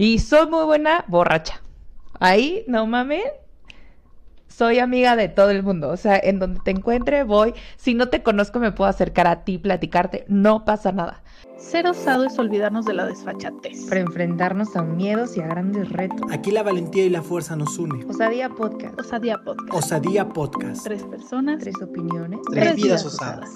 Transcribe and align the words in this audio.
Y 0.00 0.20
soy 0.20 0.48
muy 0.48 0.64
buena 0.64 1.04
borracha. 1.08 1.60
Ahí, 2.20 2.64
no 2.68 2.86
mames. 2.86 3.24
Soy 4.46 4.78
amiga 4.78 5.16
de 5.16 5.28
todo 5.28 5.50
el 5.50 5.64
mundo. 5.64 5.88
O 5.88 5.96
sea, 5.96 6.16
en 6.22 6.38
donde 6.38 6.60
te 6.60 6.70
encuentre, 6.70 7.24
voy. 7.24 7.52
Si 7.76 7.94
no 7.94 8.08
te 8.08 8.22
conozco, 8.22 8.60
me 8.60 8.70
puedo 8.70 8.88
acercar 8.88 9.26
a 9.26 9.42
ti, 9.42 9.58
platicarte. 9.58 10.24
No 10.28 10.64
pasa 10.64 10.92
nada. 10.92 11.24
Ser 11.56 11.88
osado 11.88 12.24
es 12.24 12.38
olvidarnos 12.38 12.84
de 12.84 12.94
la 12.94 13.06
desfachatez. 13.06 13.86
Para 13.86 14.00
enfrentarnos 14.00 14.76
a 14.76 14.82
miedos 14.82 15.36
y 15.36 15.40
a 15.40 15.48
grandes 15.48 15.88
retos. 15.88 16.30
Aquí 16.30 16.52
la 16.52 16.62
valentía 16.62 17.04
y 17.04 17.10
la 17.10 17.22
fuerza 17.22 17.56
nos 17.56 17.76
une. 17.76 18.04
Osadía 18.04 18.50
Podcast. 18.50 19.00
Osadía 19.00 19.38
Podcast. 19.38 19.74
Osadía 19.74 20.28
Podcast. 20.28 20.84
Tres 20.84 21.02
personas. 21.02 21.58
Tres 21.58 21.74
opiniones. 21.82 22.38
Tres 22.52 22.76
vidas 22.76 23.04
osadas. 23.04 23.50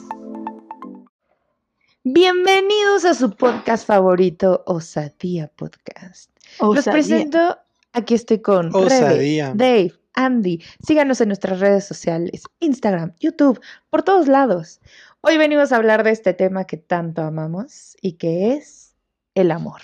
Bienvenidos 2.02 3.04
a 3.04 3.14
su 3.14 3.30
podcast 3.30 3.86
favorito, 3.86 4.64
Osadía 4.66 5.46
Podcast. 5.54 6.31
Los 6.60 6.78
Osadía. 6.78 6.92
presento. 6.92 7.58
Aquí 7.92 8.14
estoy 8.14 8.40
con 8.40 8.72
Rebe. 8.72 9.52
Dave, 9.54 9.92
Andy. 10.14 10.62
Síganos 10.84 11.20
en 11.20 11.28
nuestras 11.28 11.60
redes 11.60 11.84
sociales, 11.84 12.42
Instagram, 12.60 13.12
YouTube, 13.20 13.60
por 13.90 14.02
todos 14.02 14.28
lados. 14.28 14.80
Hoy 15.20 15.36
venimos 15.36 15.72
a 15.72 15.76
hablar 15.76 16.02
de 16.02 16.10
este 16.10 16.32
tema 16.34 16.64
que 16.64 16.76
tanto 16.78 17.22
amamos 17.22 17.96
y 18.00 18.14
que 18.14 18.54
es 18.54 18.96
el 19.34 19.50
amor. 19.50 19.80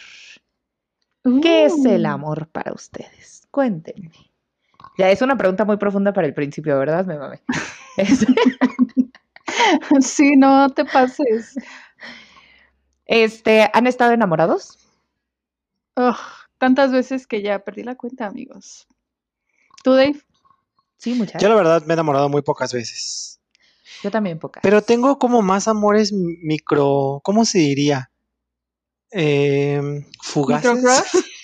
¿Qué 1.42 1.66
es 1.66 1.84
el 1.84 2.04
Uh. 2.04 2.08
amor 2.08 2.48
para 2.48 2.72
ustedes? 2.72 3.46
Cuéntenme. 3.50 4.10
Ya 4.96 5.10
es 5.10 5.20
una 5.20 5.36
pregunta 5.36 5.64
muy 5.64 5.76
profunda 5.76 6.12
para 6.12 6.26
el 6.26 6.34
principio, 6.34 6.78
¿verdad? 6.78 7.04
Me 7.06 7.18
mame. 7.18 7.40
Sí, 10.00 10.36
no 10.36 10.68
te 10.70 10.84
pases. 10.84 11.54
Este, 13.06 13.68
¿han 13.72 13.86
estado 13.86 14.12
enamorados? 14.12 14.78
Ugh, 15.96 16.14
tantas 16.58 16.92
veces 16.92 17.26
que 17.26 17.42
ya 17.42 17.60
perdí 17.60 17.82
la 17.82 17.96
cuenta, 17.96 18.26
amigos. 18.26 18.86
¿Tú, 19.82 19.92
Dave? 19.92 20.20
Sí, 20.98 21.14
muchas. 21.14 21.40
Yo 21.40 21.48
la 21.48 21.54
verdad 21.54 21.82
me 21.84 21.92
he 21.92 21.94
enamorado 21.94 22.28
muy 22.28 22.42
pocas 22.42 22.72
veces. 22.72 23.40
Yo 24.02 24.10
también 24.10 24.38
pocas. 24.38 24.62
Pero 24.62 24.82
tengo 24.82 25.18
como 25.18 25.42
más 25.42 25.68
amores 25.68 26.12
micro, 26.12 27.20
¿cómo 27.22 27.44
se 27.44 27.58
diría? 27.58 28.10
Em, 29.10 30.04
fugaces. 30.22 30.74
¿Microcrush? 30.74 31.24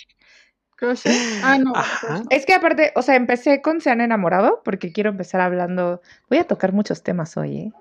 Ah, 1.43 1.57
no. 1.57 1.73
Ajá. 1.75 2.25
Es 2.29 2.45
que 2.45 2.53
aparte, 2.53 2.93
o 2.95 3.01
sea, 3.01 3.17
empecé 3.17 3.63
con 3.63 3.81
Se 3.81 3.91
han 3.91 4.03
enamorado 4.03 4.61
porque 4.65 4.93
quiero 4.93 5.09
empezar 5.09 5.41
hablando. 5.41 6.03
Voy 6.29 6.39
a 6.39 6.47
tocar 6.47 6.75
muchos 6.75 7.03
temas 7.03 7.39
hoy, 7.39 7.57
¿eh? 7.57 7.73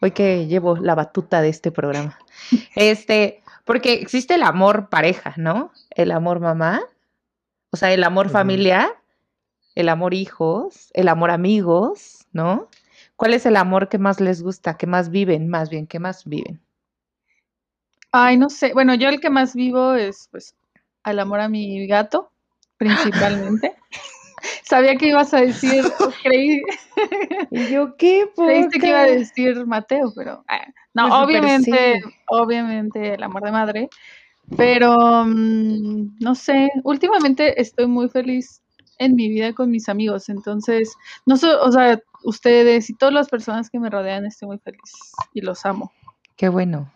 Hoy 0.00 0.10
que 0.10 0.48
llevo 0.48 0.76
la 0.76 0.96
batuta 0.96 1.40
de 1.40 1.48
este 1.50 1.70
programa. 1.70 2.18
Este, 2.74 3.41
porque 3.64 3.94
existe 3.94 4.34
el 4.34 4.42
amor 4.42 4.88
pareja, 4.88 5.34
¿no? 5.36 5.72
El 5.90 6.10
amor 6.10 6.40
mamá, 6.40 6.82
o 7.70 7.76
sea, 7.76 7.92
el 7.92 8.04
amor 8.04 8.28
familiar, 8.28 8.90
el 9.74 9.88
amor 9.88 10.14
hijos, 10.14 10.90
el 10.94 11.08
amor 11.08 11.30
amigos, 11.30 12.26
¿no? 12.32 12.68
¿Cuál 13.16 13.34
es 13.34 13.46
el 13.46 13.56
amor 13.56 13.88
que 13.88 13.98
más 13.98 14.20
les 14.20 14.42
gusta, 14.42 14.76
que 14.76 14.86
más 14.86 15.10
viven, 15.10 15.48
más 15.48 15.70
bien, 15.70 15.86
que 15.86 15.98
más 15.98 16.24
viven? 16.24 16.60
Ay, 18.10 18.36
no 18.36 18.50
sé. 18.50 18.72
Bueno, 18.74 18.94
yo 18.94 19.08
el 19.08 19.20
que 19.20 19.30
más 19.30 19.54
vivo 19.54 19.94
es, 19.94 20.28
pues, 20.30 20.54
al 21.02 21.18
amor 21.18 21.40
a 21.40 21.48
mi 21.48 21.86
gato, 21.86 22.30
principalmente. 22.76 23.74
Sabía 24.64 24.96
que 24.96 25.08
ibas 25.08 25.32
a 25.34 25.40
decir, 25.40 25.84
creí, 26.22 26.60
Y 27.50 27.66
yo, 27.68 27.96
¿qué? 27.96 28.28
creíste 28.36 28.78
que 28.78 28.88
iba 28.88 29.00
a 29.00 29.06
decir 29.06 29.66
Mateo, 29.66 30.12
pero 30.14 30.44
ah, 30.48 30.66
no, 30.94 31.08
Pues, 31.08 31.14
obviamente, 31.22 32.00
sí. 32.02 32.10
obviamente 32.28 33.14
el 33.14 33.22
amor 33.22 33.42
de 33.44 33.52
madre, 33.52 33.88
pero 34.56 35.24
mm, 35.24 36.18
no 36.20 36.34
sé, 36.34 36.70
últimamente 36.84 37.60
estoy 37.60 37.86
muy 37.86 38.08
feliz 38.08 38.60
en 38.98 39.14
mi 39.16 39.28
vida 39.28 39.52
con 39.52 39.70
mis 39.70 39.88
amigos, 39.88 40.28
entonces, 40.28 40.94
no 41.26 41.36
sé, 41.36 41.48
o 41.48 41.72
sea, 41.72 42.00
ustedes 42.24 42.88
y 42.90 42.94
todas 42.94 43.14
las 43.14 43.28
personas 43.28 43.68
que 43.70 43.78
me 43.80 43.90
rodean, 43.90 44.26
estoy 44.26 44.48
muy 44.48 44.58
feliz 44.58 44.80
y 45.34 45.40
los 45.40 45.64
amo. 45.66 45.92
Qué 46.36 46.48
bueno. 46.48 46.92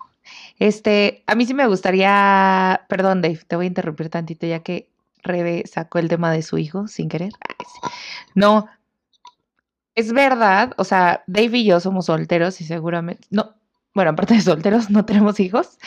Este, 0.58 1.22
a 1.26 1.34
mí 1.34 1.46
sí 1.46 1.54
me 1.54 1.66
gustaría, 1.66 2.82
perdón 2.88 3.22
Dave, 3.22 3.40
te 3.46 3.56
voy 3.56 3.66
a 3.66 3.68
interrumpir 3.68 4.08
tantito 4.08 4.46
ya 4.46 4.60
que 4.60 4.88
Rebe 5.26 5.64
sacó 5.66 5.98
el 5.98 6.08
tema 6.08 6.32
de 6.32 6.42
su 6.42 6.58
hijo 6.58 6.88
sin 6.88 7.08
querer. 7.08 7.32
Ay, 7.40 7.66
sí. 7.66 7.88
No, 8.34 8.68
es 9.96 10.12
verdad, 10.12 10.72
o 10.76 10.84
sea, 10.84 11.24
Dave 11.26 11.58
y 11.58 11.64
yo 11.64 11.80
somos 11.80 12.06
solteros 12.06 12.60
y 12.60 12.64
seguramente, 12.64 13.26
no, 13.30 13.54
bueno, 13.94 14.10
aparte 14.10 14.34
de 14.34 14.42
solteros, 14.42 14.90
no 14.90 15.06
tenemos 15.06 15.40
hijos 15.40 15.78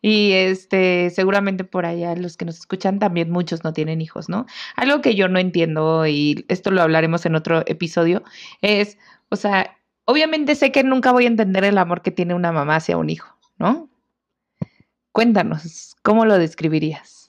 y 0.00 0.32
este, 0.32 1.10
seguramente 1.10 1.64
por 1.64 1.84
allá 1.84 2.16
los 2.16 2.38
que 2.38 2.46
nos 2.46 2.56
escuchan 2.58 2.98
también 2.98 3.30
muchos 3.30 3.64
no 3.64 3.74
tienen 3.74 4.00
hijos, 4.00 4.30
¿no? 4.30 4.46
Algo 4.74 5.02
que 5.02 5.14
yo 5.14 5.28
no 5.28 5.38
entiendo 5.38 6.06
y 6.06 6.46
esto 6.48 6.70
lo 6.70 6.80
hablaremos 6.80 7.26
en 7.26 7.34
otro 7.34 7.62
episodio 7.66 8.22
es, 8.62 8.96
o 9.28 9.36
sea, 9.36 9.76
obviamente 10.06 10.54
sé 10.54 10.72
que 10.72 10.82
nunca 10.82 11.12
voy 11.12 11.24
a 11.24 11.28
entender 11.28 11.64
el 11.64 11.76
amor 11.76 12.00
que 12.00 12.10
tiene 12.10 12.34
una 12.34 12.52
mamá 12.52 12.76
hacia 12.76 12.96
un 12.96 13.10
hijo, 13.10 13.36
¿no? 13.58 13.90
Cuéntanos, 15.12 15.94
¿cómo 16.02 16.24
lo 16.24 16.38
describirías? 16.38 17.27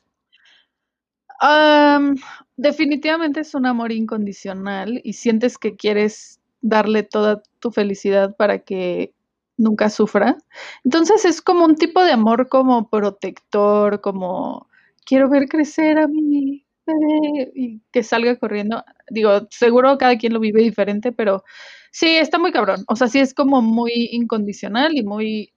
Am, 1.41 2.15
definitivamente 2.57 3.41
es 3.41 3.55
un 3.55 3.65
amor 3.65 3.91
incondicional 3.91 4.99
y 5.03 5.13
sientes 5.13 5.57
que 5.57 5.75
quieres 5.77 6.41
darle 6.61 7.03
toda 7.03 7.41
tu 7.59 7.71
felicidad 7.71 8.35
para 8.35 8.59
que 8.59 9.13
nunca 9.57 9.89
sufra. 9.89 10.37
Entonces 10.83 11.23
es 11.25 11.41
como 11.41 11.65
un 11.65 11.75
tipo 11.75 12.03
de 12.03 12.11
amor 12.11 12.49
como 12.49 12.89
protector, 12.89 14.01
como 14.01 14.67
quiero 15.05 15.29
ver 15.29 15.47
crecer 15.47 15.97
a 15.99 16.07
mi 16.07 16.65
bebé 16.85 17.51
y 17.55 17.81
que 17.91 18.03
salga 18.03 18.35
corriendo. 18.37 18.83
Digo, 19.09 19.47
seguro 19.49 19.97
cada 19.97 20.17
quien 20.17 20.33
lo 20.33 20.39
vive 20.41 20.61
diferente, 20.61 21.11
pero 21.13 21.43
sí, 21.91 22.07
está 22.17 22.37
muy 22.39 22.51
cabrón. 22.51 22.83
O 22.87 22.95
sea, 22.97 23.07
sí 23.07 23.19
es 23.19 23.33
como 23.33 23.61
muy 23.61 24.09
incondicional 24.11 24.97
y 24.97 25.03
muy... 25.03 25.53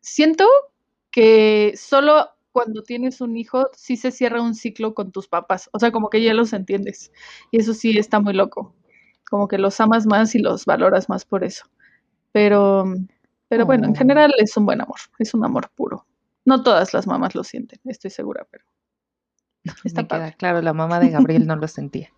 Siento 0.00 0.44
que 1.10 1.72
solo 1.76 2.30
cuando 2.56 2.82
tienes 2.82 3.20
un 3.20 3.36
hijo 3.36 3.68
sí 3.76 3.98
se 3.98 4.10
cierra 4.10 4.40
un 4.40 4.54
ciclo 4.54 4.94
con 4.94 5.12
tus 5.12 5.28
papás, 5.28 5.68
o 5.74 5.78
sea, 5.78 5.92
como 5.92 6.08
que 6.08 6.22
ya 6.22 6.32
los 6.32 6.54
entiendes 6.54 7.12
y 7.50 7.58
eso 7.60 7.74
sí 7.74 7.98
está 7.98 8.18
muy 8.18 8.32
loco, 8.32 8.74
como 9.28 9.46
que 9.46 9.58
los 9.58 9.78
amas 9.78 10.06
más 10.06 10.34
y 10.34 10.38
los 10.38 10.64
valoras 10.64 11.10
más 11.10 11.26
por 11.26 11.44
eso. 11.44 11.66
Pero, 12.32 12.86
pero 13.48 13.66
bueno, 13.66 13.84
en 13.86 13.92
Oh. 13.92 13.94
general 13.94 14.32
es 14.38 14.56
un 14.56 14.64
buen 14.64 14.80
amor, 14.80 14.96
es 15.18 15.34
un 15.34 15.44
amor 15.44 15.68
puro. 15.74 16.06
No 16.46 16.62
todas 16.62 16.94
las 16.94 17.06
mamás 17.06 17.34
lo 17.34 17.44
sienten, 17.44 17.78
estoy 17.84 18.10
segura, 18.10 18.46
pero 18.50 18.64
está 19.84 20.02
Me 20.02 20.08
queda 20.08 20.32
claro, 20.32 20.62
la 20.62 20.72
mamá 20.72 20.98
de 20.98 21.10
Gabriel 21.10 21.46
no 21.46 21.56
lo 21.56 21.68
sentía. 21.68 22.08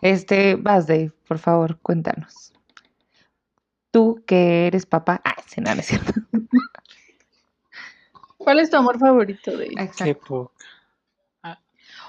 Este, 0.00 0.56
vas 0.56 0.86
Dave, 0.86 1.12
por 1.28 1.38
favor, 1.38 1.78
cuéntanos. 1.80 2.54
Tú 3.90 4.22
que 4.26 4.66
eres 4.66 4.86
papá, 4.86 5.20
ah, 5.24 5.36
sí, 5.46 5.60
no, 5.60 5.74
no 5.74 5.80
es 5.80 5.86
cierto. 5.86 6.12
¿Cuál 8.44 8.60
es 8.60 8.70
tu 8.70 8.76
amor 8.76 8.98
favorito 8.98 9.56
de 9.56 9.70
Qué 9.96 10.14
poca. 10.14 10.52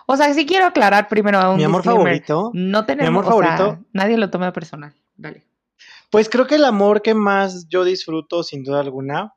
O 0.08 0.16
sea, 0.18 0.32
sí 0.34 0.46
quiero 0.46 0.68
aclarar 0.68 1.08
primero 1.08 1.40
a 1.40 1.50
un 1.50 1.58
Mi 1.58 1.64
amor 1.64 1.82
disclaimer. 1.82 2.24
favorito. 2.24 2.52
No 2.54 2.86
tenemos, 2.86 3.08
amor 3.10 3.26
o 3.26 3.28
sea, 3.44 3.58
favorito. 3.58 3.86
nadie 3.94 4.18
lo 4.18 4.30
toma 4.30 4.54
personal. 4.54 4.94
Dale. 5.16 5.44
Pues 6.12 6.30
creo 6.30 6.46
que 6.46 6.56
el 6.56 6.66
amor 6.66 7.02
que 7.02 7.14
más 7.16 7.68
yo 7.68 7.84
disfruto, 7.84 8.44
sin 8.44 8.64
duda 8.64 8.82
alguna, 8.82 9.34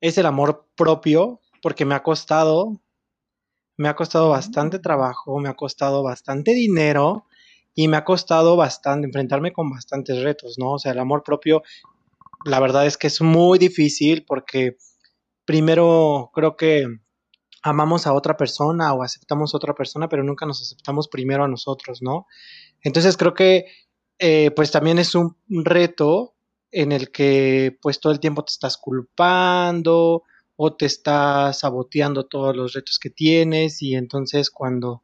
es 0.00 0.18
el 0.18 0.26
amor 0.26 0.68
propio, 0.76 1.40
porque 1.62 1.84
me 1.84 1.94
ha 1.96 2.02
costado, 2.02 2.80
me 3.76 3.88
ha 3.88 3.96
costado 3.96 4.28
bastante 4.30 4.78
trabajo, 4.78 5.40
me 5.40 5.48
ha 5.48 5.54
costado 5.54 6.02
bastante 6.02 6.52
dinero 6.52 7.26
y 7.74 7.88
me 7.88 7.96
ha 7.96 8.04
costado 8.04 8.56
bastante 8.56 9.06
enfrentarme 9.06 9.52
con 9.52 9.68
bastantes 9.68 10.22
retos, 10.22 10.58
¿no? 10.58 10.72
O 10.72 10.78
sea, 10.78 10.92
el 10.92 10.98
amor 11.00 11.24
propio, 11.24 11.62
la 12.44 12.60
verdad 12.60 12.86
es 12.86 12.96
que 12.96 13.08
es 13.08 13.20
muy 13.20 13.58
difícil 13.58 14.24
porque 14.24 14.76
primero 15.46 16.30
creo 16.34 16.56
que 16.56 16.86
amamos 17.62 18.06
a 18.06 18.12
otra 18.12 18.36
persona 18.36 18.92
o 18.92 19.02
aceptamos 19.02 19.54
a 19.54 19.56
otra 19.56 19.74
persona, 19.74 20.08
pero 20.08 20.22
nunca 20.22 20.46
nos 20.46 20.60
aceptamos 20.60 21.08
primero 21.08 21.44
a 21.44 21.48
nosotros, 21.48 22.02
¿no? 22.02 22.26
Entonces 22.82 23.16
creo 23.16 23.34
que 23.34 23.66
eh, 24.18 24.50
pues 24.50 24.70
también 24.70 24.98
es 24.98 25.14
un 25.14 25.34
reto 25.48 26.36
en 26.70 26.92
el 26.92 27.10
que 27.10 27.78
pues 27.80 28.00
todo 28.00 28.12
el 28.12 28.20
tiempo 28.20 28.44
te 28.44 28.52
estás 28.52 28.76
culpando 28.76 30.22
o 30.56 30.74
te 30.74 30.86
estás 30.86 31.60
saboteando 31.60 32.26
todos 32.26 32.56
los 32.56 32.72
retos 32.72 32.98
que 32.98 33.10
tienes 33.10 33.82
y 33.82 33.94
entonces 33.94 34.50
cuando 34.50 35.02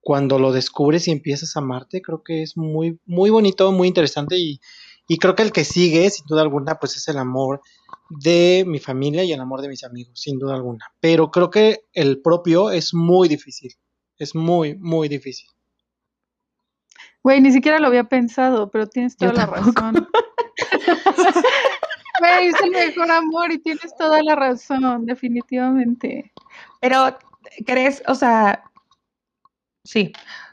cuando 0.00 0.38
lo 0.40 0.52
descubres 0.52 1.06
y 1.06 1.12
empiezas 1.12 1.56
a 1.56 1.60
amarte, 1.60 2.02
creo 2.02 2.22
que 2.24 2.42
es 2.42 2.56
muy 2.56 2.98
muy 3.06 3.30
bonito, 3.30 3.70
muy 3.72 3.88
interesante 3.88 4.36
y, 4.36 4.60
y 5.06 5.18
creo 5.18 5.36
que 5.36 5.44
el 5.44 5.52
que 5.52 5.64
sigue, 5.64 6.10
sin 6.10 6.26
duda 6.26 6.42
alguna, 6.42 6.76
pues 6.80 6.96
es 6.96 7.06
el 7.08 7.18
amor 7.18 7.60
de 8.08 8.64
mi 8.66 8.78
familia 8.78 9.24
y 9.24 9.32
el 9.32 9.40
amor 9.40 9.62
de 9.62 9.68
mis 9.68 9.84
amigos, 9.84 10.20
sin 10.20 10.38
duda 10.38 10.54
alguna. 10.54 10.86
Pero 11.00 11.30
creo 11.30 11.50
que 11.50 11.84
el 11.92 12.20
propio 12.20 12.70
es 12.70 12.94
muy 12.94 13.28
difícil, 13.28 13.72
es 14.18 14.34
muy, 14.34 14.76
muy 14.76 15.08
difícil. 15.08 15.48
Güey, 17.22 17.40
ni 17.40 17.52
siquiera 17.52 17.78
lo 17.78 17.86
había 17.86 18.04
pensado, 18.04 18.70
pero 18.70 18.86
tienes 18.88 19.16
Yo 19.16 19.30
toda 19.30 19.46
la 19.46 19.52
tampoco. 19.52 19.80
razón. 19.80 20.08
Güey, 22.18 22.46
es 22.48 22.54
el 22.62 22.70
mejor 22.70 23.10
amor 23.10 23.50
y 23.50 23.58
tienes 23.58 23.96
toda 23.96 24.22
la 24.22 24.36
razón, 24.36 25.06
definitivamente. 25.06 26.32
Pero 26.80 27.18
¿crees? 27.66 28.02
O 28.06 28.14
sea, 28.14 28.64
sí, 29.84 30.12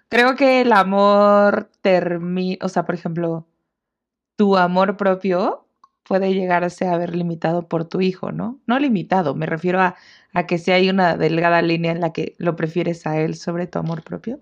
creo 0.10 0.36
que 0.36 0.62
el 0.62 0.72
amor 0.72 1.69
termina, 1.81 2.57
o 2.62 2.69
sea, 2.69 2.86
por 2.86 2.96
ejemplo, 2.96 3.46
tu 4.36 4.57
amor 4.57 4.98
propio 4.98 5.68
puede 6.09 6.33
llegarse 6.33 6.88
a 6.88 6.97
ver 6.97 7.15
limitado 7.15 7.67
por 7.67 7.85
tu 7.85 8.01
hijo, 8.01 8.31
¿no? 8.31 8.59
No 8.65 8.79
limitado, 8.79 9.35
me 9.35 9.45
refiero 9.45 9.79
a, 9.79 9.95
a 10.33 10.47
que 10.47 10.57
si 10.57 10.71
hay 10.71 10.89
una 10.89 11.15
delgada 11.17 11.61
línea 11.61 11.91
en 11.91 12.01
la 12.01 12.13
que 12.13 12.35
lo 12.39 12.56
prefieres 12.56 13.06
a 13.06 13.21
él 13.21 13.35
sobre 13.35 13.67
tu 13.67 13.77
amor 13.77 14.03
propio. 14.03 14.39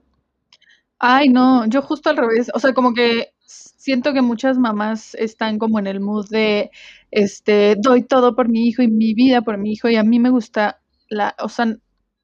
Ay, 1.00 1.28
no, 1.28 1.66
yo 1.68 1.82
justo 1.82 2.10
al 2.10 2.16
revés, 2.18 2.50
o 2.54 2.60
sea, 2.60 2.74
como 2.74 2.94
que 2.94 3.34
siento 3.46 4.14
que 4.14 4.22
muchas 4.22 4.58
mamás 4.58 5.14
están 5.16 5.60
como 5.60 5.78
en 5.80 5.88
el 5.88 6.00
mood 6.00 6.30
de, 6.30 6.72
este, 7.12 7.76
doy 7.78 8.04
todo 8.04 8.34
por 8.34 8.48
mi 8.48 8.68
hijo 8.68 8.82
y 8.82 8.88
mi 8.88 9.14
vida 9.14 9.42
por 9.42 9.58
mi 9.58 9.74
hijo 9.74 9.90
y 9.90 9.98
a 9.98 10.04
mí 10.04 10.20
me 10.20 10.30
gusta 10.30 10.80
la, 11.10 11.36
o 11.40 11.50
sea, 11.50 11.66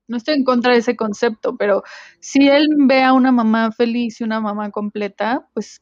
no 0.07 0.18
estoy 0.18 0.36
en 0.36 0.46
contra 0.46 0.72
de 0.74 0.80
ese 0.80 0.96
concepto, 0.96 1.57
pero 1.57 1.84
si 2.22 2.48
él 2.48 2.68
ve 2.88 3.04
a 3.04 3.12
una 3.13 3.34
mamá 3.34 3.72
feliz 3.74 4.22
y 4.22 4.24
una 4.24 4.39
mamá 4.39 4.72
completa, 4.72 5.48
pues, 5.54 5.81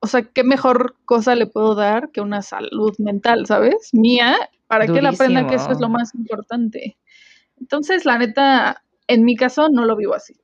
o 0.00 0.06
sea, 0.06 0.22
¿qué 0.22 0.44
mejor 0.44 0.96
cosa 1.04 1.34
le 1.34 1.46
puedo 1.46 1.74
dar 1.74 2.10
que 2.10 2.20
una 2.20 2.42
salud 2.42 2.94
mental, 2.98 3.46
¿sabes? 3.46 3.90
Mía, 3.92 4.36
para 4.66 4.86
que 4.86 4.98
él 4.98 5.06
aprenda 5.06 5.46
que 5.46 5.56
eso 5.56 5.70
es 5.70 5.80
lo 5.80 5.88
más 5.88 6.14
importante. 6.14 6.96
Entonces, 7.60 8.04
la 8.04 8.18
neta, 8.18 8.82
en 9.06 9.24
mi 9.24 9.36
caso 9.36 9.68
no 9.68 9.84
lo 9.84 9.96
vivo 9.96 10.14
así. 10.14 10.36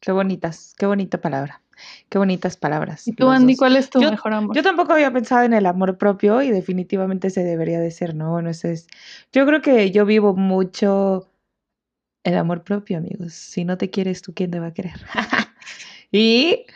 Qué 0.00 0.12
bonitas, 0.12 0.74
qué 0.78 0.86
bonita 0.86 1.20
palabra. 1.20 1.62
Qué 2.08 2.18
bonitas 2.18 2.56
palabras. 2.56 3.08
¿Y 3.08 3.12
tú, 3.12 3.28
Andy, 3.28 3.56
cuál 3.56 3.76
es 3.76 3.90
tu 3.90 4.00
mejor 4.00 4.34
amor? 4.34 4.54
Yo 4.54 4.62
tampoco 4.62 4.92
había 4.92 5.12
pensado 5.12 5.42
en 5.42 5.52
el 5.52 5.66
amor 5.66 5.98
propio 5.98 6.42
y 6.42 6.50
definitivamente 6.50 7.30
se 7.30 7.42
debería 7.42 7.80
de 7.80 7.90
ser, 7.90 8.14
¿no? 8.14 8.30
Bueno, 8.30 8.50
eso 8.50 8.68
es. 8.68 8.86
Yo 9.32 9.46
creo 9.46 9.62
que 9.62 9.90
yo 9.90 10.04
vivo 10.04 10.34
mucho 10.34 11.30
el 12.24 12.36
amor 12.36 12.62
propio, 12.62 12.98
amigos. 12.98 13.32
Si 13.32 13.64
no 13.64 13.78
te 13.78 13.90
quieres, 13.90 14.22
¿tú 14.22 14.32
quién 14.34 14.50
te 14.50 14.60
va 14.60 14.68
a 14.68 14.74
querer? 14.74 15.00
y 16.12 16.66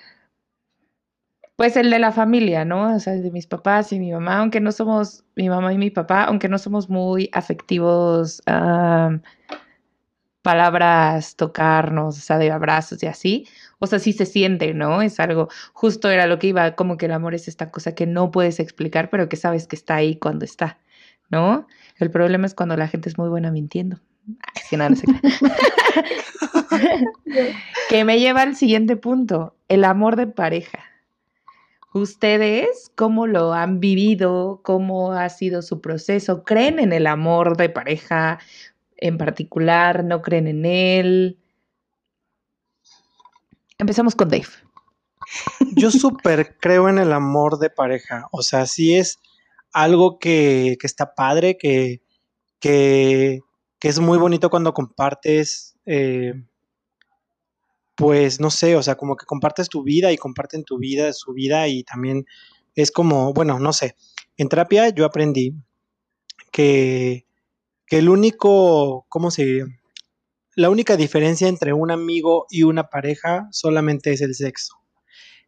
pues 1.57 1.77
el 1.77 1.91
de 1.91 1.99
la 1.99 2.13
familia, 2.13 2.65
¿no? 2.65 2.95
O 2.95 2.99
sea, 3.01 3.15
el 3.15 3.23
de 3.23 3.31
mis 3.31 3.47
papás 3.47 3.93
y 3.93 3.99
mi 3.99 4.13
mamá, 4.13 4.39
aunque 4.39 4.61
no 4.61 4.73
somos, 4.73 5.25
mi 5.35 5.49
mamá 5.49 5.73
y 5.73 5.79
mi 5.79 5.91
papá, 5.91 6.25
aunque 6.25 6.49
no 6.49 6.59
somos 6.59 6.91
muy 6.91 7.31
afectivos, 7.33 8.43
palabras, 10.43 11.35
tocarnos, 11.35 12.19
o 12.19 12.21
sea, 12.21 12.39
de 12.39 12.53
abrazos 12.53 13.03
y 13.03 13.07
así, 13.07 13.49
o 13.81 13.87
sea, 13.87 13.99
sí 13.99 14.13
se 14.13 14.27
siente, 14.27 14.75
¿no? 14.75 15.03
Es 15.03 15.19
algo, 15.19 15.49
justo 15.73 16.09
era 16.09 16.27
lo 16.27 16.39
que 16.39 16.49
iba, 16.49 16.77
como 16.77 16.97
que 16.97 17.07
el 17.07 17.13
amor 17.13 17.35
es 17.35 17.49
esta 17.49 17.71
cosa 17.71 17.95
que 17.95 18.07
no 18.07 18.31
puedes 18.31 18.61
explicar, 18.61 19.11
pero 19.11 19.29
que 19.29 19.37
sabes 19.37 19.67
que 19.67 19.75
está 19.77 19.97
ahí 19.97 20.17
cuando 20.19 20.45
está, 20.45 20.79
¿no? 21.31 21.67
El 21.99 22.11
problema 22.11 22.47
es 22.47 22.55
cuando 22.55 22.77
la 22.77 22.87
gente 22.87 23.09
es 23.09 23.19
muy 23.19 23.29
buena 23.29 23.51
mintiendo. 23.51 23.99
Ay, 24.29 24.63
que 24.71 24.77
nada, 24.77 24.91
no 24.91 24.97
sé 24.97 25.07
que 27.89 28.05
me 28.05 28.21
lleva 28.21 28.43
al 28.43 28.57
siguiente 28.57 28.97
punto, 28.97 29.57
el 29.69 29.85
amor 29.85 30.17
de 30.17 30.27
pareja. 30.27 30.96
¿Ustedes 31.97 32.93
cómo 32.95 33.27
lo 33.27 33.55
han 33.55 33.81
vivido? 33.81 34.61
¿Cómo 34.63 35.13
ha 35.13 35.31
sido 35.31 35.63
su 35.63 35.81
proceso? 35.81 36.45
¿Creen 36.45 36.79
en 36.79 36.93
el 36.93 37.07
amor 37.07 37.57
de 37.57 37.71
pareja 37.71 38.39
en 38.99 39.17
particular? 39.17 40.05
¿No 40.05 40.21
creen 40.21 40.47
en 40.47 40.67
él? 40.67 41.39
Empezamos 43.79 44.15
con 44.15 44.29
Dave. 44.29 44.45
Yo 45.75 45.91
súper 45.91 46.59
creo 46.59 46.91
en 46.91 46.99
el 46.99 47.15
amor 47.15 47.59
de 47.59 47.71
pareja. 47.71 48.29
O 48.31 48.43
sea, 48.43 48.67
sí 48.67 48.95
es 48.95 49.19
algo 49.73 50.19
que, 50.19 50.77
que 50.79 50.87
está 50.87 51.15
padre, 51.15 51.57
que, 51.57 52.03
que, 52.61 53.41
que, 53.79 53.89
es 53.89 54.01
muy 54.01 54.19
bonito 54.19 54.51
cuando 54.51 54.75
compartes, 54.75 55.79
eh, 55.87 56.35
pues 57.97 58.41
no 58.41 58.51
sé, 58.51 58.77
o 58.77 58.83
sea, 58.83 58.97
como 58.97 59.17
que 59.17 59.27
compartes 59.27 59.69
tu 59.69 59.83
vida 59.83 60.13
y 60.13 60.17
comparten 60.17 60.65
tu 60.65 60.79
vida, 60.79 61.13
su 61.13 61.33
vida 61.33 61.69
y 61.69 61.83
también 61.83 62.27
es 62.75 62.91
como, 62.91 63.33
bueno, 63.33 63.59
no 63.59 63.73
sé. 63.73 63.97
En 64.37 64.49
terapia 64.49 64.91
yo 64.91 65.05
aprendí 65.05 65.55
que, 66.53 67.27
que 67.87 67.99
el 67.99 68.09
único, 68.09 69.07
¿cómo 69.09 69.31
se 69.31 69.45
diría? 69.45 69.67
la 70.57 70.71
única 70.71 70.97
diferencia 70.97 71.49
entre 71.49 71.75
un 71.75 71.91
amigo 71.91 72.47
y 72.49 72.63
una 72.63 72.89
pareja 72.89 73.47
solamente 73.53 74.13
es 74.13 74.23
el 74.23 74.35
sexo. 74.35 74.75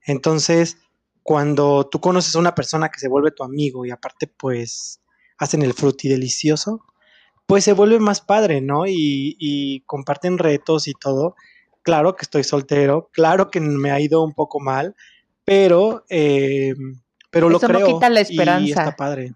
Entonces, 0.07 0.77
cuando 1.23 1.89
tú 1.89 1.99
conoces 2.01 2.37
a 2.37 2.39
una 2.39 2.55
persona 2.55 2.91
que 2.91 3.01
se 3.01 3.09
vuelve 3.09 3.31
tu 3.31 3.43
amigo 3.43 3.87
y 3.87 3.91
aparte 3.91 4.27
pues 4.27 5.01
hacen 5.39 5.63
el 5.63 5.73
fruti 5.73 6.09
delicioso, 6.09 6.85
pues 7.47 7.65
se 7.65 7.73
vuelve 7.73 7.99
más 7.99 8.21
padre, 8.21 8.61
¿no? 8.61 8.85
Y, 8.87 9.83
comparten 9.87 10.37
retos 10.37 10.87
y 10.89 10.93
todo. 10.93 11.35
Claro 11.89 12.15
que 12.17 12.25
estoy 12.25 12.45
soltero, 12.45 13.09
claro 13.15 13.51
que 13.51 13.61
me 13.61 13.91
ha 13.91 13.99
ido 13.99 14.23
un 14.23 14.35
poco 14.35 14.61
mal, 14.61 14.95
pero, 15.43 16.05
eh, 16.11 16.75
pero 17.31 17.49
lo 17.49 17.59
creo. 17.59 17.81
No 17.81 17.87
quita 17.87 18.11
la 18.11 18.21
esperanza. 18.21 18.67
Y 18.67 18.71
está 18.73 18.95
padre. 18.95 19.33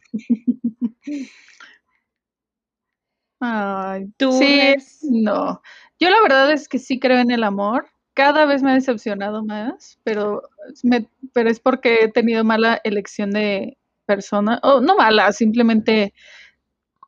Ay, 3.41 4.05
tú. 4.19 4.33
Sí, 4.33 4.75
no. 5.09 5.63
Yo 5.99 6.11
la 6.11 6.21
verdad 6.21 6.53
es 6.53 6.69
que 6.69 6.79
sí 6.79 7.01
creo 7.01 7.21
en 7.21 7.31
el 7.31 7.43
amor. 7.43 7.87
Cada 8.13 8.45
vez 8.45 8.63
me 8.63 8.73
ha 8.73 8.75
decepcionado 8.75 9.43
más, 9.43 9.99
pero, 10.05 10.43
me, 10.83 11.09
pero 11.33 11.49
es 11.49 11.59
porque 11.59 12.01
he 12.03 12.09
tenido 12.13 12.45
mala 12.45 12.83
elección 12.85 13.31
de 13.31 13.79
persona. 14.05 14.61
O 14.63 14.83
no 14.83 14.95
mala, 14.95 15.33
simplemente 15.33 16.13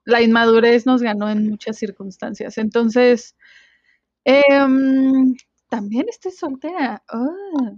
la 0.06 0.22
inmadurez 0.22 0.86
nos 0.86 1.02
ganó 1.02 1.28
en 1.28 1.50
muchas 1.50 1.76
circunstancias. 1.76 2.56
Entonces, 2.56 3.36
em, 4.24 5.34
también 5.68 6.06
estoy 6.08 6.32
soltera. 6.32 7.02
Oh, 7.12 7.76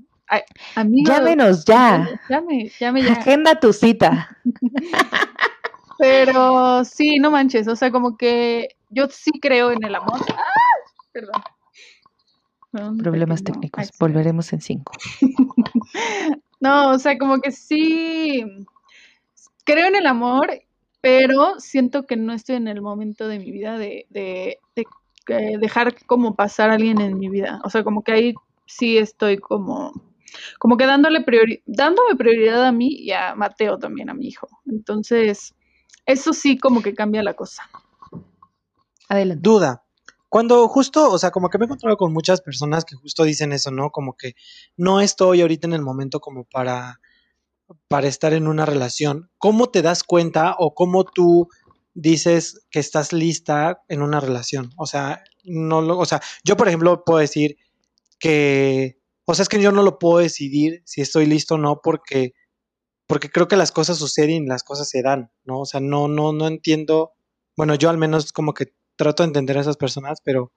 ya 1.07 1.21
menos 1.21 1.65
ya. 1.65 2.21
Llame, 2.29 2.71
llame 2.79 3.03
ya. 3.03 3.13
Agenda 3.13 3.59
tu 3.59 3.73
cita. 3.73 4.37
Pero 5.99 6.85
sí, 6.85 7.19
no 7.19 7.31
manches, 7.31 7.69
o 7.69 7.77
sea, 7.77 7.91
como 7.91 8.17
que 8.17 8.69
yo 8.91 9.09
sí 9.09 9.31
creo 9.41 9.71
en 9.71 9.83
el 9.85 9.95
amor. 9.95 10.21
¡Ah! 10.31 10.43
Perdón. 11.13 11.43
Problemas 12.99 13.43
técnicos, 13.43 13.91
volveremos 13.99 14.53
en 14.53 14.61
cinco. 14.61 14.93
no, 16.61 16.91
o 16.91 16.99
sea, 16.99 17.17
como 17.17 17.41
que 17.41 17.51
sí 17.51 18.45
creo 19.65 19.87
en 19.87 19.97
el 19.97 20.07
amor, 20.07 20.51
pero 21.01 21.59
siento 21.59 22.07
que 22.07 22.17
no 22.17 22.35
estoy 22.35 22.57
en 22.57 22.69
el 22.69 22.83
momento 22.83 23.29
de 23.29 23.39
mi 23.39 23.51
vida 23.51 23.79
de, 23.79 24.07
de, 24.11 24.59
de, 24.75 24.85
dejar 25.35 25.95
como 26.07 26.35
pasar 26.35 26.71
a 26.71 26.75
alguien 26.75 27.01
en 27.01 27.19
mi 27.19 27.29
vida. 27.29 27.61
O 27.65 27.71
sea, 27.71 27.85
como 27.85 28.03
que 28.03 28.13
ahí 28.13 28.35
sí 28.67 28.99
estoy 28.99 29.39
como 29.39 29.93
como 30.59 30.77
que 30.77 30.87
dándole 30.87 31.23
priori 31.23 31.63
dándome 31.67 32.17
prioridad 32.17 32.65
a 32.65 32.73
mí 32.73 32.89
y 32.89 33.13
a 33.13 33.35
Mateo 33.35 33.79
también, 33.79 34.11
a 34.11 34.15
mi 34.15 34.27
hijo. 34.29 34.49
Entonces, 34.67 35.55
eso 36.05 36.33
sí 36.33 36.59
como 36.59 36.83
que 36.83 36.95
cambia 36.95 37.23
la 37.23 37.35
cosa. 37.35 37.63
Adelante. 39.09 39.41
Duda. 39.43 39.83
Cuando 40.29 40.67
justo, 40.69 41.11
o 41.11 41.19
sea, 41.19 41.31
como 41.31 41.49
que 41.49 41.59
me 41.59 41.65
he 41.65 41.67
encontrado 41.67 41.97
con 41.97 42.13
muchas 42.13 42.41
personas 42.41 42.85
que 42.85 42.97
justo 42.97 43.25
dicen 43.25 43.53
eso, 43.53 43.71
¿no? 43.71 43.91
Como 43.91 44.17
que 44.17 44.35
no 44.77 45.01
estoy 45.01 45.41
ahorita 45.41 45.69
en 45.69 45.73
el 45.73 45.83
momento 45.83 46.21
como 46.21 46.45
para, 46.45 47.01
para 47.89 48.09
estar 48.09 48.33
en 48.35 48.49
una 48.49 48.67
relación. 48.67 49.31
¿Cómo 49.39 49.69
te 49.69 49.83
das 49.83 50.03
cuenta 50.03 50.57
o 50.59 50.75
cómo 50.75 51.05
tú 51.05 51.49
dices 51.97 52.67
que 52.71 52.79
estás 52.79 53.13
lista 53.13 53.83
en 53.89 54.03
una 54.03 54.21
relación? 54.21 54.71
O 54.77 54.87
sea, 54.87 55.25
no 55.45 55.81
lo, 55.81 55.99
o 55.99 56.05
sea, 56.05 56.21
yo 56.45 56.57
por 56.57 56.69
ejemplo 56.69 57.03
puedo 57.05 57.19
decir 57.19 57.57
que, 58.21 58.99
o 59.25 59.35
sea, 59.35 59.43
es 59.43 59.49
que 59.49 59.61
yo 59.61 59.73
no 59.73 59.83
lo 59.83 59.99
puedo 59.99 60.19
decidir 60.19 60.83
si 60.85 61.01
estoy 61.01 61.27
listo 61.27 61.55
o 61.55 61.59
no 61.59 61.81
porque 61.83 62.35
porque 63.07 63.31
creo 63.31 63.49
que 63.49 63.57
las 63.57 63.73
cosas 63.73 63.99
suceden 63.99 64.45
y 64.45 64.47
las 64.49 64.65
cosas 64.65 64.89
se 64.89 65.03
dan, 65.03 65.31
¿no? 65.45 65.61
O 65.61 65.65
sea, 65.65 65.81
no, 65.81 66.09
no, 66.09 66.33
no 66.33 66.49
entiendo, 66.49 67.13
bueno, 67.57 67.75
yo 67.77 67.89
al 67.89 67.99
menos 67.99 68.33
como 68.33 68.53
que 68.53 68.75
trato 68.97 69.23
de 69.23 69.29
entender 69.29 69.57
a 69.59 69.61
esas 69.61 69.77
personas, 69.77 70.21
pero, 70.25 70.53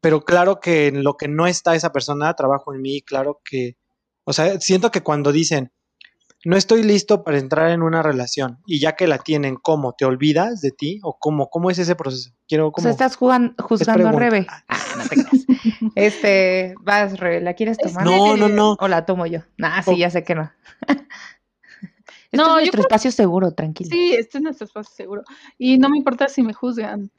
pero 0.00 0.24
claro 0.24 0.60
que 0.60 0.86
en 0.86 1.02
lo 1.02 1.16
que 1.16 1.28
no 1.28 1.46
está 1.46 1.74
esa 1.74 1.92
persona, 1.92 2.34
trabajo 2.34 2.74
en 2.74 2.80
mí, 2.80 3.02
claro 3.02 3.40
que, 3.44 3.76
o 4.24 4.32
sea, 4.32 4.60
siento 4.60 4.90
que 4.92 5.02
cuando 5.02 5.32
dicen, 5.32 5.72
no 6.46 6.56
estoy 6.56 6.84
listo 6.84 7.24
para 7.24 7.38
entrar 7.38 7.72
en 7.72 7.82
una 7.82 8.04
relación 8.04 8.60
y 8.66 8.78
ya 8.78 8.94
que 8.94 9.08
la 9.08 9.18
tienen, 9.18 9.56
¿cómo? 9.56 9.94
¿Te 9.94 10.04
olvidas 10.04 10.60
de 10.60 10.70
ti? 10.70 11.00
¿O 11.02 11.18
cómo? 11.18 11.50
¿Cómo 11.50 11.72
es 11.72 11.78
ese 11.80 11.96
proceso? 11.96 12.30
Quiero 12.46 12.70
como... 12.70 12.82
O 12.82 12.84
sea, 12.84 12.92
estás 12.92 13.16
jugando, 13.16 13.60
juzgando 13.64 14.06
a 14.06 14.12
Rebe. 14.12 14.46
Ah, 14.68 14.78
no 14.96 15.08
te 15.08 15.14
creas. 15.16 15.46
Este, 15.96 16.74
vas, 16.82 17.18
Rebe, 17.18 17.40
¿la 17.40 17.54
quieres 17.54 17.78
tomar? 17.78 18.04
No, 18.04 18.36
no, 18.36 18.48
no. 18.48 18.76
¿O 18.78 18.86
la 18.86 19.04
tomo 19.04 19.26
yo? 19.26 19.40
Nah, 19.56 19.82
sí, 19.82 19.98
ya 19.98 20.08
sé 20.08 20.22
que 20.22 20.36
no. 20.36 20.52
Este 22.26 22.36
no, 22.36 22.58
es 22.58 22.64
nuestro 22.64 22.80
espacio 22.82 23.10
seguro, 23.12 23.52
tranquilo. 23.52 23.90
Sí, 23.90 24.12
este 24.12 24.38
es 24.38 24.44
nuestro 24.44 24.66
espacio 24.66 24.94
seguro. 24.94 25.22
Y 25.58 25.78
no 25.78 25.88
me 25.88 25.96
importa 25.96 26.28
si 26.28 26.42
me 26.42 26.52
juzgan. 26.52 27.10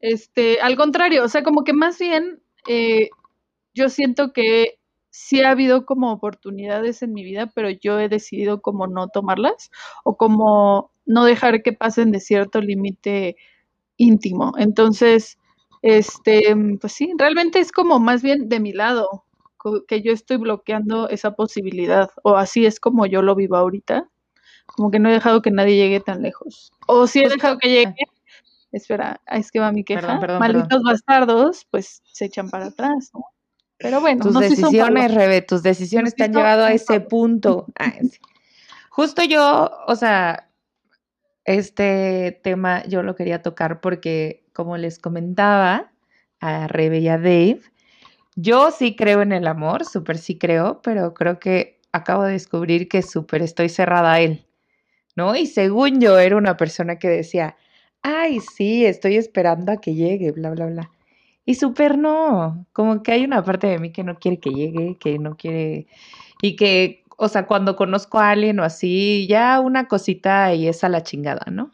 Este, 0.00 0.60
al 0.60 0.76
contrario, 0.76 1.24
o 1.24 1.28
sea, 1.28 1.42
como 1.42 1.64
que 1.64 1.72
más 1.72 1.98
bien 1.98 2.40
eh, 2.68 3.08
yo 3.74 3.88
siento 3.88 4.32
que 4.32 4.75
sí 5.16 5.42
ha 5.42 5.50
habido 5.50 5.86
como 5.86 6.12
oportunidades 6.12 7.02
en 7.02 7.12
mi 7.12 7.24
vida, 7.24 7.46
pero 7.54 7.70
yo 7.70 7.98
he 8.00 8.08
decidido 8.08 8.60
como 8.62 8.86
no 8.86 9.08
tomarlas 9.08 9.70
o 10.04 10.16
como 10.16 10.90
no 11.06 11.24
dejar 11.24 11.62
que 11.62 11.72
pasen 11.72 12.12
de 12.12 12.20
cierto 12.20 12.60
límite 12.60 13.36
íntimo. 13.96 14.52
Entonces, 14.58 15.38
Este, 15.82 16.54
pues 16.80 16.92
sí, 16.94 17.12
realmente 17.18 17.60
es 17.60 17.70
como 17.72 18.00
más 18.00 18.22
bien 18.22 18.48
de 18.48 18.60
mi 18.60 18.72
lado, 18.72 19.24
que 19.88 20.02
yo 20.02 20.12
estoy 20.12 20.36
bloqueando 20.38 21.08
esa 21.08 21.32
posibilidad, 21.36 22.10
o 22.24 22.36
así 22.36 22.66
es 22.66 22.80
como 22.80 23.06
yo 23.06 23.22
lo 23.22 23.34
vivo 23.36 23.56
ahorita, 23.56 24.08
como 24.66 24.90
que 24.90 24.98
no 25.00 25.08
he 25.10 25.12
dejado 25.14 25.42
que 25.42 25.50
nadie 25.52 25.76
llegue 25.76 26.00
tan 26.00 26.22
lejos. 26.22 26.72
O 26.88 27.06
si 27.06 27.20
he 27.22 27.28
dejado 27.28 27.58
que 27.58 27.68
llegue, 27.70 27.94
espera, 28.72 29.20
es 29.28 29.50
que 29.52 29.60
va 29.60 29.72
mi 29.72 29.84
queja, 29.84 30.02
Perdón, 30.02 30.20
perdón, 30.20 30.40
malditos 30.40 30.82
bastardos, 30.82 31.66
pues 31.70 32.02
se 32.12 32.26
echan 32.26 32.50
para 32.50 32.66
atrás, 32.66 33.10
¿no? 33.14 33.24
Pero 33.78 34.00
bueno, 34.00 34.22
Tus 34.24 34.34
no 34.34 34.40
decisiones. 34.40 35.14
Rebe, 35.14 35.42
tus 35.42 35.62
decisiones 35.62 36.14
te 36.14 36.24
han 36.24 36.32
llevado 36.32 36.64
a 36.64 36.72
ese 36.72 37.00
punto. 37.00 37.66
Ah, 37.78 37.92
sí. 38.00 38.18
Justo 38.90 39.22
yo, 39.22 39.70
o 39.86 39.94
sea, 39.94 40.48
este 41.44 42.40
tema 42.42 42.82
yo 42.86 43.02
lo 43.02 43.14
quería 43.14 43.42
tocar 43.42 43.80
porque, 43.80 44.44
como 44.54 44.78
les 44.78 44.98
comentaba 44.98 45.92
a 46.40 46.66
Rebe 46.66 47.00
y 47.00 47.08
a 47.08 47.18
Dave, 47.18 47.60
yo 48.36 48.70
sí 48.70 48.96
creo 48.96 49.22
en 49.22 49.32
el 49.32 49.46
amor, 49.46 49.84
súper 49.84 50.18
sí 50.18 50.38
creo, 50.38 50.80
pero 50.82 51.14
creo 51.14 51.38
que 51.38 51.80
acabo 51.92 52.24
de 52.24 52.32
descubrir 52.32 52.88
que 52.88 53.02
súper 53.02 53.42
estoy 53.42 53.68
cerrada 53.68 54.14
a 54.14 54.20
él, 54.20 54.46
¿no? 55.14 55.36
Y 55.36 55.46
según 55.46 56.00
yo 56.00 56.18
era 56.18 56.36
una 56.36 56.56
persona 56.56 56.98
que 56.98 57.08
decía, 57.08 57.56
ay, 58.02 58.40
sí, 58.40 58.84
estoy 58.84 59.16
esperando 59.16 59.72
a 59.72 59.80
que 59.80 59.94
llegue, 59.94 60.32
bla, 60.32 60.50
bla, 60.50 60.66
bla. 60.66 60.90
Y 61.48 61.54
súper 61.54 61.96
no, 61.96 62.66
como 62.72 63.04
que 63.04 63.12
hay 63.12 63.24
una 63.24 63.42
parte 63.44 63.68
de 63.68 63.78
mí 63.78 63.92
que 63.92 64.02
no 64.02 64.18
quiere 64.18 64.40
que 64.40 64.50
llegue, 64.50 64.98
que 64.98 65.18
no 65.20 65.36
quiere, 65.36 65.86
y 66.42 66.56
que, 66.56 67.04
o 67.16 67.28
sea, 67.28 67.46
cuando 67.46 67.76
conozco 67.76 68.18
a 68.18 68.30
alguien 68.30 68.58
o 68.58 68.64
así, 68.64 69.28
ya 69.28 69.60
una 69.60 69.86
cosita 69.86 70.52
y 70.54 70.66
es 70.66 70.82
a 70.82 70.88
la 70.88 71.04
chingada, 71.04 71.46
¿no? 71.52 71.70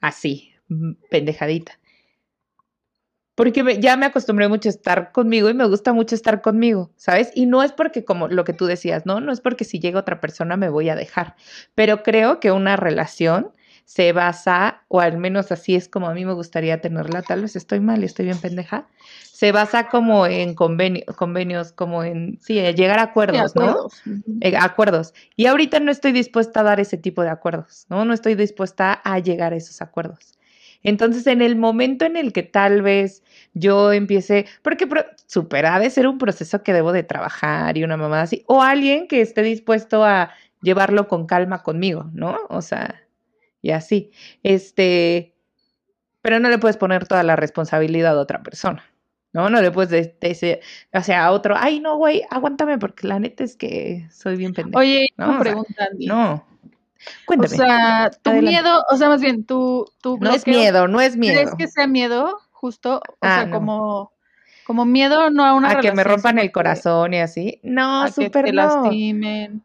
Así, 0.00 0.52
pendejadita. 1.10 1.78
Porque 3.36 3.78
ya 3.80 3.96
me 3.96 4.06
acostumbré 4.06 4.48
mucho 4.48 4.68
a 4.68 4.72
estar 4.72 5.12
conmigo 5.12 5.50
y 5.50 5.54
me 5.54 5.66
gusta 5.66 5.92
mucho 5.92 6.14
estar 6.14 6.42
conmigo, 6.42 6.90
¿sabes? 6.96 7.30
Y 7.34 7.46
no 7.46 7.62
es 7.62 7.72
porque, 7.72 8.04
como 8.04 8.28
lo 8.28 8.44
que 8.44 8.52
tú 8.54 8.66
decías, 8.66 9.06
¿no? 9.06 9.20
No 9.20 9.32
es 9.32 9.40
porque 9.40 9.64
si 9.64 9.80
llega 9.80 10.00
otra 10.00 10.20
persona 10.20 10.56
me 10.56 10.68
voy 10.70 10.88
a 10.88 10.96
dejar, 10.96 11.36
pero 11.74 12.02
creo 12.02 12.40
que 12.40 12.52
una 12.52 12.76
relación 12.76 13.52
se 13.90 14.12
basa, 14.12 14.82
o 14.86 15.00
al 15.00 15.18
menos 15.18 15.50
así 15.50 15.74
es 15.74 15.88
como 15.88 16.06
a 16.08 16.14
mí 16.14 16.24
me 16.24 16.32
gustaría 16.32 16.80
tenerla, 16.80 17.22
tal 17.22 17.42
vez 17.42 17.56
estoy 17.56 17.80
mal, 17.80 18.04
estoy 18.04 18.26
bien 18.26 18.38
pendeja, 18.38 18.86
se 19.32 19.50
basa 19.50 19.88
como 19.88 20.26
en 20.26 20.54
convenio- 20.54 21.04
convenios, 21.16 21.72
como 21.72 22.04
en, 22.04 22.38
sí, 22.40 22.60
en 22.60 22.76
llegar 22.76 23.00
a 23.00 23.02
Sí, 23.06 23.08
acuerdos, 23.10 23.56
¿no? 23.56 23.62
acuerdos. 23.64 24.00
Ujú. 24.06 24.22
Eh, 24.42 24.56
acuerdos. 24.56 25.12
Y 25.34 25.46
ahorita 25.46 25.80
no 25.80 25.90
estoy 25.90 26.12
dispuesta 26.12 26.60
a 26.60 26.62
dar 26.62 26.78
ese 26.78 26.98
tipo 26.98 27.22
de 27.22 27.30
acuerdos, 27.30 27.86
¿no? 27.88 28.04
No 28.04 28.14
estoy 28.14 28.36
dispuesta 28.36 28.92
a 28.92 29.18
llegar 29.18 29.54
a 29.54 29.56
esos 29.56 29.82
acuerdos. 29.82 30.38
Entonces, 30.84 31.26
en 31.26 31.42
el 31.42 31.56
momento 31.56 32.04
en 32.04 32.16
el 32.16 32.32
que 32.32 32.44
tal 32.44 32.82
vez 32.82 33.24
yo 33.54 33.92
empiece, 33.92 34.46
porque 34.62 34.86
pro- 34.86 35.04
super 35.26 35.66
ha 35.66 35.80
de 35.80 35.90
ser 35.90 36.06
un 36.06 36.16
proceso 36.18 36.62
que 36.62 36.72
debo 36.72 36.92
de 36.92 37.02
trabajar 37.02 37.76
y 37.76 37.82
una 37.82 37.96
mamá 37.96 38.22
así, 38.22 38.44
o 38.46 38.62
alguien 38.62 39.08
que 39.08 39.20
esté 39.20 39.42
dispuesto 39.42 40.04
a 40.04 40.30
llevarlo 40.62 41.08
con 41.08 41.26
calma 41.26 41.64
conmigo, 41.64 42.08
¿no? 42.12 42.38
O 42.50 42.62
sea, 42.62 43.02
y 43.62 43.70
así. 43.72 44.10
Este, 44.42 45.34
pero 46.22 46.38
no 46.40 46.48
le 46.48 46.58
puedes 46.58 46.76
poner 46.76 47.06
toda 47.06 47.22
la 47.22 47.36
responsabilidad 47.36 48.16
a 48.18 48.20
otra 48.20 48.42
persona. 48.42 48.84
No, 49.32 49.48
no 49.48 49.60
le 49.62 49.70
puedes 49.70 49.90
de- 49.90 50.16
decir, 50.20 50.58
o 50.92 51.00
sea, 51.02 51.26
a 51.26 51.30
otro, 51.30 51.54
ay, 51.56 51.78
no, 51.78 51.96
güey, 51.96 52.22
aguántame 52.30 52.78
porque 52.78 53.06
la 53.06 53.20
neta 53.20 53.44
es 53.44 53.54
que 53.56 54.08
soy 54.10 54.36
bien 54.36 54.52
pendejo. 54.54 54.78
Oye, 54.80 55.06
No, 55.16 55.30
una 55.40 55.40
o 55.60 55.64
sea. 55.64 55.88
No. 55.98 56.32
O 56.34 56.44
Cuéntame. 57.26 57.48
sea, 57.56 58.10
tu 58.22 58.30
Adelante. 58.30 58.50
miedo, 58.50 58.84
o 58.90 58.96
sea, 58.96 59.08
más 59.08 59.20
bien, 59.20 59.44
tu, 59.46 59.86
tu 60.02 60.18
no 60.18 60.30
es 60.32 60.46
miedo, 60.46 60.88
no 60.88 61.00
es 61.00 61.16
miedo. 61.16 61.34
¿crees 61.40 61.54
que 61.56 61.68
sea 61.68 61.86
miedo 61.86 62.38
justo? 62.50 62.96
O 62.96 63.16
Ah, 63.22 63.36
sea, 63.36 63.46
no. 63.46 63.56
como, 63.56 64.12
como 64.66 64.84
miedo 64.84 65.30
no 65.30 65.44
a 65.46 65.54
una 65.54 65.70
a 65.70 65.80
que 65.80 65.92
me 65.92 66.02
rompan 66.04 66.38
el 66.38 66.48
que- 66.48 66.52
corazón 66.52 67.14
y 67.14 67.20
así. 67.20 67.60
No, 67.62 68.02
a 68.02 68.06
que 68.06 68.12
súper 68.26 68.46
te 68.46 68.52
no. 68.52 68.82
lastimen. 68.82 69.62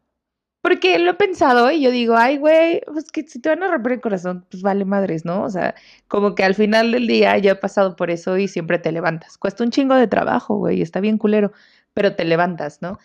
Porque 0.65 0.97
lo 0.97 1.11
he 1.11 1.13
pensado 1.13 1.69
y 1.69 1.79
yo 1.79 1.91
digo, 1.91 2.15
ay, 2.17 2.37
güey, 2.39 2.81
pues 2.91 3.11
que 3.11 3.21
si 3.21 3.39
te 3.39 3.49
van 3.49 3.61
a 3.61 3.67
romper 3.67 3.91
el 3.91 4.01
corazón, 4.01 4.47
pues 4.49 4.63
vale 4.63 4.83
madres, 4.83 5.23
¿no? 5.23 5.43
O 5.43 5.49
sea, 5.51 5.75
como 6.07 6.33
que 6.33 6.43
al 6.43 6.55
final 6.55 6.91
del 6.91 7.05
día 7.05 7.37
ya 7.37 7.51
he 7.51 7.55
pasado 7.55 7.95
por 7.95 8.09
eso 8.09 8.35
y 8.39 8.47
siempre 8.47 8.79
te 8.79 8.91
levantas. 8.91 9.37
Cuesta 9.37 9.63
un 9.63 9.69
chingo 9.69 9.93
de 9.93 10.07
trabajo, 10.07 10.57
güey, 10.57 10.81
está 10.81 11.01
bien 11.01 11.19
culero, 11.19 11.51
pero 11.93 12.15
te 12.15 12.25
levantas, 12.25 12.81
¿no? 12.81 12.97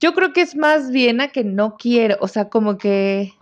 Yo 0.00 0.14
creo 0.14 0.32
que 0.32 0.40
es 0.40 0.56
más 0.56 0.90
bien 0.90 1.20
a 1.20 1.28
que 1.28 1.44
no 1.44 1.76
quiero, 1.76 2.16
o 2.20 2.28
sea, 2.28 2.48
como 2.48 2.78
que 2.78 3.34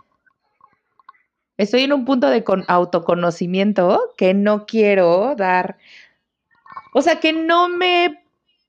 estoy 1.55 1.83
en 1.83 1.93
un 1.93 2.03
punto 2.03 2.27
de 2.27 2.43
con- 2.43 2.65
autoconocimiento 2.67 4.11
que 4.17 4.33
no 4.33 4.65
quiero 4.65 5.33
dar, 5.37 5.77
o 6.93 7.01
sea, 7.01 7.21
que 7.21 7.31
no 7.31 7.69
me 7.69 8.20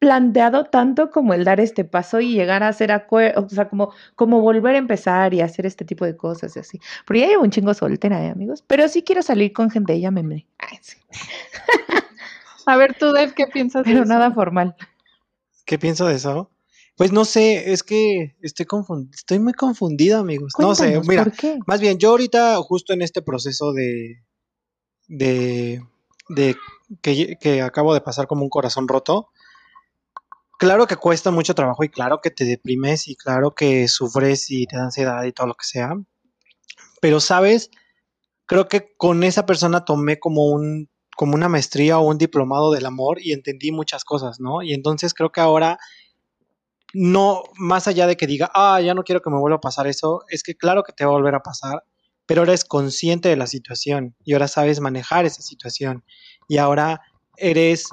planteado 0.03 0.65
tanto 0.65 1.13
como 1.13 1.33
el 1.33 1.45
dar 1.45 1.61
este 1.61 1.85
paso 1.85 2.21
y 2.21 2.33
llegar 2.33 2.65
a 2.65 2.69
hacer 2.69 2.91
acuerdos, 2.91 3.45
o 3.45 3.55
sea, 3.55 3.69
como, 3.69 3.93
como 4.17 4.41
volver 4.41 4.75
a 4.75 4.79
empezar 4.79 5.33
y 5.33 5.41
hacer 5.43 5.65
este 5.65 5.85
tipo 5.85 6.05
de 6.05 6.17
cosas 6.17 6.57
y 6.57 6.59
así. 6.59 6.81
Porque 7.07 7.21
ya 7.21 7.29
llevo 7.29 7.45
un 7.45 7.51
chingo 7.53 7.73
soltera, 7.73 8.21
¿eh, 8.25 8.31
amigos? 8.31 8.65
Pero 8.67 8.89
sí 8.89 9.05
quiero 9.05 9.23
salir 9.23 9.53
con 9.53 9.71
gente, 9.71 10.01
ya 10.01 10.11
me... 10.11 10.25
me- 10.25 10.45
Ay, 10.59 10.79
sí. 10.81 10.97
A 12.67 12.77
ver, 12.77 12.97
tú, 12.99 13.13
Dev, 13.13 13.33
¿qué 13.35 13.47
piensas 13.47 13.85
de 13.85 13.93
Pero 13.93 14.03
eso? 14.03 14.13
nada 14.13 14.33
formal. 14.33 14.75
¿Qué 15.67 15.79
pienso 15.79 16.07
de 16.07 16.17
eso? 16.17 16.51
Pues 16.97 17.13
no 17.13 17.25
sé, 17.25 17.73
es 17.73 17.85
que 17.85 18.35
estoy 18.43 18.67
confund- 18.67 19.15
estoy 19.15 19.39
muy 19.39 19.53
confundido, 19.53 20.19
amigos. 20.19 20.55
No 20.59 20.75
sé, 20.75 20.83
Cuéntanos, 20.95 21.07
mira, 21.09 21.25
¿por 21.25 21.33
qué? 21.33 21.59
más 21.65 21.81
bien, 21.81 21.99
yo 21.99 22.11
ahorita 22.11 22.57
justo 22.57 22.93
en 22.93 23.03
este 23.03 23.23
proceso 23.23 23.73
de, 23.73 24.21
de, 25.07 25.81
de 26.29 26.57
que, 27.03 27.37
que 27.41 27.63
acabo 27.63 27.95
de 27.95 28.01
pasar 28.01 28.27
como 28.27 28.43
un 28.43 28.51
corazón 28.51 28.89
roto, 28.89 29.29
claro 30.63 30.87
que 30.87 30.95
cuesta 30.95 31.33
mucho 31.33 31.57
trabajo 31.57 31.83
y 31.83 31.89
claro 31.89 32.21
que 32.21 32.31
te 32.31 32.45
deprimes 32.45 33.09
y 33.09 33.17
claro 33.17 33.53
que 33.53 33.89
sufres 33.89 34.49
y 34.49 34.65
te 34.67 34.77
da 34.77 34.85
ansiedad 34.85 35.25
y 35.25 35.33
todo 35.33 35.49
lo 35.49 35.55
que 35.55 35.65
sea, 35.65 35.97
pero 37.01 37.19
sabes, 37.19 37.69
creo 38.47 38.69
que 38.69 38.95
con 38.97 39.25
esa 39.25 39.45
persona 39.45 39.85
tomé 39.85 40.21
como 40.21 40.47
un 40.47 40.89
como 41.17 41.35
una 41.35 41.49
maestría 41.49 41.99
o 41.99 42.09
un 42.09 42.17
diplomado 42.17 42.71
del 42.71 42.87
amor 42.87 43.21
y 43.21 43.33
entendí 43.33 43.73
muchas 43.73 44.05
cosas, 44.05 44.39
¿no? 44.39 44.63
Y 44.63 44.73
entonces 44.73 45.15
creo 45.15 45.33
que 45.33 45.41
ahora 45.41 45.79
no, 46.95 47.43
más 47.57 47.89
allá 47.89 48.07
de 48.07 48.17
que 48.17 48.29
diga, 48.29 48.49
ah, 48.55 48.81
ya 48.81 48.95
no 48.95 49.03
quiero 49.03 49.21
que 49.21 49.31
me 49.31 49.41
vuelva 49.41 49.57
a 49.57 49.61
pasar 49.61 49.89
eso, 49.89 50.21
es 50.29 50.45
que 50.45 50.55
claro 50.55 50.85
que 50.85 50.93
te 50.93 51.05
va 51.05 51.11
a 51.11 51.15
volver 51.15 51.35
a 51.35 51.43
pasar, 51.43 51.83
pero 52.25 52.43
ahora 52.43 52.53
eres 52.53 52.65
consciente 52.65 53.29
de 53.29 53.37
la 53.37 53.49
situación 53.49 54.15
y 54.25 54.35
ahora 54.35 54.47
sabes 54.47 54.79
manejar 54.79 55.25
esa 55.25 55.43
situación 55.43 56.05
y 56.47 56.59
ahora 56.59 57.01
eres 57.37 57.89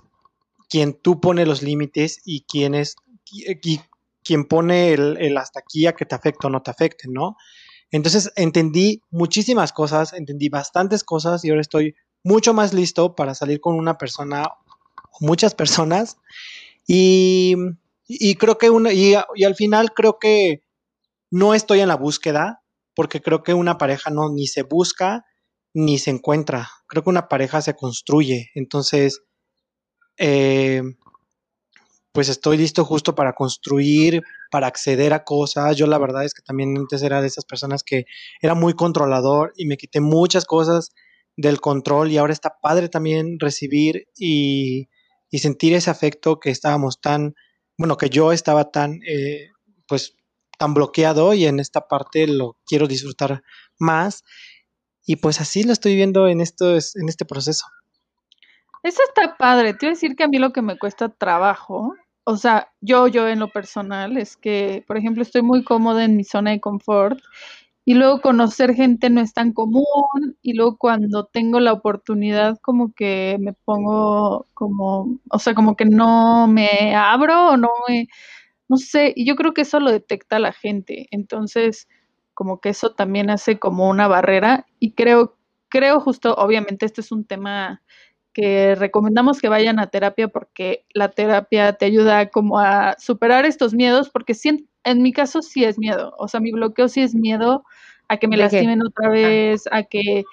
quien 0.70 0.94
tú 0.94 1.20
pone 1.20 1.46
los 1.46 1.62
límites 1.62 2.22
y 2.26 2.42
quien 2.42 2.76
es 2.76 2.96
y, 3.32 3.80
quien 4.24 4.46
pone 4.46 4.94
el, 4.94 5.18
el 5.20 5.38
hasta 5.38 5.60
aquí 5.60 5.88
a 5.88 5.94
que 5.94 6.06
te 6.06 6.14
afecte 6.14 6.48
o 6.48 6.50
no 6.50 6.62
te 6.62 6.72
afecte, 6.72 7.08
¿no? 7.08 7.36
Entonces 7.90 8.32
entendí 8.36 9.02
muchísimas 9.10 9.74
cosas, 9.74 10.14
entendí 10.14 10.50
bastantes 10.50 11.04
cosas 11.04 11.44
y 11.44 11.50
ahora 11.50 11.62
estoy 11.62 11.96
mucho 12.24 12.54
más 12.54 12.74
listo 12.74 13.16
para 13.16 13.34
salir 13.34 13.60
con 13.60 13.76
una 13.76 13.98
persona 13.98 14.44
o 14.44 15.26
muchas 15.26 15.56
personas 15.56 16.18
y, 16.86 17.56
y 18.08 18.36
creo 18.36 18.58
que 18.58 18.70
una, 18.70 18.94
y, 18.94 19.16
y 19.36 19.44
al 19.44 19.56
final 19.56 19.94
creo 19.94 20.20
que 20.20 20.64
no 21.32 21.54
estoy 21.54 21.80
en 21.80 21.88
la 21.88 21.96
búsqueda 21.96 22.64
porque 22.96 23.22
creo 23.22 23.44
que 23.44 23.54
una 23.54 23.78
pareja 23.78 24.10
no 24.10 24.30
ni 24.30 24.48
se 24.48 24.64
busca 24.64 25.26
ni 25.74 26.00
se 26.00 26.10
encuentra. 26.12 26.70
Creo 26.88 27.04
que 27.04 27.10
una 27.10 27.28
pareja 27.28 27.62
se 27.62 27.76
construye. 27.76 28.50
Entonces, 28.56 29.22
eh, 30.20 30.84
pues 32.12 32.30
estoy 32.30 32.58
listo 32.58 32.86
justo 32.86 33.16
para 33.16 33.34
construir, 33.34 34.22
para 34.52 34.68
acceder 34.68 35.14
a 35.14 35.24
cosas. 35.24 35.78
Yo 35.78 35.88
la 35.88 35.98
verdad 35.98 36.26
es 36.26 36.34
que 36.34 36.42
también 36.42 36.78
antes 36.78 37.02
era 37.02 37.22
de 37.22 37.28
esas 37.28 37.46
personas 37.46 37.84
que 37.84 38.06
era 38.42 38.56
muy 38.56 38.74
controlador 38.74 39.54
y 39.56 39.66
me 39.66 39.78
quité 39.78 40.02
muchas 40.02 40.46
cosas 40.46 40.90
del 41.38 41.62
control 41.62 42.12
y 42.12 42.18
ahora 42.18 42.34
está 42.34 42.58
padre 42.62 42.90
también 42.90 43.40
recibir 43.40 44.08
y, 44.18 44.90
y 45.30 45.40
sentir 45.40 45.74
ese 45.74 45.90
afecto 45.90 46.40
que 46.40 46.50
estábamos 46.50 47.00
tan, 47.00 47.36
bueno, 47.78 47.98
que 47.98 48.10
yo 48.10 48.34
estaba 48.34 48.72
tan, 48.72 49.00
eh, 49.08 49.52
pues, 49.88 50.16
tan 50.58 50.74
bloqueado 50.74 51.34
y 51.34 51.46
en 51.46 51.60
esta 51.60 51.88
parte 51.88 52.28
lo 52.28 52.58
quiero 52.66 52.88
disfrutar 52.88 53.44
más. 53.80 54.24
Y 55.06 55.16
pues 55.16 55.40
así 55.42 55.64
lo 55.64 55.74
estoy 55.74 55.96
viendo 55.96 56.28
en, 56.28 56.42
esto, 56.42 56.74
en 56.74 57.08
este 57.08 57.26
proceso. 57.26 57.66
Eso 58.84 59.02
está 59.08 59.36
padre. 59.38 59.74
Te 59.74 59.86
iba 59.86 59.92
a 59.92 59.96
decir 59.96 60.16
que 60.16 60.24
a 60.24 60.28
mí 60.28 60.38
lo 60.40 60.54
que 60.54 60.62
me 60.62 60.78
cuesta 60.78 61.10
trabajo, 61.10 61.96
o 62.24 62.38
sea, 62.38 62.72
yo, 62.82 63.08
yo 63.08 63.28
en 63.28 63.40
lo 63.40 63.50
personal, 63.50 64.18
es 64.18 64.38
que, 64.38 64.84
por 64.88 64.98
ejemplo, 64.98 65.22
estoy 65.22 65.42
muy 65.42 65.64
cómoda 65.64 66.06
en 66.06 66.16
mi 66.16 66.24
zona 66.24 66.52
de 66.52 66.62
confort 66.62 67.20
y 67.86 67.96
luego 67.96 68.22
conocer 68.22 68.74
gente 68.76 69.10
no 69.10 69.22
es 69.22 69.34
tan 69.34 69.54
común 69.54 69.86
y 70.42 70.54
luego 70.54 70.78
cuando 70.78 71.26
tengo 71.26 71.60
la 71.60 71.74
oportunidad 71.74 72.58
como 72.62 72.94
que 72.94 73.38
me 73.42 73.54
pongo 73.54 74.46
como, 74.54 75.20
o 75.32 75.40
sea, 75.40 75.54
como 75.56 75.76
que 75.76 75.86
no 75.86 76.48
me 76.48 76.96
abro 76.96 77.50
o 77.52 77.58
no 77.58 77.70
me, 77.90 78.08
no 78.70 78.78
sé, 78.78 79.14
y 79.16 79.26
yo 79.28 79.36
creo 79.36 79.54
que 79.54 79.62
eso 79.64 79.80
lo 79.82 79.92
detecta 79.92 80.40
la 80.40 80.54
gente. 80.54 81.08
Entonces, 81.12 81.88
como 82.36 82.62
que 82.62 82.70
eso 82.70 82.92
también 82.96 83.30
hace 83.32 83.60
como 83.60 83.90
una 83.90 84.08
barrera 84.08 84.66
y 84.80 84.94
creo, 84.94 85.38
creo 85.70 86.00
justo, 86.02 86.36
obviamente 86.36 86.86
este 86.86 87.02
es 87.02 87.12
un 87.12 87.26
tema 87.26 87.82
que 88.34 88.76
recomendamos 88.76 89.40
que 89.40 89.50
vayan 89.50 89.80
a 89.80 89.88
terapia 89.88 90.28
porque 90.28 90.86
la 90.94 91.10
terapia 91.10 91.74
te 91.74 91.86
ayuda 91.86 92.30
como 92.30 92.60
a 92.60 92.96
superar 93.00 93.46
estos 93.46 93.74
miedos, 93.74 94.10
porque 94.10 94.34
sí, 94.34 94.70
en 94.84 95.02
mi 95.02 95.12
caso 95.12 95.42
sí 95.42 95.64
es 95.64 95.78
miedo, 95.78 96.14
o 96.18 96.28
sea, 96.28 96.40
mi 96.40 96.52
bloqueo 96.52 96.88
sí 96.88 97.02
es 97.02 97.16
miedo 97.16 97.64
a 98.08 98.18
que 98.18 98.28
me 98.28 98.38
lastimen 98.38 98.82
otra 98.86 99.10
vez, 99.10 99.64
a 99.72 99.84
que, 99.84 100.24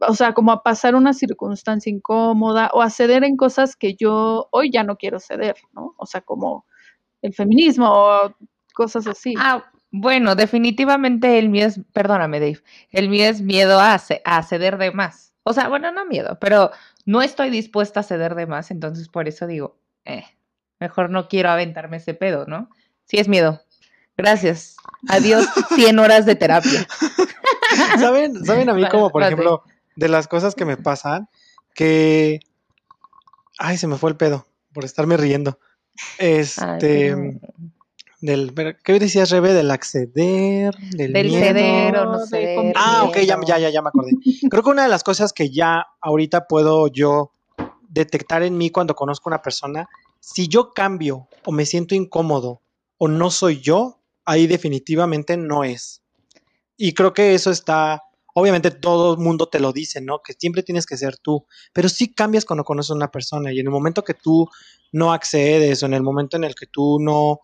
o 0.00 0.14
sea, 0.14 0.32
como 0.32 0.52
a 0.52 0.62
pasar 0.62 0.94
una 0.94 1.12
circunstancia 1.12 1.90
incómoda 1.90 2.70
o 2.72 2.82
a 2.82 2.90
ceder 2.90 3.24
en 3.24 3.36
cosas 3.36 3.76
que 3.76 3.94
yo 3.94 4.48
hoy 4.50 4.70
ya 4.72 4.82
no 4.82 4.96
quiero 4.96 5.20
ceder, 5.20 5.54
¿no? 5.72 5.94
O 5.96 6.06
sea, 6.06 6.22
como 6.22 6.66
el 7.22 7.32
feminismo 7.32 7.88
o 7.88 8.34
cosas 8.74 9.06
así. 9.06 9.34
Ah, 9.38 9.64
bueno, 9.92 10.34
definitivamente 10.34 11.38
el 11.38 11.48
mío 11.48 11.66
es, 11.66 11.80
perdóname 11.92 12.40
Dave, 12.40 12.62
el 12.90 13.08
mío 13.08 13.26
es 13.26 13.40
miedo 13.40 13.78
a, 13.78 13.94
a 14.24 14.42
ceder 14.42 14.76
de 14.76 14.90
más. 14.90 15.32
O 15.44 15.52
sea, 15.52 15.68
bueno, 15.68 15.92
no 15.92 16.04
miedo, 16.06 16.38
pero 16.40 16.70
no 17.04 17.22
estoy 17.22 17.50
dispuesta 17.50 18.00
a 18.00 18.02
ceder 18.02 18.34
de 18.34 18.46
más, 18.46 18.70
entonces 18.70 19.08
por 19.08 19.28
eso 19.28 19.46
digo, 19.46 19.78
eh, 20.04 20.24
mejor 20.80 21.10
no 21.10 21.28
quiero 21.28 21.50
aventarme 21.50 21.98
ese 21.98 22.14
pedo, 22.14 22.46
¿no? 22.46 22.70
Sí 23.04 23.18
es 23.18 23.28
miedo. 23.28 23.60
Gracias. 24.16 24.76
Adiós 25.08 25.46
100 25.74 25.98
horas 25.98 26.26
de 26.26 26.34
terapia. 26.34 26.86
¿Saben, 27.98 28.44
¿Saben 28.44 28.68
a 28.68 28.74
mí 28.74 28.88
como, 28.88 29.10
por 29.10 29.22
ejemplo, 29.22 29.64
de 29.96 30.08
las 30.08 30.28
cosas 30.28 30.54
que 30.54 30.64
me 30.64 30.76
pasan, 30.76 31.28
que... 31.74 32.40
Ay, 33.58 33.76
se 33.76 33.86
me 33.86 33.96
fue 33.96 34.10
el 34.10 34.16
pedo 34.16 34.46
por 34.72 34.84
estarme 34.84 35.16
riendo. 35.16 35.58
Este... 36.18 37.14
Del, 38.24 38.54
¿Qué 38.82 38.98
decías, 38.98 39.28
Rebe? 39.28 39.52
Del 39.52 39.70
acceder, 39.70 40.74
del, 40.92 41.12
Del 41.12 41.28
miedo. 41.28 41.44
ceder 41.44 41.96
o 41.98 42.04
no 42.06 42.20
de 42.20 42.26
ceder. 42.26 42.56
convivir. 42.56 42.76
Ah, 42.78 43.04
ok, 43.04 43.18
ya, 43.18 43.38
ya, 43.44 43.68
ya 43.68 43.82
me 43.82 43.88
acordé. 43.88 44.12
Creo 44.50 44.62
que 44.62 44.70
una 44.70 44.84
de 44.84 44.88
las 44.88 45.04
cosas 45.04 45.34
que 45.34 45.50
ya 45.50 45.84
ahorita 46.00 46.46
puedo 46.46 46.88
yo 46.88 47.32
detectar 47.86 48.42
en 48.42 48.56
mí 48.56 48.70
cuando 48.70 48.94
conozco 48.94 49.28
a 49.28 49.32
una 49.34 49.42
persona, 49.42 49.90
si 50.20 50.48
yo 50.48 50.72
cambio 50.72 51.28
o 51.44 51.52
me 51.52 51.66
siento 51.66 51.94
incómodo 51.94 52.62
o 52.96 53.08
no 53.08 53.30
soy 53.30 53.60
yo, 53.60 54.00
ahí 54.24 54.46
definitivamente 54.46 55.36
no 55.36 55.62
es. 55.62 56.00
Y 56.78 56.94
creo 56.94 57.12
que 57.12 57.34
eso 57.34 57.50
está, 57.50 58.04
obviamente 58.32 58.70
todo 58.70 59.12
el 59.12 59.20
mundo 59.20 59.50
te 59.50 59.60
lo 59.60 59.70
dice, 59.74 60.00
¿no? 60.00 60.22
Que 60.22 60.32
siempre 60.32 60.62
tienes 60.62 60.86
que 60.86 60.96
ser 60.96 61.18
tú, 61.18 61.44
pero 61.74 61.90
sí 61.90 62.14
cambias 62.14 62.46
cuando 62.46 62.64
conoces 62.64 62.92
a 62.92 62.94
una 62.94 63.10
persona 63.10 63.52
y 63.52 63.60
en 63.60 63.66
el 63.66 63.70
momento 63.70 64.02
que 64.02 64.14
tú 64.14 64.48
no 64.92 65.12
accedes 65.12 65.82
o 65.82 65.86
en 65.86 65.92
el 65.92 66.02
momento 66.02 66.38
en 66.38 66.44
el 66.44 66.54
que 66.54 66.66
tú 66.66 66.98
no 67.00 67.40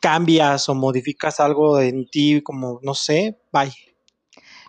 cambias 0.00 0.68
o 0.68 0.74
modificas 0.74 1.40
algo 1.40 1.80
en 1.80 2.06
ti, 2.10 2.42
como, 2.42 2.80
no 2.82 2.94
sé, 2.94 3.38
bye. 3.52 3.72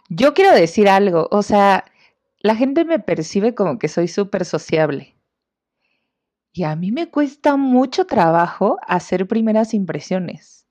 Yo 0.10 0.34
quiero 0.36 0.54
decir 0.54 0.88
algo, 0.90 1.28
o 1.32 1.42
sea, 1.42 1.86
la 2.40 2.56
gente 2.56 2.86
me 2.86 3.00
percibe 3.00 3.56
como 3.56 3.80
que 3.80 3.88
soy 3.88 4.08
súper 4.08 4.46
sociable. 4.46 5.16
Y 6.54 6.64
a 6.64 6.76
mí 6.76 6.92
me 6.92 7.10
cuesta 7.10 7.56
mucho 7.58 8.06
trabajo 8.06 8.78
hacer 8.88 9.28
primeras 9.28 9.74
impresiones. 9.74 10.68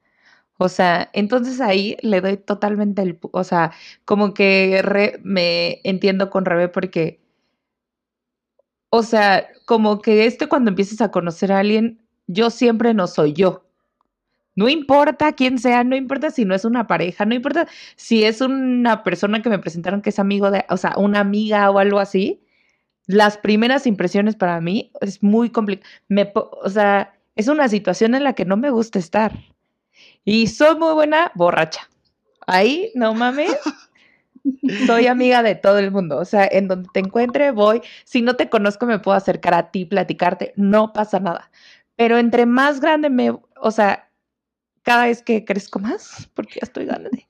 O 0.58 0.68
sea, 0.68 1.10
entonces 1.14 1.60
ahí 1.60 1.96
le 2.02 2.20
doy 2.22 2.36
totalmente 2.38 3.02
el, 3.02 3.18
o 3.32 3.44
sea, 3.44 3.72
como 4.04 4.34
que 4.34 4.82
re- 4.82 5.20
me 5.24 5.80
entiendo 5.84 6.30
con 6.30 6.44
Rebe 6.46 6.68
porque, 6.68 7.20
o 8.90 9.02
sea, 9.02 9.48
como 9.66 10.00
que 10.00 10.26
este 10.26 10.48
cuando 10.48 10.70
empiezas 10.70 11.00
a 11.00 11.10
conocer 11.10 11.52
a 11.52 11.58
alguien, 11.60 12.00
yo 12.26 12.50
siempre 12.50 12.94
no 12.94 13.06
soy 13.06 13.32
yo. 13.32 13.64
No 14.60 14.68
importa 14.68 15.32
quién 15.32 15.58
sea, 15.58 15.84
no 15.84 15.96
importa 15.96 16.30
si 16.30 16.44
no 16.44 16.54
es 16.54 16.66
una 16.66 16.86
pareja, 16.86 17.24
no 17.24 17.34
importa 17.34 17.66
si 17.96 18.24
es 18.24 18.42
una 18.42 19.02
persona 19.02 19.40
que 19.40 19.48
me 19.48 19.58
presentaron 19.58 20.02
que 20.02 20.10
es 20.10 20.18
amigo 20.18 20.50
de, 20.50 20.66
o 20.68 20.76
sea, 20.76 20.92
una 20.98 21.20
amiga 21.20 21.70
o 21.70 21.78
algo 21.78 21.98
así. 21.98 22.42
Las 23.06 23.38
primeras 23.38 23.86
impresiones 23.86 24.36
para 24.36 24.60
mí 24.60 24.92
es 25.00 25.22
muy 25.22 25.48
complicado. 25.48 25.88
O 26.62 26.68
sea, 26.68 27.14
es 27.36 27.48
una 27.48 27.70
situación 27.70 28.14
en 28.14 28.22
la 28.22 28.34
que 28.34 28.44
no 28.44 28.58
me 28.58 28.68
gusta 28.68 28.98
estar. 28.98 29.32
Y 30.26 30.48
soy 30.48 30.76
muy 30.78 30.92
buena 30.92 31.32
borracha. 31.34 31.88
Ahí, 32.46 32.92
no 32.94 33.14
mames. 33.14 33.56
Soy 34.86 35.06
amiga 35.06 35.42
de 35.42 35.54
todo 35.54 35.78
el 35.78 35.90
mundo. 35.90 36.18
O 36.18 36.26
sea, 36.26 36.46
en 36.46 36.68
donde 36.68 36.90
te 36.92 37.00
encuentre, 37.00 37.50
voy. 37.50 37.80
Si 38.04 38.20
no 38.20 38.36
te 38.36 38.50
conozco, 38.50 38.84
me 38.84 38.98
puedo 38.98 39.16
acercar 39.16 39.54
a 39.54 39.70
ti, 39.70 39.86
platicarte. 39.86 40.52
No 40.56 40.92
pasa 40.92 41.18
nada. 41.18 41.50
Pero 41.96 42.18
entre 42.18 42.44
más 42.44 42.80
grande 42.80 43.08
me, 43.08 43.38
o 43.56 43.70
sea, 43.70 44.09
cada 44.82 45.06
vez 45.06 45.22
que 45.22 45.44
crezco 45.44 45.78
más, 45.78 46.28
porque 46.34 46.54
ya 46.54 46.60
estoy 46.62 46.86
grande, 46.86 47.26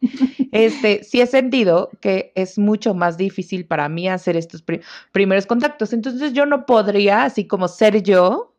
este, 0.52 1.02
sí 1.04 1.20
he 1.20 1.26
sentido 1.26 1.90
que 2.00 2.32
es 2.34 2.58
mucho 2.58 2.94
más 2.94 3.16
difícil 3.16 3.66
para 3.66 3.88
mí 3.88 4.08
hacer 4.08 4.36
estos 4.36 4.62
pri- 4.62 4.80
primeros 5.12 5.46
contactos. 5.46 5.92
Entonces 5.92 6.32
yo 6.32 6.46
no 6.46 6.64
podría, 6.64 7.24
así 7.24 7.46
como 7.46 7.66
ser 7.68 8.02
yo, 8.02 8.54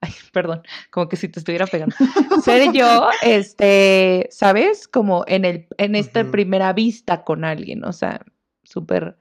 ay, 0.00 0.12
perdón, 0.32 0.62
como 0.90 1.08
que 1.08 1.16
si 1.16 1.28
te 1.28 1.38
estuviera 1.40 1.66
pegando, 1.66 1.94
ser 2.42 2.72
yo, 2.72 3.08
este, 3.22 4.28
¿sabes? 4.30 4.88
Como 4.88 5.24
en 5.26 5.44
el, 5.44 5.66
en 5.76 5.94
esta 5.94 6.24
primera 6.30 6.72
vista 6.72 7.24
con 7.24 7.44
alguien, 7.44 7.84
o 7.84 7.92
sea, 7.92 8.24
súper, 8.62 9.16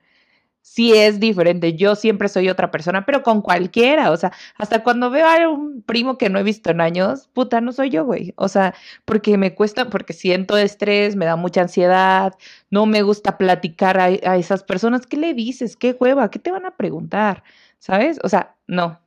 sí 0.62 0.94
es 0.94 1.20
diferente. 1.20 1.74
Yo 1.76 1.96
siempre 1.96 2.28
soy 2.30 2.50
otra 2.50 2.70
persona, 2.72 3.06
pero 3.06 3.24
con 3.24 3.42
cualquiera, 3.42 4.12
o 4.12 4.18
sea, 4.18 4.32
hasta 4.58 4.84
cuando 4.84 5.10
veo 5.10 5.28
a 5.28 5.50
un 5.50 5.82
primo 5.82 6.18
que 6.18 6.30
no 6.30 6.38
he 6.40 6.44
visto 6.44 6.70
en 6.72 6.82
años, 6.82 7.28
puta, 7.34 7.62
no 7.62 7.72
soy 7.72 7.90
yo, 7.90 8.06
güey. 8.06 8.34
O 8.36 8.48
sea, 8.48 8.76
porque 9.06 9.38
me 9.38 9.56
cuesta, 9.56 9.90
porque 9.90 10.14
siento 10.14 10.58
estrés, 10.58 11.16
me 11.16 11.26
da 11.26 11.36
mucha 11.36 11.62
ansiedad, 11.62 12.34
no 12.70 12.86
me 12.86 13.02
gusta 13.02 13.38
platicar 13.38 14.00
a, 14.00 14.06
a 14.06 14.38
esas 14.38 14.64
personas. 14.64 15.08
¿Qué 15.08 15.18
le 15.18 15.34
dices? 15.34 15.76
¿Qué 15.76 15.96
hueva? 16.00 16.30
¿Qué 16.30 16.40
te 16.40 16.52
van 16.52 16.66
a 16.66 16.76
preguntar? 16.78 17.44
¿Sabes? 17.80 18.20
O 18.24 18.30
sea, 18.30 18.56
no, 18.68 19.00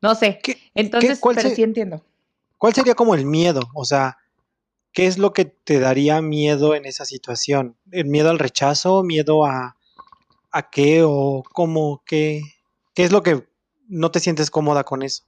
no 0.00 0.14
sé. 0.14 0.38
¿Qué- 0.42 0.58
Entonces, 0.74 1.18
pero 1.36 1.48
se- 1.50 1.56
sí 1.56 1.62
entiendo. 1.62 2.04
¿Cuál 2.58 2.74
sería 2.74 2.94
como 2.94 3.14
el 3.14 3.26
miedo? 3.26 3.60
O 3.74 3.84
sea, 3.84 4.18
¿qué 4.92 5.06
es 5.06 5.18
lo 5.18 5.32
que 5.32 5.44
te 5.46 5.80
daría 5.80 6.22
miedo 6.22 6.74
en 6.74 6.84
esa 6.86 7.04
situación? 7.04 7.76
¿El 7.90 8.06
miedo 8.06 8.30
al 8.30 8.38
rechazo? 8.38 9.02
¿Miedo 9.02 9.44
a, 9.44 9.76
a 10.52 10.70
qué? 10.70 11.02
¿O 11.04 11.42
cómo? 11.52 12.02
¿Qué, 12.06 12.42
¿Qué 12.94 13.04
es 13.04 13.12
lo 13.12 13.22
que 13.22 13.46
no 13.88 14.10
te 14.10 14.20
sientes 14.20 14.50
cómoda 14.50 14.84
con 14.84 15.02
eso? 15.02 15.24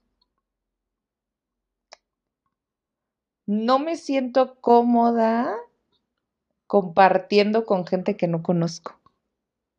No 3.47 3.79
me 3.79 3.97
siento 3.97 4.57
cómoda 4.61 5.57
compartiendo 6.67 7.65
con 7.65 7.87
gente 7.87 8.17
que 8.17 8.27
no 8.29 8.43
conozco. 8.43 9.01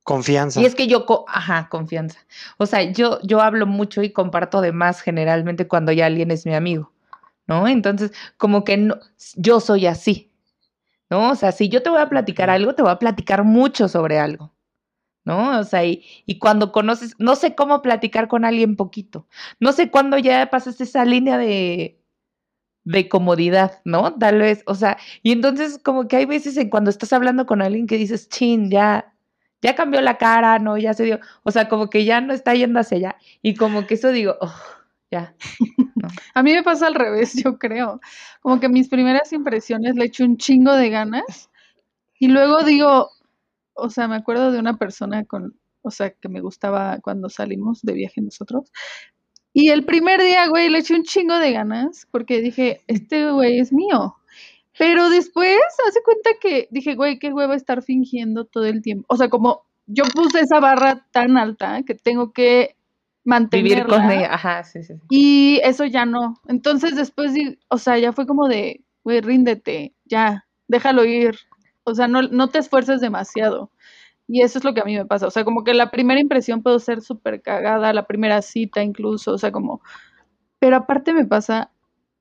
Confianza. 0.04 0.62
Y 0.62 0.66
es 0.66 0.76
que 0.76 0.88
yo, 0.88 1.06
co- 1.06 1.26
ajá, 1.28 1.68
confianza. 1.70 2.20
O 2.58 2.66
sea, 2.68 2.84
yo, 2.84 3.20
yo 3.24 3.42
hablo 3.42 3.66
mucho 3.66 4.04
y 4.04 4.12
comparto 4.14 4.62
de 4.62 4.72
más 4.72 5.02
generalmente 5.02 5.68
cuando 5.68 5.92
ya 5.92 6.06
alguien 6.06 6.32
es 6.32 6.46
mi 6.46 6.54
amigo, 6.54 6.92
¿no? 7.48 7.68
Entonces, 7.68 8.14
como 8.38 8.64
que 8.64 8.78
no, 8.78 8.98
yo 9.36 9.60
soy 9.60 9.88
así, 9.88 10.32
¿no? 11.10 11.32
O 11.32 11.36
sea, 11.36 11.54
si 11.54 11.70
yo 11.70 11.84
te 11.84 11.92
voy 11.92 12.02
a 12.02 12.10
platicar 12.10 12.50
algo, 12.52 12.76
te 12.76 12.84
voy 12.84 12.92
a 12.94 13.00
platicar 13.00 13.46
mucho 13.46 13.90
sobre 13.90 14.20
algo, 14.20 14.55
¿no? 15.26 15.60
O 15.60 15.64
sea, 15.64 15.86
y, 15.86 16.04
y 16.26 16.40
cuando 16.40 16.72
conoces, 16.72 17.16
no 17.20 17.36
sé 17.36 17.56
cómo 17.56 17.82
platicar 17.82 18.28
con 18.28 18.46
alguien 18.46 18.76
poquito, 18.76 19.28
no 19.60 19.72
sé 19.74 19.92
cuándo 19.92 20.18
ya 20.18 20.50
pasaste 20.50 20.84
esa 20.86 21.06
línea 21.06 21.38
de, 21.38 22.00
de 22.84 23.10
comodidad, 23.10 23.82
¿no? 23.86 24.14
Tal 24.16 24.40
vez, 24.40 24.64
o 24.68 24.76
sea, 24.76 24.98
y 25.24 25.32
entonces 25.32 25.80
como 25.84 26.08
que 26.08 26.18
hay 26.18 26.26
veces 26.26 26.56
en 26.58 26.70
cuando 26.70 26.90
estás 26.92 27.14
hablando 27.14 27.46
con 27.48 27.62
alguien 27.62 27.88
que 27.88 27.98
dices, 27.98 28.30
chin, 28.30 28.70
ya, 28.70 29.14
ya 29.62 29.76
cambió 29.76 30.02
la 30.02 30.18
cara, 30.18 30.60
¿no? 30.60 30.78
Ya 30.78 30.94
se 30.94 31.04
dio, 31.06 31.20
o 31.44 31.52
sea, 31.52 31.68
como 31.68 31.90
que 31.90 32.06
ya 32.06 32.22
no 32.22 32.34
está 32.34 32.54
yendo 32.54 32.80
hacia 32.80 32.98
allá. 32.98 33.16
Y 33.42 33.56
como 33.56 33.88
que 33.88 33.96
eso 33.96 34.10
digo, 34.12 34.36
oh, 34.42 34.54
ya. 35.12 35.36
A 36.36 36.44
mí 36.44 36.54
me 36.54 36.64
pasa 36.64 36.88
al 36.88 36.96
revés, 36.96 37.34
yo 37.44 37.58
creo. 37.58 38.00
Como 38.42 38.60
que 38.60 38.70
mis 38.70 38.90
primeras 38.90 39.34
impresiones 39.34 39.96
le 39.96 40.06
echo 40.06 40.24
un 40.24 40.38
chingo 40.38 40.74
de 40.74 40.90
ganas 40.90 41.50
y 42.20 42.28
luego 42.30 42.64
digo, 42.64 43.10
o 43.76 43.90
sea, 43.90 44.08
me 44.08 44.16
acuerdo 44.16 44.52
de 44.52 44.60
una 44.60 44.78
persona 44.78 45.26
con, 45.26 45.56
o 45.82 45.92
sea, 45.92 46.12
que 46.12 46.30
me 46.30 46.42
gustaba 46.42 47.00
cuando 47.02 47.30
salimos 47.30 47.82
de 47.82 47.94
viaje 47.94 48.22
nosotros. 48.22 48.72
Y 49.54 49.70
el 49.70 49.86
primer 49.86 50.22
día, 50.22 50.48
güey, 50.48 50.70
le 50.70 50.80
eché 50.80 50.96
un 50.96 51.04
chingo 51.04 51.38
de 51.40 51.54
ganas 51.54 52.08
porque 52.12 52.42
dije, 52.42 52.82
este 52.88 53.32
güey 53.32 53.60
es 53.60 53.72
mío. 53.72 54.16
Pero 54.78 55.10
después, 55.10 55.58
hace 55.88 56.02
cuenta 56.04 56.32
que 56.42 56.68
dije, 56.72 56.96
güey, 56.96 57.20
qué 57.20 57.32
hueva 57.32 57.56
estar 57.56 57.82
fingiendo 57.82 58.46
todo 58.46 58.66
el 58.66 58.82
tiempo. 58.82 59.06
O 59.08 59.16
sea, 59.16 59.30
como 59.30 59.62
yo 59.88 60.04
puse 60.14 60.42
esa 60.42 60.60
barra 60.60 61.06
tan 61.12 61.38
alta 61.38 61.84
que 61.84 61.96
tengo 61.96 62.34
que 62.34 62.76
mantenerla. 63.24 63.76
Vivir 63.76 63.88
con 63.88 64.12
ella, 64.12 64.34
ajá, 64.34 64.64
sí, 64.64 64.84
sí. 64.84 64.96
Y 65.10 65.62
eso 65.64 65.86
ya 65.86 66.06
no. 66.06 66.42
Entonces 66.48 66.96
después, 66.96 67.34
o 67.70 67.78
sea, 67.78 67.98
ya 67.98 68.12
fue 68.12 68.28
como 68.28 68.48
de, 68.48 68.82
güey, 69.04 69.22
ríndete, 69.22 69.94
ya, 70.06 70.46
déjalo 70.68 71.06
ir. 71.06 71.38
O 71.86 71.96
sea, 71.96 72.08
no, 72.08 72.24
no 72.24 72.50
te 72.50 72.60
esfuerces 72.60 73.00
demasiado. 73.00 73.72
Y 74.28 74.42
eso 74.42 74.58
es 74.58 74.66
lo 74.66 74.74
que 74.74 74.82
a 74.82 74.86
mí 74.86 74.96
me 74.96 75.06
pasa. 75.06 75.28
O 75.28 75.32
sea, 75.32 75.46
como 75.46 75.64
que 75.64 75.74
la 75.74 75.92
primera 75.92 76.20
impresión 76.20 76.62
puedo 76.64 76.80
ser 76.80 77.02
súper 77.02 77.42
cagada, 77.42 77.94
la 77.94 78.06
primera 78.08 78.42
cita 78.42 78.84
incluso, 78.84 79.34
o 79.34 79.38
sea, 79.38 79.52
como... 79.52 79.82
Pero 80.60 80.78
aparte 80.78 81.14
me 81.14 81.26
pasa 81.26 81.72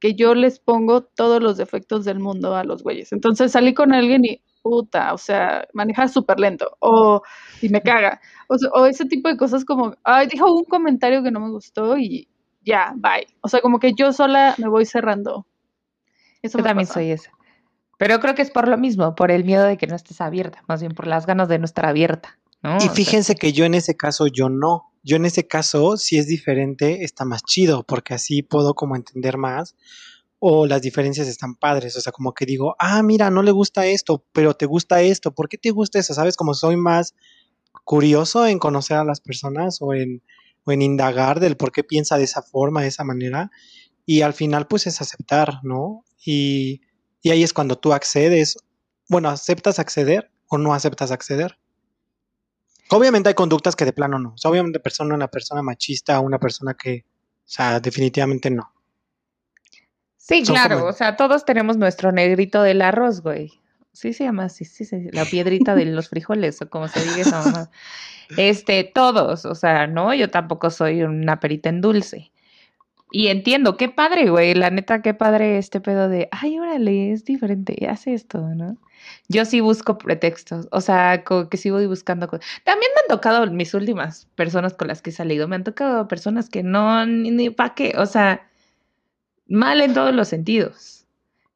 que 0.00 0.14
yo 0.14 0.34
les 0.34 0.60
pongo 0.60 1.02
todos 1.02 1.42
los 1.42 1.56
defectos 1.56 2.04
del 2.04 2.20
mundo 2.20 2.54
a 2.54 2.64
los 2.64 2.82
güeyes. 2.82 3.12
Entonces 3.12 3.52
salí 3.52 3.74
con 3.74 3.94
alguien 3.94 4.24
y 4.24 4.42
puta, 4.62 5.12
o 5.12 5.18
sea, 5.18 5.66
maneja 5.74 6.08
súper 6.08 6.40
lento, 6.40 6.76
o 6.80 7.22
y 7.60 7.68
me 7.68 7.82
caga, 7.82 8.20
o, 8.48 8.56
sea, 8.56 8.70
o 8.72 8.86
ese 8.86 9.04
tipo 9.04 9.28
de 9.28 9.36
cosas 9.36 9.62
como, 9.64 9.94
ay, 10.04 10.26
dijo 10.26 10.50
un 10.50 10.64
comentario 10.64 11.22
que 11.22 11.30
no 11.30 11.40
me 11.40 11.50
gustó 11.50 11.98
y 11.98 12.28
ya, 12.62 12.94
bye. 12.96 13.26
O 13.42 13.48
sea, 13.48 13.60
como 13.60 13.78
que 13.78 13.92
yo 13.94 14.12
sola 14.12 14.54
me 14.56 14.68
voy 14.68 14.86
cerrando. 14.86 15.46
Eso 16.40 16.58
yo 16.58 16.64
también 16.64 16.86
soy 16.86 17.10
esa. 17.10 17.30
Pero 17.98 18.20
creo 18.20 18.34
que 18.34 18.42
es 18.42 18.50
por 18.50 18.68
lo 18.68 18.76
mismo, 18.76 19.14
por 19.14 19.30
el 19.30 19.44
miedo 19.44 19.64
de 19.64 19.76
que 19.76 19.86
no 19.86 19.96
estés 19.96 20.20
abierta, 20.20 20.62
más 20.68 20.80
bien 20.80 20.92
por 20.92 21.06
las 21.06 21.26
ganas 21.26 21.48
de 21.48 21.58
no 21.58 21.64
estar 21.64 21.86
abierta. 21.86 22.38
Y 22.80 22.88
fíjense 22.88 23.34
que 23.34 23.52
yo 23.52 23.66
en 23.66 23.74
ese 23.74 23.94
caso, 23.94 24.26
yo 24.26 24.48
no. 24.48 24.90
Yo 25.02 25.16
en 25.16 25.26
ese 25.26 25.46
caso, 25.46 25.98
si 25.98 26.16
es 26.16 26.26
diferente, 26.26 27.04
está 27.04 27.26
más 27.26 27.42
chido, 27.42 27.82
porque 27.82 28.14
así 28.14 28.42
puedo 28.42 28.72
como 28.74 28.96
entender 28.96 29.36
más 29.36 29.74
o 30.46 30.66
las 30.66 30.82
diferencias 30.82 31.26
están 31.26 31.54
padres, 31.54 31.96
o 31.96 32.02
sea, 32.02 32.12
como 32.12 32.34
que 32.34 32.44
digo, 32.44 32.76
ah, 32.78 33.02
mira, 33.02 33.30
no 33.30 33.42
le 33.42 33.50
gusta 33.50 33.86
esto, 33.86 34.26
pero 34.32 34.52
te 34.52 34.66
gusta 34.66 35.00
esto, 35.00 35.34
¿por 35.34 35.48
qué 35.48 35.56
te 35.56 35.70
gusta 35.70 35.98
eso? 35.98 36.12
¿Sabes? 36.12 36.36
Como 36.36 36.52
soy 36.52 36.76
más 36.76 37.14
curioso 37.84 38.46
en 38.46 38.58
conocer 38.58 38.98
a 38.98 39.04
las 39.04 39.22
personas 39.22 39.78
o 39.80 39.94
en, 39.94 40.22
o 40.64 40.72
en 40.72 40.82
indagar 40.82 41.40
del 41.40 41.56
por 41.56 41.72
qué 41.72 41.82
piensa 41.82 42.18
de 42.18 42.24
esa 42.24 42.42
forma, 42.42 42.82
de 42.82 42.88
esa 42.88 43.04
manera, 43.04 43.50
y 44.04 44.20
al 44.20 44.34
final 44.34 44.66
pues 44.66 44.86
es 44.86 45.00
aceptar, 45.00 45.60
¿no? 45.62 46.04
Y, 46.26 46.82
y 47.24 47.30
ahí 47.30 47.42
es 47.42 47.54
cuando 47.54 47.76
tú 47.76 47.94
accedes, 47.94 48.58
bueno, 49.08 49.30
aceptas 49.30 49.78
acceder 49.78 50.30
o 50.46 50.58
no 50.58 50.74
aceptas 50.74 51.10
acceder. 51.10 51.58
Obviamente 52.90 53.30
hay 53.30 53.34
conductas 53.34 53.74
que 53.74 53.86
de 53.86 53.94
plano 53.94 54.18
no. 54.18 54.34
O 54.34 54.36
sea, 54.36 54.50
obviamente 54.50 54.78
persona, 54.78 55.14
una 55.14 55.28
persona 55.28 55.62
machista, 55.62 56.20
una 56.20 56.38
persona 56.38 56.74
que, 56.74 57.06
o 57.06 57.46
sea, 57.46 57.80
definitivamente 57.80 58.50
no. 58.50 58.70
Sí, 60.18 60.42
claro, 60.42 60.84
o 60.84 60.92
sea, 60.92 61.16
todos 61.16 61.46
tenemos 61.46 61.78
nuestro 61.78 62.12
negrito 62.12 62.62
del 62.62 62.82
arroz, 62.82 63.22
güey. 63.22 63.58
Sí 63.94 64.12
se 64.12 64.24
llama 64.24 64.44
así, 64.44 64.66
sí, 64.66 64.84
sí, 64.84 65.08
la 65.10 65.24
piedrita 65.24 65.74
de 65.74 65.86
los 65.86 66.10
frijoles, 66.10 66.60
o 66.60 66.68
como 66.68 66.88
se 66.88 67.00
diga 67.00 67.22
esa 67.22 67.42
mamá. 67.42 67.70
Este, 68.38 68.84
todos, 68.84 69.44
o 69.44 69.54
sea, 69.54 69.86
no, 69.86 70.14
yo 70.14 70.30
tampoco 70.30 70.70
soy 70.70 71.02
una 71.02 71.40
perita 71.40 71.68
en 71.68 71.82
dulce. 71.82 72.32
Y 73.14 73.28
entiendo, 73.28 73.76
qué 73.76 73.88
padre, 73.88 74.28
güey, 74.28 74.54
la 74.54 74.70
neta, 74.70 75.00
qué 75.00 75.14
padre 75.14 75.56
este 75.56 75.80
pedo 75.80 76.08
de, 76.08 76.28
ay, 76.32 76.58
órale, 76.58 77.12
es 77.12 77.24
diferente, 77.24 77.86
hace 77.88 78.12
esto, 78.12 78.40
¿no? 78.40 78.76
Yo 79.28 79.44
sí 79.44 79.60
busco 79.60 79.98
pretextos, 79.98 80.66
o 80.72 80.80
sea, 80.80 81.22
como 81.22 81.48
que 81.48 81.56
sí 81.56 81.70
voy 81.70 81.86
buscando 81.86 82.26
cosas. 82.26 82.44
También 82.64 82.90
me 82.92 83.02
han 83.02 83.16
tocado 83.16 83.48
mis 83.52 83.72
últimas 83.72 84.26
personas 84.34 84.74
con 84.74 84.88
las 84.88 85.00
que 85.00 85.10
he 85.10 85.12
salido, 85.12 85.46
me 85.46 85.54
han 85.54 85.62
tocado 85.62 86.08
personas 86.08 86.48
que 86.50 86.64
no, 86.64 87.06
ni, 87.06 87.30
ni 87.30 87.50
pa' 87.50 87.76
qué, 87.76 87.94
o 87.96 88.06
sea, 88.06 88.48
mal 89.46 89.80
en 89.80 89.94
todos 89.94 90.12
los 90.12 90.26
sentidos. 90.26 91.06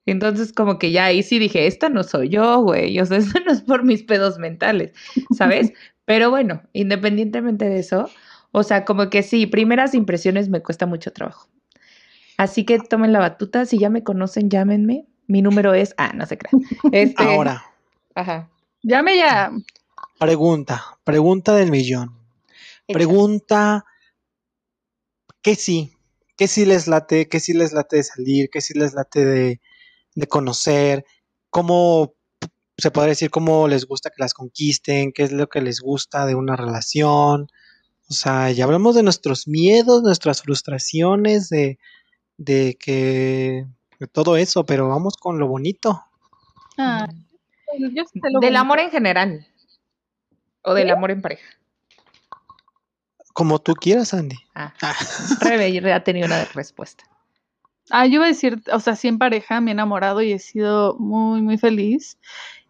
Entonces, 0.07 0.53
como 0.53 0.79
que 0.79 0.93
ya 0.93 1.07
ahí 1.07 1.25
sí 1.25 1.41
dije, 1.41 1.67
esta 1.67 1.89
no 1.89 2.05
soy 2.05 2.29
yo, 2.29 2.61
güey, 2.61 3.01
o 3.01 3.05
sea, 3.05 3.17
esto 3.19 3.41
no 3.45 3.51
es 3.51 3.63
por 3.63 3.83
mis 3.83 4.05
pedos 4.05 4.39
mentales, 4.39 4.93
¿sabes? 5.37 5.73
Pero 6.05 6.31
bueno, 6.31 6.63
independientemente 6.73 7.65
de 7.65 7.81
eso, 7.81 8.09
o 8.53 8.63
sea, 8.63 8.85
como 8.85 9.11
que 9.11 9.23
sí, 9.23 9.47
primeras 9.47 9.95
impresiones 9.95 10.49
me 10.49 10.63
cuesta 10.63 10.87
mucho 10.87 11.13
trabajo. 11.13 11.49
Así 12.37 12.65
que 12.65 12.79
tomen 12.79 13.13
la 13.13 13.19
batuta, 13.19 13.67
si 13.67 13.79
ya 13.79 13.91
me 13.91 14.05
conocen, 14.05 14.49
llámenme. 14.49 15.07
Mi 15.27 15.43
número 15.43 15.75
es, 15.75 15.95
ah, 15.99 16.13
no 16.15 16.25
se 16.27 16.39
crean. 16.39 16.63
Este, 16.93 17.23
Ahora. 17.23 17.65
Ajá. 18.15 18.49
Llame 18.83 19.17
ya. 19.17 19.53
Pregunta, 20.19 20.99
pregunta 21.05 21.55
del 21.55 21.71
millón. 21.71 22.17
Pregunta, 22.87 23.85
¿qué 25.43 25.55
sí? 25.55 25.93
¿Qué 26.37 26.49
sí 26.49 26.65
les 26.65 26.87
late? 26.87 27.29
¿Qué 27.29 27.41
sí 27.41 27.53
les 27.53 27.73
late 27.73 27.97
de 27.97 28.03
salir? 28.05 28.51
¿Qué 28.51 28.61
sí 28.61 28.73
les 28.75 28.95
late 28.95 29.25
de, 29.25 29.61
de 30.15 30.27
conocer? 30.27 31.05
¿Cómo 31.51 32.15
se 32.79 32.91
podría 32.91 33.11
decir 33.11 33.31
cómo 33.31 33.69
les 33.69 33.85
gusta 33.85 34.11
que 34.11 34.23
las 34.23 34.35
conquisten? 34.35 35.13
¿Qué 35.13 35.25
es 35.25 35.33
lo 35.33 35.49
que 35.49 35.61
les 35.61 35.81
gusta 35.81 36.25
de 36.25 36.37
una 36.37 36.57
relación? 36.57 37.49
O 38.11 38.15
sea, 38.15 38.51
ya 38.51 38.65
hablamos 38.65 38.95
de 38.95 39.03
nuestros 39.03 39.47
miedos, 39.47 40.03
nuestras 40.03 40.43
frustraciones, 40.43 41.49
de, 41.51 41.79
de 42.39 42.77
que 42.81 43.67
de 43.99 44.07
todo 44.07 44.37
eso, 44.37 44.65
pero 44.65 44.89
vamos 44.89 45.17
con 45.17 45.39
lo 45.39 45.49
bonito. 45.49 46.05
Ah, 46.79 47.09
del 48.41 48.57
amor 48.57 48.81
en 48.81 48.91
general. 48.91 49.47
O 50.63 50.75
del 50.75 50.91
amor 50.91 51.11
en 51.11 51.23
pareja. 51.23 51.49
Como 53.33 53.59
tú 53.61 53.75
quieras, 53.75 54.15
Andy. 54.15 54.37
Ah, 54.55 54.73
ah. 54.83 54.95
Rebe 55.41 55.93
ha 55.93 56.03
tenido 56.03 56.27
una 56.27 56.45
respuesta. 56.47 57.05
Ah, 57.91 58.07
yo 58.07 58.15
iba 58.15 58.25
a 58.25 58.29
decir, 58.29 58.63
o 58.73 58.81
sea, 58.81 58.97
sí 58.97 59.09
en 59.09 59.19
pareja 59.19 59.61
me 59.61 59.71
he 59.71 59.73
enamorado 59.73 60.21
y 60.21 60.33
he 60.33 60.39
sido 60.39 60.97
muy, 60.99 61.41
muy 61.41 61.57
feliz. 61.57 62.19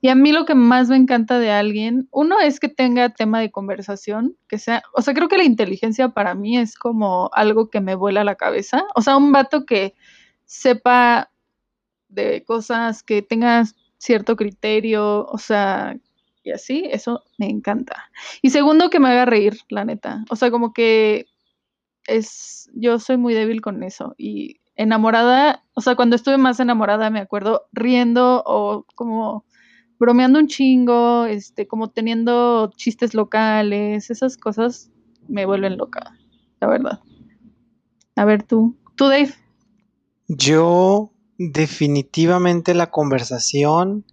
Y 0.00 0.08
a 0.08 0.14
mí 0.14 0.32
lo 0.32 0.44
que 0.44 0.54
más 0.54 0.88
me 0.88 0.96
encanta 0.96 1.38
de 1.38 1.50
alguien, 1.50 2.08
uno 2.12 2.38
es 2.40 2.60
que 2.60 2.68
tenga 2.68 3.08
tema 3.10 3.40
de 3.40 3.50
conversación, 3.50 4.36
que 4.48 4.58
sea, 4.58 4.82
o 4.94 5.02
sea, 5.02 5.14
creo 5.14 5.28
que 5.28 5.38
la 5.38 5.44
inteligencia 5.44 6.10
para 6.10 6.34
mí 6.34 6.56
es 6.56 6.76
como 6.76 7.30
algo 7.32 7.68
que 7.68 7.80
me 7.80 7.96
vuela 7.96 8.22
la 8.22 8.36
cabeza. 8.36 8.84
O 8.94 9.02
sea, 9.02 9.16
un 9.16 9.32
vato 9.32 9.66
que 9.66 9.94
sepa 10.44 11.30
de 12.08 12.44
cosas, 12.44 13.02
que 13.02 13.22
tenga 13.22 13.64
cierto 13.98 14.36
criterio, 14.36 15.26
o 15.26 15.38
sea, 15.38 15.96
y 16.44 16.52
así, 16.52 16.84
eso 16.90 17.24
me 17.36 17.48
encanta. 17.50 18.10
Y 18.40 18.50
segundo, 18.50 18.90
que 18.90 19.00
me 19.00 19.08
haga 19.08 19.24
reír, 19.24 19.58
la 19.68 19.84
neta. 19.84 20.24
O 20.30 20.36
sea, 20.36 20.50
como 20.50 20.72
que 20.72 21.26
es, 22.06 22.70
yo 22.74 22.98
soy 22.98 23.16
muy 23.16 23.34
débil 23.34 23.60
con 23.60 23.82
eso. 23.82 24.14
Y 24.16 24.60
enamorada, 24.76 25.64
o 25.74 25.80
sea, 25.80 25.96
cuando 25.96 26.16
estuve 26.16 26.38
más 26.38 26.60
enamorada 26.60 27.10
me 27.10 27.20
acuerdo 27.20 27.66
riendo 27.72 28.42
o 28.46 28.86
como 28.94 29.44
bromeando 29.98 30.38
un 30.38 30.46
chingo, 30.46 31.26
este, 31.26 31.66
como 31.66 31.90
teniendo 31.90 32.70
chistes 32.76 33.14
locales, 33.14 34.10
esas 34.10 34.36
cosas 34.36 34.90
me 35.28 35.46
vuelven 35.46 35.76
loca, 35.76 36.16
la 36.60 36.68
verdad. 36.68 37.00
A 38.16 38.24
ver 38.24 38.42
tú, 38.42 38.76
tú 38.96 39.06
Dave. 39.06 39.34
Yo 40.28 41.12
definitivamente 41.38 42.74
la 42.74 42.90
conversación, 42.90 44.04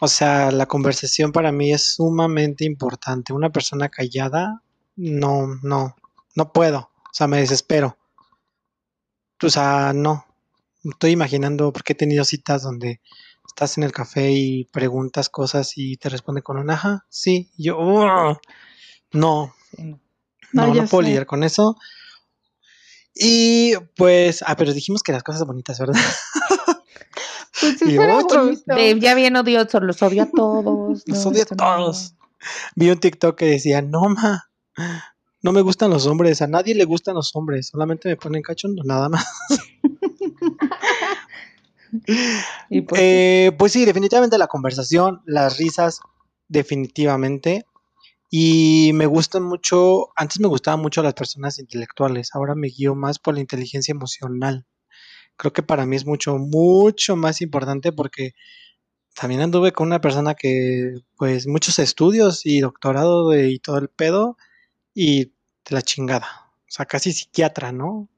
o 0.00 0.08
sea, 0.08 0.50
la 0.50 0.66
conversación 0.66 1.32
para 1.32 1.52
mí 1.52 1.72
es 1.72 1.94
sumamente 1.94 2.64
importante. 2.64 3.32
Una 3.32 3.50
persona 3.50 3.88
callada, 3.88 4.62
no, 4.96 5.46
no, 5.62 5.96
no 6.34 6.52
puedo, 6.52 6.78
o 6.78 7.14
sea, 7.14 7.26
me 7.26 7.38
desespero. 7.38 7.96
O 9.42 9.50
sea, 9.50 9.92
no. 9.92 10.24
Estoy 10.84 11.10
imaginando, 11.12 11.72
porque 11.72 11.92
he 11.92 11.96
tenido 11.96 12.24
citas 12.24 12.62
donde 12.62 13.00
estás 13.52 13.76
en 13.78 13.84
el 13.84 13.92
café 13.92 14.32
y 14.32 14.64
preguntas 14.64 15.28
cosas 15.28 15.72
y 15.76 15.96
te 15.96 16.08
responde 16.08 16.42
con 16.42 16.56
un 16.56 16.70
ajá, 16.70 17.06
sí, 17.08 17.50
yo, 17.56 17.76
no, 19.12 19.54
no, 20.52 20.74
no, 20.74 20.86
puedo 20.88 21.02
lidiar 21.02 21.26
con 21.26 21.44
eso. 21.44 21.76
Y 23.14 23.74
pues, 23.96 24.42
ah, 24.46 24.56
pero 24.56 24.72
dijimos 24.72 25.02
que 25.02 25.12
las 25.12 25.22
cosas 25.22 25.46
bonitas, 25.46 25.78
¿verdad? 25.78 26.00
Pues 27.60 27.78
sí, 27.78 27.96
ya 28.98 29.14
bien 29.14 29.36
odioso, 29.36 29.78
los 29.78 30.02
odio 30.02 30.24
a 30.24 30.30
todos. 30.30 31.02
Los 31.06 31.26
odio 31.26 31.42
a 31.42 31.44
todos. 31.44 32.14
Vi 32.74 32.90
un 32.90 32.98
TikTok 32.98 33.36
que 33.36 33.44
decía, 33.44 33.82
no, 33.82 34.08
ma, 34.08 34.50
no 35.42 35.52
me 35.52 35.60
gustan 35.60 35.90
los 35.90 36.06
hombres, 36.06 36.42
a 36.42 36.48
nadie 36.48 36.74
le 36.74 36.84
gustan 36.84 37.14
los 37.14 37.36
hombres, 37.36 37.68
solamente 37.68 38.08
me 38.08 38.16
ponen 38.16 38.42
cachondo, 38.42 38.82
nada 38.84 39.08
más. 39.08 39.26
pues, 42.88 43.00
eh, 43.00 43.52
pues 43.58 43.72
sí, 43.72 43.84
definitivamente 43.84 44.38
la 44.38 44.46
conversación, 44.46 45.22
las 45.26 45.58
risas, 45.58 46.00
definitivamente. 46.48 47.66
Y 48.30 48.92
me 48.94 49.06
gustan 49.06 49.42
mucho, 49.44 50.08
antes 50.16 50.40
me 50.40 50.48
gustaban 50.48 50.80
mucho 50.80 51.02
las 51.02 51.14
personas 51.14 51.58
intelectuales, 51.58 52.30
ahora 52.34 52.54
me 52.54 52.68
guío 52.68 52.94
más 52.94 53.18
por 53.18 53.34
la 53.34 53.40
inteligencia 53.40 53.92
emocional. 53.92 54.66
Creo 55.36 55.52
que 55.52 55.62
para 55.62 55.86
mí 55.86 55.96
es 55.96 56.06
mucho, 56.06 56.38
mucho 56.38 57.16
más 57.16 57.42
importante 57.42 57.92
porque 57.92 58.32
también 59.14 59.42
anduve 59.42 59.72
con 59.72 59.88
una 59.88 60.00
persona 60.00 60.34
que, 60.34 60.94
pues, 61.16 61.46
muchos 61.46 61.78
estudios 61.78 62.46
y 62.46 62.60
doctorado 62.60 63.36
y 63.38 63.58
todo 63.60 63.78
el 63.78 63.88
pedo 63.88 64.36
y 64.94 65.26
de 65.26 65.32
la 65.70 65.82
chingada. 65.82 66.28
O 66.68 66.72
sea, 66.72 66.86
casi 66.86 67.12
psiquiatra, 67.12 67.72
¿no? 67.72 68.08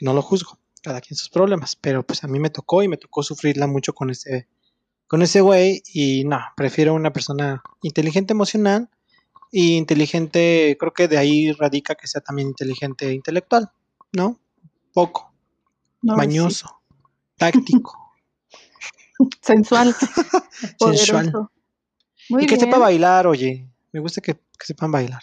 No 0.00 0.14
lo 0.14 0.22
juzgo, 0.22 0.58
cada 0.82 1.00
quien 1.00 1.16
sus 1.16 1.28
problemas, 1.28 1.76
pero 1.76 2.02
pues 2.02 2.24
a 2.24 2.28
mí 2.28 2.38
me 2.38 2.50
tocó 2.50 2.82
y 2.82 2.88
me 2.88 2.96
tocó 2.96 3.22
sufrirla 3.22 3.66
mucho 3.66 3.94
con 3.94 4.10
ese, 4.10 4.48
con 5.06 5.22
ese 5.22 5.40
güey 5.40 5.82
y 5.92 6.24
no, 6.24 6.40
prefiero 6.56 6.94
una 6.94 7.12
persona 7.12 7.62
inteligente 7.82 8.32
emocional 8.32 8.90
y 9.50 9.76
inteligente, 9.76 10.76
creo 10.78 10.92
que 10.92 11.08
de 11.08 11.18
ahí 11.18 11.52
radica 11.52 11.94
que 11.94 12.06
sea 12.06 12.20
también 12.20 12.48
inteligente 12.48 13.12
intelectual, 13.12 13.70
¿no? 14.12 14.40
Poco. 14.92 15.32
mañoso, 16.02 16.82
táctico. 17.36 17.98
Sensual. 19.40 19.94
Sensual. 20.78 21.32
y 22.28 22.46
que 22.46 22.56
sepa 22.56 22.78
bailar, 22.78 23.26
oye. 23.26 23.68
Me 23.92 24.00
gusta 24.00 24.20
que, 24.22 24.40
sepan 24.58 24.90
bailar. 24.90 25.22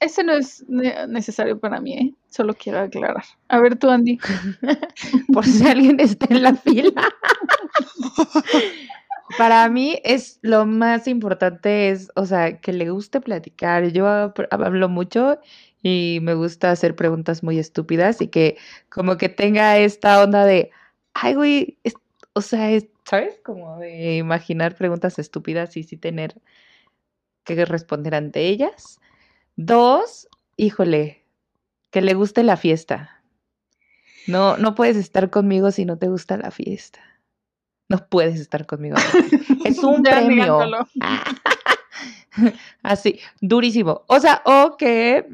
Ese 0.00 0.22
no 0.22 0.32
es 0.32 0.64
necesario 0.68 1.58
para 1.58 1.80
mí, 1.80 1.92
¿eh? 1.94 2.14
Solo 2.28 2.54
quiero 2.54 2.78
aclarar. 2.80 3.24
A 3.48 3.58
ver 3.58 3.76
tú, 3.76 3.90
Andy. 3.90 4.18
Por 5.32 5.44
si 5.44 5.66
alguien 5.66 5.98
está 5.98 6.26
en 6.30 6.42
la 6.44 6.54
fila. 6.54 6.92
para 9.38 9.68
mí 9.68 10.00
es 10.04 10.38
lo 10.42 10.66
más 10.66 11.06
importante 11.08 11.90
es, 11.90 12.10
o 12.16 12.26
sea, 12.26 12.60
que 12.60 12.72
le 12.72 12.90
guste 12.90 13.20
platicar. 13.20 13.88
Yo 13.92 14.06
hab- 14.06 14.48
hablo 14.50 14.88
mucho 14.88 15.38
y 15.82 16.18
me 16.22 16.34
gusta 16.34 16.70
hacer 16.70 16.96
preguntas 16.96 17.42
muy 17.42 17.58
estúpidas 17.58 18.20
y 18.20 18.28
que 18.28 18.56
como 18.88 19.16
que 19.16 19.28
tenga 19.28 19.78
esta 19.78 20.22
onda 20.22 20.44
de, 20.44 20.70
ay, 21.14 21.34
güey, 21.34 21.78
o 22.34 22.40
sea, 22.40 22.70
es- 22.70 22.86
¿sabes? 23.04 23.40
Como 23.44 23.78
de 23.78 24.16
imaginar 24.16 24.74
preguntas 24.76 25.18
estúpidas 25.18 25.76
y 25.76 25.82
sí 25.82 25.96
tener 25.96 26.34
que 27.44 27.64
responder 27.64 28.14
ante 28.14 28.46
ellas. 28.48 29.00
Dos, 29.60 30.28
híjole, 30.56 31.24
que 31.90 32.00
le 32.00 32.14
guste 32.14 32.44
la 32.44 32.56
fiesta. 32.56 33.24
No, 34.28 34.56
no 34.56 34.76
puedes 34.76 34.96
estar 34.96 35.30
conmigo 35.30 35.72
si 35.72 35.84
no 35.84 35.98
te 35.98 36.06
gusta 36.06 36.36
la 36.36 36.52
fiesta. 36.52 37.00
No 37.88 38.06
puedes 38.08 38.38
estar 38.38 38.66
conmigo. 38.66 38.96
Es 39.64 39.78
un 39.82 40.04
Ya 40.04 40.12
premio. 40.12 40.60
negándolo. 40.60 40.86
Así, 42.84 43.18
durísimo. 43.40 44.02
O 44.06 44.20
sea, 44.20 44.42
o 44.44 44.76
que, 44.78 45.26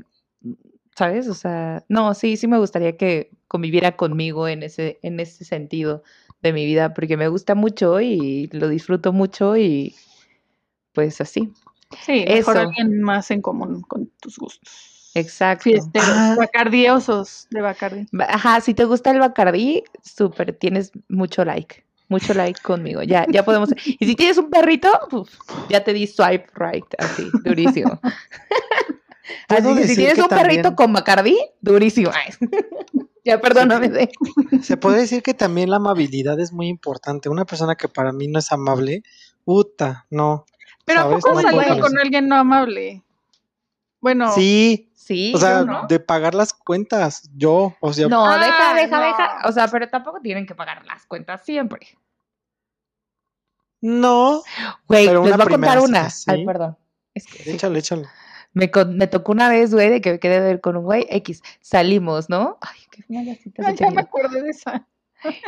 ¿sabes? 0.96 1.28
O 1.28 1.34
sea, 1.34 1.84
no, 1.88 2.14
sí, 2.14 2.38
sí 2.38 2.46
me 2.48 2.56
gustaría 2.58 2.96
que 2.96 3.30
conviviera 3.46 3.94
conmigo 3.94 4.48
en 4.48 4.62
ese, 4.62 4.98
en 5.02 5.20
ese 5.20 5.44
sentido 5.44 6.02
de 6.40 6.54
mi 6.54 6.64
vida, 6.64 6.94
porque 6.94 7.18
me 7.18 7.28
gusta 7.28 7.54
mucho 7.54 8.00
y 8.00 8.48
lo 8.52 8.68
disfruto 8.68 9.12
mucho 9.12 9.56
y 9.58 9.94
pues 10.92 11.20
así. 11.20 11.52
Sí, 12.04 12.24
mejor 12.28 12.57
Eso. 12.57 12.68
alguien 12.68 13.02
más 13.02 13.30
en 13.30 13.42
común 13.42 13.83
con 13.83 14.07
tus 14.20 14.38
gustos. 14.38 15.11
Exacto. 15.14 15.64
Fiesteros, 15.64 16.09
Ah. 16.11 16.35
bacardiosos 16.38 17.46
de 17.50 17.61
Bacardi. 17.61 18.07
Ba- 18.12 18.26
Ajá, 18.28 18.61
si 18.61 18.74
te 18.74 18.85
gusta 18.85 19.11
el 19.12 19.20
Bacardí, 19.20 19.85
súper, 20.02 20.54
tienes 20.54 20.90
mucho 21.09 21.44
like. 21.44 21.85
Mucho 22.09 22.35
like 22.35 22.61
conmigo. 22.62 23.02
Ya, 23.02 23.24
ya 23.30 23.44
podemos. 23.44 23.70
Y 23.87 24.04
si 24.07 24.14
tienes 24.14 24.37
un 24.38 24.50
perrito, 24.50 24.90
uf, 25.12 25.30
ya 25.70 25.83
te 25.85 25.92
di 25.92 26.07
swipe 26.07 26.46
right, 26.57 26.85
así, 26.98 27.30
durísimo. 27.44 27.98
Así 29.48 29.74
que 29.74 29.88
si 29.88 29.96
tienes 29.96 30.14
que 30.16 30.22
un 30.22 30.28
perrito 30.28 30.74
con 30.76 30.92
Bacardí, 30.92 31.38
durísimo. 31.61 32.11
Ay, 32.12 32.33
ya 33.24 33.40
perdóname. 33.40 33.88
de- 33.88 34.11
Se 34.62 34.76
puede 34.76 34.98
decir 35.00 35.22
que 35.22 35.33
también 35.35 35.70
la 35.70 35.76
amabilidad 35.76 36.38
es 36.40 36.52
muy 36.52 36.68
importante. 36.68 37.28
Una 37.30 37.44
persona 37.46 37.74
que 37.74 37.88
para 37.88 38.12
mí 38.12 38.28
no 38.28 38.38
es 38.38 38.52
amable, 38.52 39.02
puta, 39.44 40.07
no. 40.11 40.44
Pero 40.85 41.01
¿a 41.01 41.11
poco 41.11 41.40
salido 41.40 41.81
con 41.81 41.99
alguien 41.99 42.29
no 42.29 42.37
amable? 42.37 43.03
Bueno, 44.01 44.33
Sí, 44.33 44.90
Sí, 44.94 45.33
o 45.35 45.38
sea, 45.38 45.62
no. 45.64 45.87
de 45.87 46.01
pagar 46.01 46.35
las 46.35 46.55
cuentas, 46.55 47.29
yo, 47.37 47.75
o 47.81 47.92
sea, 47.92 48.09
No, 48.09 48.25
deja, 48.38 48.70
Ah, 48.70 48.75
deja, 48.75 48.99
no. 49.01 49.07
deja. 49.07 49.38
O 49.47 49.53
sea, 49.53 49.68
pero 49.68 49.88
tampoco 49.88 50.20
tienen 50.20 50.47
que 50.47 50.55
pagar 50.55 50.85
las 50.87 51.05
cuentas 51.07 51.42
siempre. 51.44 51.81
no. 53.81 54.42
Güey, 54.88 55.07
les 55.07 55.18
voy 55.18 55.31
a 55.33 55.37
contar 55.38 55.81
una. 55.81 56.09
cita, 56.11 56.33
Ay, 56.33 56.47
perdón. 56.47 56.77
Es 57.12 57.27
que 57.27 57.42
sí. 57.44 57.51
Échale, 57.51 57.79
échale. 57.79 58.07
Me, 58.55 58.70
con- 58.70 58.97
me 58.97 59.07
tocó 59.07 59.33
una 59.33 59.49
vez, 59.49 59.75
güey, 59.75 59.90
de 59.90 60.01
que 60.01 60.12
me 60.12 60.18
quedé 60.18 60.40
de 60.40 60.47
ver 60.47 60.61
con 60.61 60.77
un 60.77 60.85
güey 60.85 61.07
X. 61.11 61.42
Salimos, 61.61 62.31
¿no? 62.31 62.57
Ay, 62.61 62.79
qué 62.90 63.05
mala 63.09 63.35
cita 63.35 63.62
se 63.62 63.68
ay, 63.70 63.77
ya 63.77 63.90
me 63.90 64.01
acordé 64.01 64.42
de 64.42 64.51
esa. 64.51 64.87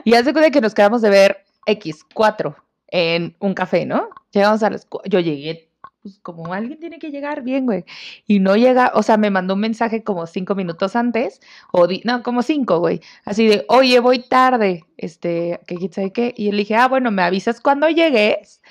Y 0.04 0.14
hace 0.14 0.32
cuenta 0.32 0.50
que 0.50 0.60
nos 0.60 0.74
quedamos 0.74 1.02
de 1.02 1.10
ver 1.10 1.44
X, 1.66 2.04
cuatro, 2.14 2.56
en 2.88 3.36
un 3.40 3.54
café, 3.54 3.86
¿no? 3.86 4.08
Llegamos 4.32 4.62
a 4.62 4.70
las... 4.70 4.86
Yo 5.06 5.20
llegué, 5.20 5.70
pues 6.02 6.18
como 6.20 6.52
alguien 6.52 6.78
tiene 6.78 6.98
que 6.98 7.10
llegar 7.10 7.42
bien, 7.42 7.66
güey. 7.66 7.84
Y 8.26 8.38
no 8.38 8.54
llega, 8.56 8.92
o 8.94 9.02
sea, 9.02 9.16
me 9.16 9.30
mandó 9.30 9.54
un 9.54 9.60
mensaje 9.60 10.04
como 10.04 10.26
cinco 10.26 10.54
minutos 10.54 10.94
antes, 10.96 11.40
o 11.72 11.86
di- 11.86 12.02
no, 12.04 12.22
como 12.22 12.42
cinco, 12.42 12.78
güey. 12.78 13.00
Así 13.24 13.46
de, 13.48 13.64
oye, 13.68 13.98
voy 14.00 14.20
tarde, 14.20 14.84
este, 14.96 15.60
que 15.66 15.76
quién 15.76 15.92
sabe 15.92 16.12
qué. 16.12 16.32
Y 16.36 16.50
le 16.52 16.58
dije, 16.58 16.76
ah, 16.76 16.88
bueno, 16.88 17.10
me 17.10 17.22
avisas 17.22 17.60
cuando 17.60 17.88
llegues. 17.88 18.62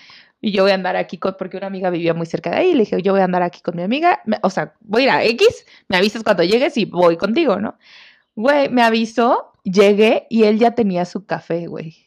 Y 0.42 0.52
yo 0.52 0.64
voy 0.64 0.72
a 0.72 0.76
andar 0.76 0.96
aquí 0.96 1.18
con, 1.18 1.36
porque 1.40 1.58
una 1.58 1.68
amiga 1.68 1.90
vivía 1.90 2.14
muy 2.14 2.26
cerca 2.28 2.52
de 2.52 2.58
ahí. 2.58 2.74
Le 2.74 2.80
dije, 2.82 3.02
yo 3.02 3.14
voy 3.14 3.22
a 3.22 3.26
andar 3.26 3.42
aquí 3.44 3.62
con 3.62 3.76
mi 3.76 3.82
amiga. 3.84 4.22
me- 4.26 4.40
o 4.44 4.50
sea, 4.50 4.74
voy 4.82 5.02
a 5.02 5.06
ir 5.06 5.10
a 5.12 5.24
X, 5.26 5.66
me 5.90 5.98
avisas 5.98 6.24
cuando 6.24 6.44
llegues 6.44 6.78
y 6.78 6.86
voy 6.86 7.18
contigo, 7.18 7.60
¿no? 7.60 7.78
Güey, 8.36 8.70
me 8.70 8.82
avisó, 8.84 9.54
llegué 9.64 10.28
y 10.30 10.44
él 10.44 10.60
ya 10.60 10.72
tenía 10.76 11.06
su 11.06 11.26
café, 11.26 11.68
güey. 11.68 12.05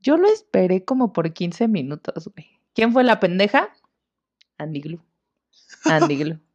Yo 0.00 0.16
lo 0.16 0.28
esperé 0.28 0.84
como 0.84 1.12
por 1.12 1.32
15 1.32 1.68
minutos, 1.68 2.28
güey. 2.34 2.46
¿Quién 2.74 2.92
fue 2.92 3.04
la 3.04 3.20
pendeja? 3.20 3.70
Andy 4.58 4.80
Glue. 4.80 5.00
Andy 5.84 6.16
Glue. 6.16 6.38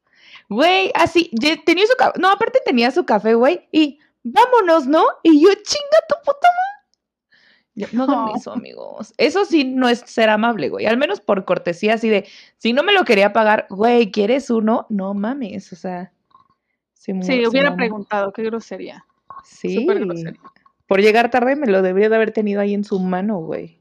Güey, 0.49 0.91
así, 0.93 1.31
tenía 1.65 1.85
su 1.87 1.95
café. 1.97 2.19
No, 2.19 2.29
aparte 2.29 2.59
tenía 2.65 2.91
su 2.91 3.05
café, 3.05 3.33
güey. 3.33 3.67
Y 3.71 3.99
vámonos, 4.23 4.87
¿no? 4.87 5.03
Y 5.23 5.41
yo, 5.41 5.49
chinga 5.53 5.97
tu 6.09 6.15
puta 6.25 6.47
madre. 7.75 7.89
No 7.93 8.03
hagan 8.03 8.17
Oh. 8.29 8.33
eso, 8.35 8.51
amigos. 8.51 9.13
Eso 9.17 9.45
sí 9.45 9.63
no 9.63 9.87
es 9.87 9.99
ser 9.99 10.29
amable, 10.29 10.69
güey. 10.69 10.85
Al 10.85 10.97
menos 10.97 11.21
por 11.21 11.45
cortesía, 11.45 11.93
así 11.93 12.09
de, 12.09 12.27
si 12.57 12.73
no 12.73 12.83
me 12.83 12.91
lo 12.93 13.05
quería 13.05 13.31
pagar, 13.31 13.67
güey, 13.69 14.11
¿quieres 14.11 14.49
uno? 14.49 14.85
No 14.89 15.13
mames, 15.13 15.71
o 15.71 15.75
sea. 15.77 16.11
se 16.93 17.13
Sí, 17.21 17.41
se 17.43 17.47
hubiera 17.47 17.69
mamó. 17.69 17.77
preguntado, 17.77 18.33
qué 18.33 18.43
grosería. 18.43 19.05
Sí. 19.45 19.75
Súper 19.75 19.99
grosería. 19.99 20.41
Por 20.87 21.01
llegar 21.01 21.31
tarde 21.31 21.55
me 21.55 21.67
lo 21.67 21.81
debería 21.81 22.09
de 22.09 22.15
haber 22.15 22.31
tenido 22.31 22.61
ahí 22.61 22.73
en 22.73 22.83
su 22.83 22.99
mano, 22.99 23.37
güey. 23.39 23.79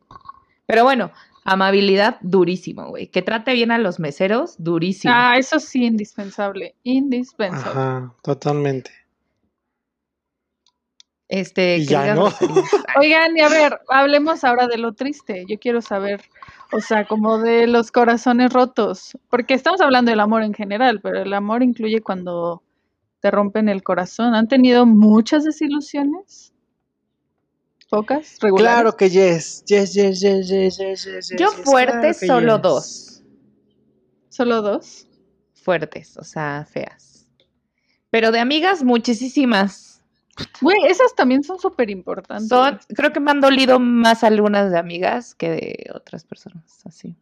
Pero 0.67 0.85
bueno, 0.85 1.11
amabilidad 1.45 2.19
durísimo, 2.21 2.89
güey. 2.89 3.09
Que 3.09 3.23
trate 3.23 3.55
bien 3.55 3.71
a 3.71 3.79
los 3.79 3.99
meseros, 3.99 4.55
durísimo. 4.59 5.13
Ah, 5.15 5.37
eso 5.37 5.59
sí, 5.59 5.85
indispensable. 5.85 6.75
Indispensable. 6.83 7.71
Ajá, 7.71 8.15
totalmente. 8.23 8.91
Este, 11.29 11.79
que 11.79 11.87
ya 11.87 12.15
no. 12.15 12.29
Oigan, 13.01 13.37
y 13.37 13.41
a 13.41 13.49
ver, 13.49 13.81
hablemos 13.89 14.45
ahora 14.45 14.69
de 14.69 14.77
lo 14.77 14.93
triste. 14.93 15.45
Yo 15.49 15.59
quiero 15.59 15.81
saber, 15.81 16.21
o 16.73 16.81
sea, 16.81 17.07
como 17.07 17.39
de 17.39 17.67
los 17.67 17.91
corazones 17.91 18.53
rotos, 18.53 19.17
porque 19.31 19.55
estamos 19.55 19.81
hablando 19.81 20.11
del 20.11 20.21
amor 20.21 20.43
en 20.43 20.53
general, 20.53 21.01
pero 21.03 21.23
el 21.23 21.33
amor 21.33 21.63
incluye 21.63 22.03
cuando 22.03 22.63
te 23.21 23.31
rompen 23.31 23.71
el 23.71 23.83
corazón. 23.83 24.35
¿Han 24.35 24.47
tenido 24.47 24.85
muchas 24.85 25.45
desilusiones? 25.45 26.52
¿Pocas? 27.93 28.39
¿Regulares? 28.41 28.73
Claro 28.73 28.97
que 28.97 29.11
yes. 29.11 29.65
Yes, 29.67 29.93
yes, 29.93 30.19
yes, 30.19 30.49
yes, 30.49 30.79
yes, 30.79 31.05
yes, 31.05 31.29
Yo 31.39 31.51
yes, 31.51 31.63
fuertes 31.63 32.21
claro 32.21 32.41
solo 32.41 32.55
yes. 32.55 32.63
dos. 32.63 33.23
¿Solo 34.31 34.63
dos? 34.63 35.07
Fuertes, 35.53 36.17
o 36.17 36.25
sea, 36.25 36.67
feas. 36.67 37.29
Pero 38.09 38.33
de 38.33 38.41
amigas, 38.41 38.83
muchísimas. 38.83 40.03
Güey, 40.63 40.79
esas 40.89 41.15
también 41.15 41.43
son 41.43 41.59
súper 41.59 41.91
importantes. 41.91 42.49
Son, 42.49 42.81
creo 42.97 43.13
que 43.13 43.21
me 43.21 43.31
han 43.31 43.43
dolido 43.43 43.79
más 43.79 44.25
algunas 44.25 44.73
de 44.73 44.79
amigas 44.79 45.35
que 45.35 45.51
de 45.51 45.91
otras 45.95 46.25
personas, 46.25 46.81
así. 46.87 47.15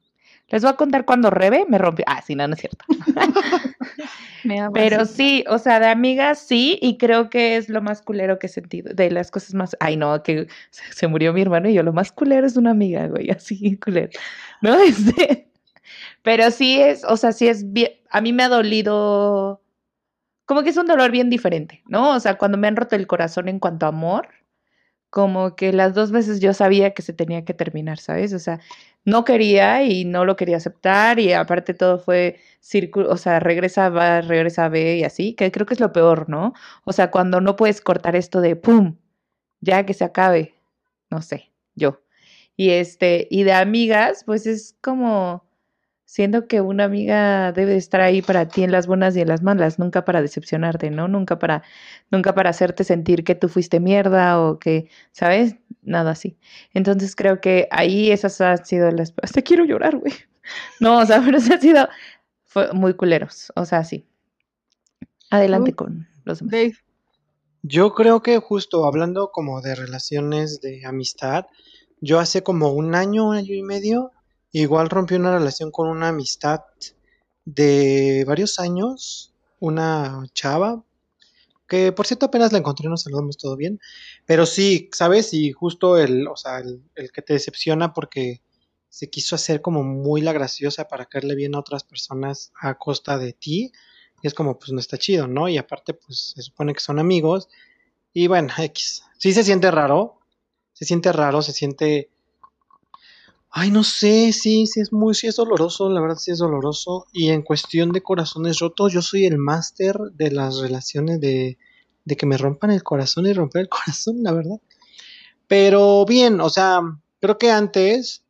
Les 0.50 0.62
voy 0.62 0.70
a 0.70 0.76
contar 0.76 1.04
cuando 1.04 1.30
Rebe 1.30 1.64
me 1.68 1.78
rompió. 1.78 2.04
Ah, 2.08 2.22
sí, 2.22 2.34
no, 2.34 2.46
no 2.46 2.54
es 2.54 2.60
cierto. 2.60 2.84
Pero 4.74 5.04
sí, 5.04 5.44
o 5.48 5.58
sea, 5.58 5.80
de 5.80 5.86
amigas 5.86 6.40
sí, 6.40 6.78
y 6.82 6.98
creo 6.98 7.30
que 7.30 7.56
es 7.56 7.68
lo 7.68 7.82
más 7.82 8.02
culero 8.02 8.38
que 8.38 8.46
he 8.46 8.50
sentido. 8.50 8.92
De 8.92 9.10
las 9.10 9.30
cosas 9.30 9.54
más. 9.54 9.76
Ay, 9.80 9.96
no, 9.96 10.22
que 10.22 10.48
se, 10.70 10.92
se 10.92 11.06
murió 11.06 11.32
mi 11.32 11.42
hermano 11.42 11.68
y 11.68 11.74
yo 11.74 11.82
lo 11.82 11.92
más 11.92 12.10
culero 12.10 12.46
es 12.46 12.56
una 12.56 12.70
amiga, 12.72 13.06
güey, 13.06 13.30
así 13.36 13.76
culero. 13.76 14.10
¿No? 14.60 14.76
Este, 14.82 15.48
pero 16.22 16.50
sí 16.50 16.80
es, 16.80 17.04
o 17.04 17.16
sea, 17.16 17.32
sí 17.32 17.48
es 17.48 17.72
bien. 17.72 17.92
A 18.10 18.20
mí 18.20 18.32
me 18.32 18.42
ha 18.42 18.48
dolido. 18.48 19.62
Como 20.46 20.62
que 20.62 20.70
es 20.70 20.76
un 20.76 20.86
dolor 20.86 21.10
bien 21.12 21.30
diferente, 21.30 21.82
¿no? 21.86 22.14
O 22.14 22.20
sea, 22.20 22.36
cuando 22.36 22.58
me 22.58 22.66
han 22.66 22.76
roto 22.76 22.96
el 22.96 23.06
corazón 23.06 23.48
en 23.48 23.60
cuanto 23.60 23.86
a 23.86 23.90
amor, 23.90 24.28
como 25.10 25.56
que 25.56 25.72
las 25.72 25.94
dos 25.94 26.12
veces 26.12 26.40
yo 26.40 26.54
sabía 26.54 26.94
que 26.94 27.02
se 27.02 27.12
tenía 27.12 27.44
que 27.44 27.54
terminar, 27.54 27.98
¿sabes? 27.98 28.32
O 28.32 28.38
sea, 28.38 28.60
no 29.04 29.24
quería 29.24 29.82
y 29.84 30.04
no 30.04 30.24
lo 30.24 30.36
quería 30.36 30.58
aceptar 30.58 31.18
y 31.18 31.32
aparte 31.32 31.74
todo 31.74 31.98
fue 31.98 32.38
círculo, 32.60 33.10
o 33.10 33.16
sea, 33.16 33.40
regresa, 33.40 33.88
va, 33.88 34.20
regresa, 34.20 34.68
ve 34.68 34.96
y 34.98 35.04
así, 35.04 35.34
que 35.34 35.50
creo 35.52 35.66
que 35.66 35.74
es 35.74 35.80
lo 35.80 35.92
peor, 35.92 36.28
¿no? 36.28 36.54
O 36.84 36.92
sea, 36.92 37.10
cuando 37.10 37.40
no 37.40 37.56
puedes 37.56 37.80
cortar 37.80 38.16
esto 38.16 38.40
de 38.40 38.56
pum, 38.56 38.96
ya 39.60 39.86
que 39.86 39.94
se 39.94 40.04
acabe, 40.04 40.54
no 41.10 41.22
sé, 41.22 41.50
yo. 41.74 42.02
Y 42.56 42.70
este, 42.70 43.26
y 43.30 43.44
de 43.44 43.52
amigas, 43.54 44.24
pues 44.24 44.46
es 44.46 44.76
como 44.82 45.44
siento 46.10 46.48
que 46.48 46.60
una 46.60 46.84
amiga 46.84 47.52
debe 47.52 47.76
estar 47.76 48.00
ahí 48.00 48.20
para 48.20 48.48
ti 48.48 48.64
en 48.64 48.72
las 48.72 48.88
buenas 48.88 49.16
y 49.16 49.20
en 49.20 49.28
las 49.28 49.42
malas, 49.44 49.78
nunca 49.78 50.04
para 50.04 50.20
decepcionarte, 50.20 50.90
¿no? 50.90 51.06
Nunca 51.06 51.38
para, 51.38 51.62
nunca 52.10 52.34
para 52.34 52.50
hacerte 52.50 52.82
sentir 52.82 53.22
que 53.22 53.36
tú 53.36 53.48
fuiste 53.48 53.78
mierda 53.78 54.40
o 54.40 54.58
que, 54.58 54.90
¿sabes? 55.12 55.54
Nada 55.82 56.10
así. 56.10 56.36
Entonces 56.74 57.14
creo 57.14 57.40
que 57.40 57.68
ahí 57.70 58.10
esas 58.10 58.40
han 58.40 58.64
sido 58.64 58.90
las... 58.90 59.14
Hasta 59.22 59.42
quiero 59.42 59.64
llorar, 59.64 59.98
güey. 59.98 60.12
No, 60.80 60.98
o 60.98 61.06
sea, 61.06 61.22
pero 61.24 61.38
se 61.38 61.54
han 61.54 61.60
sido 61.60 61.88
fue 62.42 62.72
muy 62.72 62.94
culeros, 62.94 63.52
o 63.54 63.64
sea, 63.64 63.84
sí. 63.84 64.08
Adelante 65.30 65.74
con 65.76 66.08
los 66.24 66.40
demás. 66.40 66.50
Dave, 66.50 66.74
Yo 67.62 67.94
creo 67.94 68.20
que 68.20 68.36
justo 68.38 68.84
hablando 68.84 69.30
como 69.30 69.60
de 69.60 69.76
relaciones 69.76 70.60
de 70.60 70.84
amistad, 70.84 71.46
yo 72.00 72.18
hace 72.18 72.42
como 72.42 72.72
un 72.72 72.96
año, 72.96 73.28
un 73.28 73.36
año 73.36 73.54
y 73.54 73.62
medio, 73.62 74.10
igual 74.52 74.90
rompí 74.90 75.14
una 75.14 75.36
relación 75.38 75.70
con 75.70 75.88
una 75.88 76.08
amistad 76.08 76.60
de 77.44 78.24
varios 78.26 78.58
años, 78.58 79.34
una 79.60 80.24
chava, 80.34 80.84
que 81.68 81.92
por 81.92 82.06
cierto 82.06 82.26
apenas 82.26 82.52
la 82.52 82.58
encontré, 82.58 82.88
nos 82.88 83.02
saludamos 83.02 83.36
todo 83.36 83.56
bien, 83.56 83.80
pero 84.26 84.46
sí, 84.46 84.90
¿sabes? 84.92 85.32
Y 85.34 85.52
justo 85.52 85.98
el, 85.98 86.26
o 86.28 86.36
sea, 86.36 86.58
el, 86.58 86.82
el 86.96 87.12
que 87.12 87.22
te 87.22 87.34
decepciona 87.34 87.92
porque 87.94 88.42
se 88.90 89.08
quiso 89.08 89.36
hacer 89.36 89.62
como 89.62 89.82
muy 89.84 90.20
la 90.20 90.32
graciosa 90.32 90.88
para 90.88 91.06
caerle 91.06 91.36
bien 91.36 91.54
a 91.54 91.60
otras 91.60 91.84
personas 91.84 92.52
a 92.60 92.76
costa 92.76 93.18
de 93.18 93.32
ti. 93.32 93.72
Y 94.22 94.26
es 94.26 94.34
como, 94.34 94.58
pues 94.58 94.72
no 94.72 94.80
está 94.80 94.98
chido, 94.98 95.26
¿no? 95.28 95.48
Y 95.48 95.56
aparte, 95.56 95.94
pues 95.94 96.32
se 96.34 96.42
supone 96.42 96.74
que 96.74 96.80
son 96.80 96.98
amigos. 96.98 97.48
Y 98.12 98.26
bueno, 98.26 98.52
X. 98.58 99.04
Sí 99.16 99.32
se 99.32 99.44
siente 99.44 99.70
raro. 99.70 100.18
Se 100.72 100.84
siente 100.84 101.12
raro, 101.12 101.40
se 101.40 101.52
siente. 101.52 102.10
Ay, 103.52 103.70
no 103.70 103.82
sé, 103.82 104.32
sí, 104.32 104.66
sí 104.66 104.80
es 104.80 104.92
muy, 104.92 105.14
sí 105.14 105.26
es 105.26 105.36
doloroso, 105.36 105.90
la 105.90 106.00
verdad 106.00 106.16
sí 106.16 106.30
es 106.30 106.38
doloroso. 106.38 107.06
Y 107.12 107.30
en 107.30 107.42
cuestión 107.42 107.90
de 107.92 108.02
corazones 108.02 108.58
rotos, 108.60 108.92
yo 108.92 109.02
soy 109.02 109.26
el 109.26 109.38
máster 109.38 109.96
de 110.14 110.30
las 110.30 110.58
relaciones 110.58 111.20
de, 111.20 111.58
de 112.04 112.16
que 112.16 112.26
me 112.26 112.38
rompan 112.38 112.70
el 112.70 112.82
corazón 112.84 113.26
y 113.26 113.32
romper 113.32 113.62
el 113.62 113.68
corazón, 113.68 114.22
la 114.22 114.32
verdad. 114.32 114.60
Pero 115.48 116.04
bien, 116.06 116.40
o 116.40 116.50
sea, 116.50 116.80
creo 117.20 117.38
que 117.38 117.50
antes, 117.50 118.24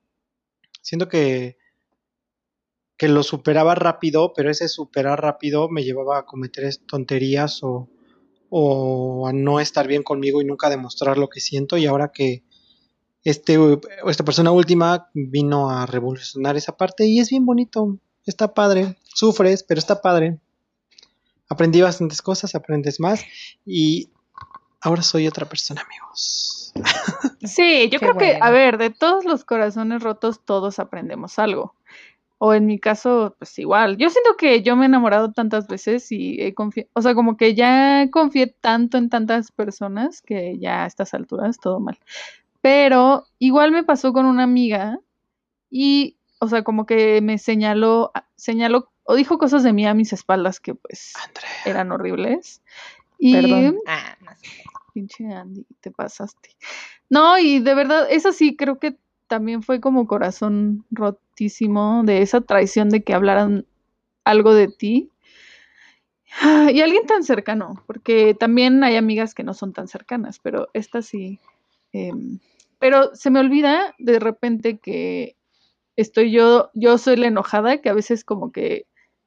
siento 0.82 1.08
que, 1.08 1.58
que 2.96 3.08
lo 3.08 3.22
superaba 3.22 3.74
rápido, 3.74 4.32
pero 4.34 4.50
ese 4.50 4.68
superar 4.68 5.20
rápido 5.20 5.68
me 5.68 5.82
llevaba 5.84 6.18
a 6.18 6.26
cometer 6.26 6.70
tonterías 6.86 7.62
o, 7.62 7.88
o 8.50 9.26
a 9.28 9.32
no 9.32 9.60
estar 9.60 9.88
bien 9.88 10.02
conmigo 10.02 10.42
y 10.42 10.44
nunca 10.44 10.70
demostrar 10.70 11.18
lo 11.18 11.28
que 11.28 11.40
siento. 11.40 11.78
Y 11.78 11.86
ahora 11.86 12.12
que 12.12 12.44
este, 13.24 13.58
esta 14.06 14.24
persona 14.24 14.50
última 14.50 15.08
vino 15.14 15.70
a 15.70 15.86
revolucionar 15.86 16.56
esa 16.56 16.76
parte 16.76 17.06
y 17.06 17.20
es 17.20 17.30
bien 17.30 17.44
bonito, 17.44 17.98
está 18.26 18.54
padre, 18.54 18.96
sufres, 19.14 19.62
pero 19.62 19.78
está 19.78 20.00
padre. 20.00 20.38
Aprendí 21.48 21.80
bastantes 21.80 22.22
cosas, 22.22 22.54
aprendes 22.54 23.00
más 23.00 23.24
y 23.66 24.08
ahora 24.80 25.02
soy 25.02 25.26
otra 25.26 25.46
persona, 25.46 25.82
amigos. 25.82 26.72
Sí, 27.42 27.88
yo 27.90 27.98
Qué 27.98 28.06
creo 28.06 28.18
que, 28.18 28.38
a 28.40 28.50
ver, 28.50 28.76
de 28.76 28.90
todos 28.90 29.24
los 29.24 29.44
corazones 29.46 30.02
rotos, 30.02 30.40
todos 30.44 30.78
aprendemos 30.78 31.38
algo. 31.38 31.74
O 32.36 32.54
en 32.54 32.66
mi 32.66 32.78
caso, 32.78 33.34
pues 33.38 33.58
igual. 33.58 33.96
Yo 33.96 34.10
siento 34.10 34.36
que 34.36 34.62
yo 34.62 34.76
me 34.76 34.84
he 34.84 34.86
enamorado 34.86 35.32
tantas 35.32 35.66
veces 35.66 36.12
y 36.12 36.40
he 36.40 36.54
confiado, 36.54 36.88
o 36.94 37.02
sea, 37.02 37.14
como 37.14 37.36
que 37.36 37.54
ya 37.54 38.08
confié 38.10 38.46
tanto 38.46 38.98
en 38.98 39.08
tantas 39.08 39.52
personas 39.52 40.22
que 40.22 40.58
ya 40.58 40.84
a 40.84 40.86
estas 40.86 41.14
alturas 41.14 41.58
todo 41.58 41.80
mal. 41.80 41.98
Pero 42.60 43.24
igual 43.38 43.72
me 43.72 43.84
pasó 43.84 44.12
con 44.12 44.26
una 44.26 44.42
amiga 44.44 45.00
y, 45.70 46.16
o 46.40 46.48
sea, 46.48 46.62
como 46.62 46.86
que 46.86 47.20
me 47.22 47.38
señaló, 47.38 48.12
señaló 48.36 48.90
o 49.04 49.14
dijo 49.14 49.38
cosas 49.38 49.62
de 49.62 49.72
mí 49.72 49.86
a 49.86 49.94
mis 49.94 50.12
espaldas 50.12 50.60
que 50.60 50.74
pues 50.74 51.14
Andrea. 51.24 51.50
eran 51.64 51.92
horribles. 51.92 52.62
Y 53.18 53.34
Perdón. 53.34 53.76
Ah, 53.86 54.16
no 54.20 54.30
sé. 54.36 54.48
Pinche 54.92 55.26
Andy, 55.32 55.66
te 55.80 55.90
pasaste. 55.90 56.50
No, 57.08 57.38
y 57.38 57.60
de 57.60 57.74
verdad, 57.74 58.06
eso 58.10 58.32
sí, 58.32 58.56
creo 58.56 58.78
que 58.78 58.96
también 59.28 59.62
fue 59.62 59.80
como 59.80 60.06
corazón 60.06 60.84
rotísimo 60.90 62.02
de 62.04 62.22
esa 62.22 62.40
traición 62.40 62.88
de 62.88 63.02
que 63.02 63.14
hablaran 63.14 63.66
algo 64.24 64.54
de 64.54 64.68
ti. 64.68 65.10
Ah, 66.40 66.70
Y 66.72 66.80
alguien 66.80 67.06
tan 67.06 67.24
cercano, 67.24 67.82
porque 67.86 68.34
también 68.34 68.82
hay 68.84 68.96
amigas 68.96 69.34
que 69.34 69.42
no 69.42 69.54
son 69.54 69.72
tan 69.72 69.88
cercanas, 69.88 70.38
pero 70.38 70.68
esta 70.72 71.02
sí. 71.02 71.40
Em, 71.92 72.38
pero 72.78 73.14
se 73.14 73.30
me 73.30 73.40
olvida 73.40 73.94
de 73.98 74.18
repente 74.18 74.78
que 74.78 75.36
estoy 75.96 76.30
yo, 76.30 76.70
yo 76.74 76.98
soy 76.98 77.16
la 77.16 77.26
enojada, 77.28 77.78
que 77.78 77.90
a 77.90 77.94
veces 77.94 78.24
como 78.24 78.52
que 78.52 78.86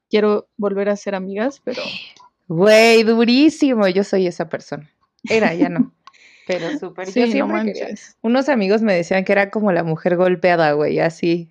quiero 0.10 0.48
volver 0.58 0.90
a 0.90 0.96
ser 0.96 1.16
amigas, 1.16 1.62
pero 1.64 1.82
Güey, 2.48 3.04
durísimo. 3.04 3.88
Yo 3.88 4.04
soy 4.04 4.28
esa 4.28 4.50
persona. 4.50 4.90
Era, 5.30 5.54
ya 5.54 5.70
no. 5.70 5.94
Pero 6.46 6.78
súper. 6.78 7.08
sí, 7.08 7.22
yo 7.22 7.26
no 7.26 7.32
siempre 7.32 7.64
quería. 7.64 7.86
manches. 7.86 8.18
Unos 8.22 8.50
amigos 8.50 8.82
me 8.82 8.94
decían 8.94 9.24
que 9.24 9.32
era 9.32 9.50
como 9.50 9.72
la 9.72 9.84
mujer 9.84 10.18
golpeada, 10.18 10.74
güey, 10.74 11.00
así. 11.00 11.50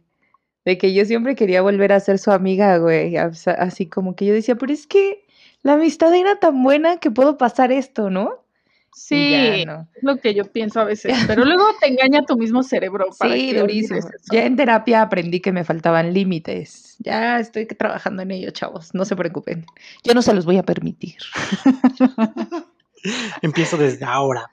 De 0.66 0.76
que 0.76 0.92
yo 0.92 1.06
siempre 1.06 1.34
quería 1.34 1.62
volver 1.62 1.92
a 1.92 2.00
ser 2.00 2.18
su 2.18 2.30
amiga, 2.30 2.76
güey. 2.76 3.16
Así 3.16 3.88
como 3.88 4.14
que 4.14 4.26
yo 4.26 4.34
decía, 4.34 4.56
pero 4.56 4.72
es 4.72 4.86
que 4.86 5.24
la 5.62 5.74
amistad 5.74 6.14
era 6.14 6.38
tan 6.38 6.62
buena 6.62 6.98
que 6.98 7.10
puedo 7.10 7.38
pasar 7.38 7.72
esto, 7.72 8.10
¿no? 8.10 8.41
Sí, 8.94 9.30
ya 9.30 9.64
no. 9.64 9.88
es 9.94 10.02
lo 10.02 10.18
que 10.18 10.34
yo 10.34 10.44
pienso 10.44 10.80
a 10.80 10.84
veces, 10.84 11.16
pero 11.26 11.44
luego 11.44 11.64
te 11.80 11.88
engaña 11.88 12.22
tu 12.26 12.36
mismo 12.36 12.62
cerebro 12.62 13.06
para 13.18 13.34
Sí, 13.34 13.52
que 13.52 13.60
durísimo. 13.60 14.00
Ya 14.30 14.44
en 14.44 14.54
terapia 14.56 15.02
aprendí 15.02 15.40
que 15.40 15.50
me 15.50 15.64
faltaban 15.64 16.12
límites. 16.12 16.96
Ya 16.98 17.38
estoy 17.40 17.66
trabajando 17.66 18.22
en 18.22 18.30
ello, 18.32 18.50
chavos. 18.50 18.94
No 18.94 19.04
se 19.04 19.16
preocupen. 19.16 19.64
Yo 20.04 20.12
no 20.14 20.20
se 20.22 20.34
los 20.34 20.44
voy 20.44 20.58
a 20.58 20.62
permitir. 20.62 21.16
Empiezo 23.42 23.76
desde 23.76 24.04
ahora. 24.04 24.50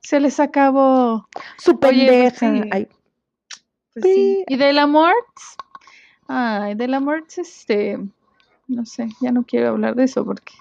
Se 0.00 0.20
les 0.20 0.40
acabó. 0.40 1.28
Su 1.58 1.72
Oye, 1.72 1.78
pues 1.80 2.32
pendeja. 2.38 2.62
sí. 2.64 2.68
Ay, 2.72 2.88
Pues 3.94 4.04
sí. 4.04 4.14
Sí. 4.14 4.44
Y 4.48 4.56
del 4.56 4.78
amor, 4.78 5.12
ay, 6.28 6.74
del 6.74 6.94
amor, 6.94 7.24
este, 7.36 7.98
no 8.68 8.86
sé, 8.86 9.08
ya 9.20 9.32
no 9.32 9.44
quiero 9.44 9.68
hablar 9.68 9.94
de 9.96 10.04
eso 10.04 10.24
porque 10.24 10.52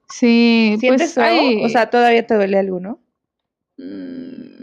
Sí, 0.09 0.77
¿Sientes 0.79 1.13
pues 1.13 1.13
feo? 1.13 1.23
ay, 1.23 1.65
O 1.65 1.69
sea, 1.69 1.89
¿todavía 1.89 2.25
te 2.25 2.35
duele 2.35 2.59
alguno? 2.59 2.99
mm, 3.77 4.57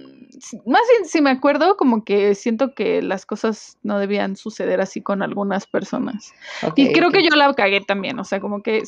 más 0.66 0.82
si 1.04 1.20
me 1.22 1.30
acuerdo 1.30 1.76
como 1.76 2.04
que 2.04 2.34
siento 2.34 2.74
que 2.74 3.00
las 3.02 3.24
cosas 3.26 3.78
no 3.82 3.98
debían 3.98 4.36
suceder 4.36 4.80
así 4.80 5.00
con 5.00 5.22
algunas 5.22 5.66
personas. 5.66 6.32
Y 6.76 6.92
creo 6.92 7.10
que 7.10 7.22
yo 7.22 7.30
la 7.36 7.52
cagué 7.54 7.80
también, 7.80 8.18
o 8.18 8.24
sea, 8.24 8.40
como 8.40 8.62
que 8.62 8.82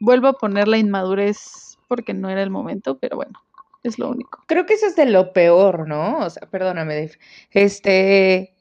vuelvo 0.00 0.28
a 0.28 0.32
poner 0.38 0.68
la 0.68 0.78
inmadurez 0.78 1.78
porque 1.88 2.14
no 2.14 2.28
era 2.30 2.42
el 2.42 2.50
momento, 2.50 2.98
pero 2.98 3.16
bueno, 3.16 3.40
es 3.82 3.98
lo 3.98 4.10
único. 4.10 4.42
Creo 4.46 4.66
que 4.66 4.74
eso 4.74 4.86
es 4.86 4.96
de 4.96 5.06
lo 5.06 5.32
peor, 5.32 5.86
¿no? 5.86 6.18
O 6.18 6.30
sea, 6.30 6.48
perdóname, 6.48 6.94
Dave. 6.94 7.18
Este, 7.50 8.54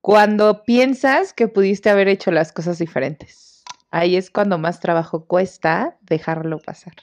cuando 0.00 0.64
piensas 0.64 1.32
que 1.32 1.48
pudiste 1.48 1.90
haber 1.90 2.08
hecho 2.08 2.30
las 2.30 2.52
cosas 2.52 2.78
diferentes, 2.78 3.64
ahí 3.90 4.16
es 4.16 4.30
cuando 4.30 4.58
más 4.58 4.80
trabajo 4.80 5.26
cuesta 5.26 5.98
dejarlo 6.02 6.58
pasar. 6.58 6.94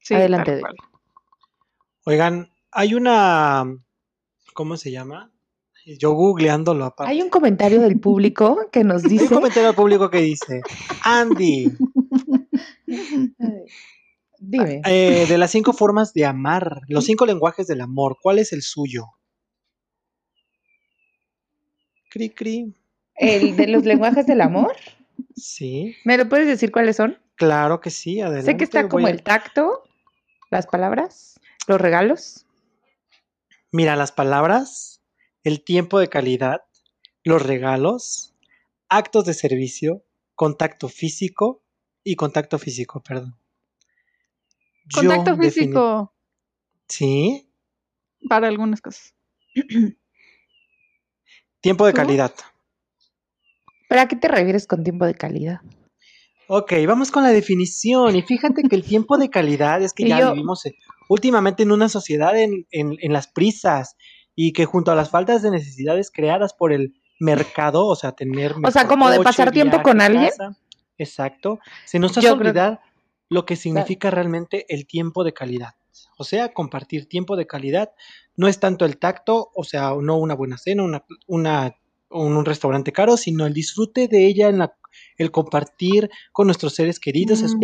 Sí, 0.00 0.14
Adelante, 0.14 0.60
cual. 0.60 0.74
Oigan, 2.04 2.52
hay 2.70 2.94
una. 2.94 3.64
¿Cómo 4.54 4.76
se 4.76 4.92
llama? 4.92 5.32
Yo 5.98 6.12
googleándolo 6.12 6.84
aparte. 6.84 7.12
Hay 7.12 7.22
un 7.22 7.28
comentario 7.28 7.80
del 7.80 8.00
público 8.00 8.68
que 8.72 8.84
nos 8.84 9.04
Hay 9.04 9.12
un 9.12 9.18
dice, 9.18 9.34
comentario 9.34 9.68
al 9.68 9.74
público 9.74 10.10
que 10.10 10.18
dice: 10.18 10.60
Andy, 11.02 11.72
dime, 14.38 14.82
eh, 14.84 15.26
de 15.28 15.38
las 15.38 15.50
cinco 15.50 15.72
formas 15.72 16.12
de 16.12 16.24
amar, 16.24 16.80
los 16.88 17.04
cinco 17.04 17.26
lenguajes 17.26 17.66
del 17.66 17.80
amor, 17.80 18.16
¿cuál 18.20 18.38
es 18.38 18.52
el 18.52 18.62
suyo? 18.62 19.15
Cri, 22.16 22.30
cri. 22.30 22.74
el 23.16 23.56
de 23.56 23.66
los 23.66 23.84
lenguajes 23.90 24.26
del 24.26 24.40
amor, 24.40 24.74
Sí, 25.34 25.94
¿me 26.04 26.16
lo 26.16 26.26
puedes 26.30 26.46
decir 26.46 26.72
cuáles 26.72 26.96
son? 26.96 27.18
claro 27.34 27.80
que 27.82 27.90
sí, 27.90 28.22
adelante. 28.22 28.52
Sé 28.52 28.56
que 28.56 28.64
está 28.64 28.88
como 28.88 29.06
a- 29.06 29.10
el 29.10 29.22
tacto, 29.22 29.82
las 30.50 30.66
palabras, 30.66 31.38
los 31.68 31.78
regalos. 31.78 32.46
Mira, 33.70 33.96
las 33.96 34.12
palabras, 34.12 35.02
el 35.44 35.62
tiempo 35.62 35.98
de 35.98 36.08
calidad, 36.08 36.62
los 37.22 37.42
regalos, 37.44 38.34
actos 38.88 39.26
de 39.26 39.34
servicio, 39.34 40.02
contacto 40.34 40.88
físico 40.88 41.62
y 42.02 42.16
contacto 42.16 42.58
físico, 42.58 43.02
perdón. 43.02 43.36
Yo 44.86 45.00
Contacto 45.10 45.32
defini- 45.36 45.50
físico 45.52 46.14
Sí, 46.88 47.50
para 48.26 48.48
algunas 48.48 48.80
cosas. 48.80 49.14
tiempo 51.66 51.86
de 51.86 51.92
¿Tú? 51.92 51.96
calidad. 51.96 52.32
¿Para 53.88 54.08
qué 54.08 54.16
te 54.16 54.28
refieres 54.28 54.66
con 54.66 54.82
tiempo 54.82 55.06
de 55.06 55.14
calidad? 55.14 55.60
Ok, 56.48 56.72
vamos 56.86 57.10
con 57.10 57.22
la 57.22 57.30
definición. 57.30 58.14
Y 58.16 58.22
fíjate 58.22 58.62
que 58.62 58.76
el 58.76 58.84
tiempo 58.84 59.18
de 59.18 59.30
calidad 59.30 59.82
es 59.82 59.92
que 59.92 60.08
ya 60.08 60.20
yo- 60.20 60.32
vivimos 60.32 60.64
en- 60.66 60.74
últimamente 61.08 61.62
en 61.62 61.72
una 61.72 61.88
sociedad 61.88 62.36
en, 62.38 62.66
en- 62.70 62.96
en 63.00 63.12
las 63.12 63.26
prisas 63.28 63.96
y 64.34 64.52
que 64.52 64.64
junto 64.64 64.90
a 64.90 64.94
las 64.94 65.10
faltas 65.10 65.42
de 65.42 65.50
necesidades 65.50 66.10
creadas 66.10 66.52
por 66.54 66.72
el 66.72 66.94
mercado, 67.20 67.86
o 67.86 67.96
sea, 67.96 68.12
tener... 68.12 68.54
O 68.62 68.70
sea, 68.70 68.86
como 68.86 69.08
de 69.08 69.20
pasar 69.20 69.50
tiempo 69.50 69.76
viaje, 69.78 69.82
con 69.84 70.00
alguien. 70.00 70.28
casa, 70.28 70.56
exacto. 70.98 71.58
Se 71.84 71.98
nos 71.98 72.10
hace 72.12 72.20
creo- 72.20 72.34
olvidar 72.34 72.80
lo 73.28 73.46
que 73.46 73.56
significa 73.56 74.10
realmente 74.10 74.66
el 74.68 74.86
tiempo 74.86 75.24
de 75.24 75.32
calidad. 75.32 75.70
O 76.18 76.24
sea, 76.24 76.52
compartir 76.52 77.08
tiempo 77.08 77.36
de 77.36 77.46
calidad 77.46 77.92
no 78.36 78.48
es 78.48 78.58
tanto 78.60 78.84
el 78.84 78.98
tacto, 78.98 79.50
o 79.54 79.64
sea, 79.64 79.92
no 80.00 80.16
una 80.18 80.34
buena 80.34 80.58
cena, 80.58 80.82
una, 80.82 81.04
una, 81.26 81.76
un, 82.10 82.36
un 82.36 82.44
restaurante 82.44 82.92
caro, 82.92 83.16
sino 83.16 83.46
el 83.46 83.52
disfrute 83.54 84.08
de 84.08 84.26
ella 84.26 84.48
en 84.48 84.58
la 84.58 84.74
el 85.18 85.30
compartir 85.30 86.08
con 86.32 86.46
nuestros 86.46 86.74
seres 86.74 86.98
queridos, 86.98 87.42
Mm. 87.42 87.62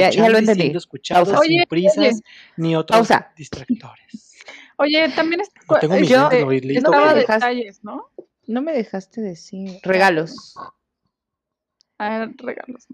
Escuchados 0.76 1.28
Pausa. 1.30 1.42
sin 1.44 1.58
Oye, 1.60 1.66
prisas 1.66 1.98
oye. 1.98 2.20
ni 2.58 2.76
otros 2.76 2.98
Pausa. 2.98 3.32
distractores. 3.36 4.36
Oye, 4.76 5.08
también 5.14 5.40
es, 5.40 5.50
No 5.70 5.78
tengo 5.78 5.96
Yo- 6.00 6.30
eh, 6.30 6.40
no 6.40 6.46
me 6.48 6.56
estaba 6.74 6.96
pero- 7.08 7.20
dejas- 7.20 7.34
detalles, 7.40 7.84
¿no? 7.84 8.10
No 8.46 8.60
me 8.60 8.72
dejaste 8.72 9.20
decir. 9.22 9.78
Regalos. 9.82 10.54
Ah, 11.98 12.26
regalos. 12.36 12.86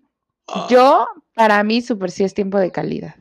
Ah, 0.47 0.67
Yo, 0.71 1.07
para 1.35 1.63
mí, 1.65 1.81
súper 1.83 2.11
sí 2.11 2.25
es 2.25 2.35
tiempo 2.35 2.59
de 2.59 2.71
calidad. 2.71 3.15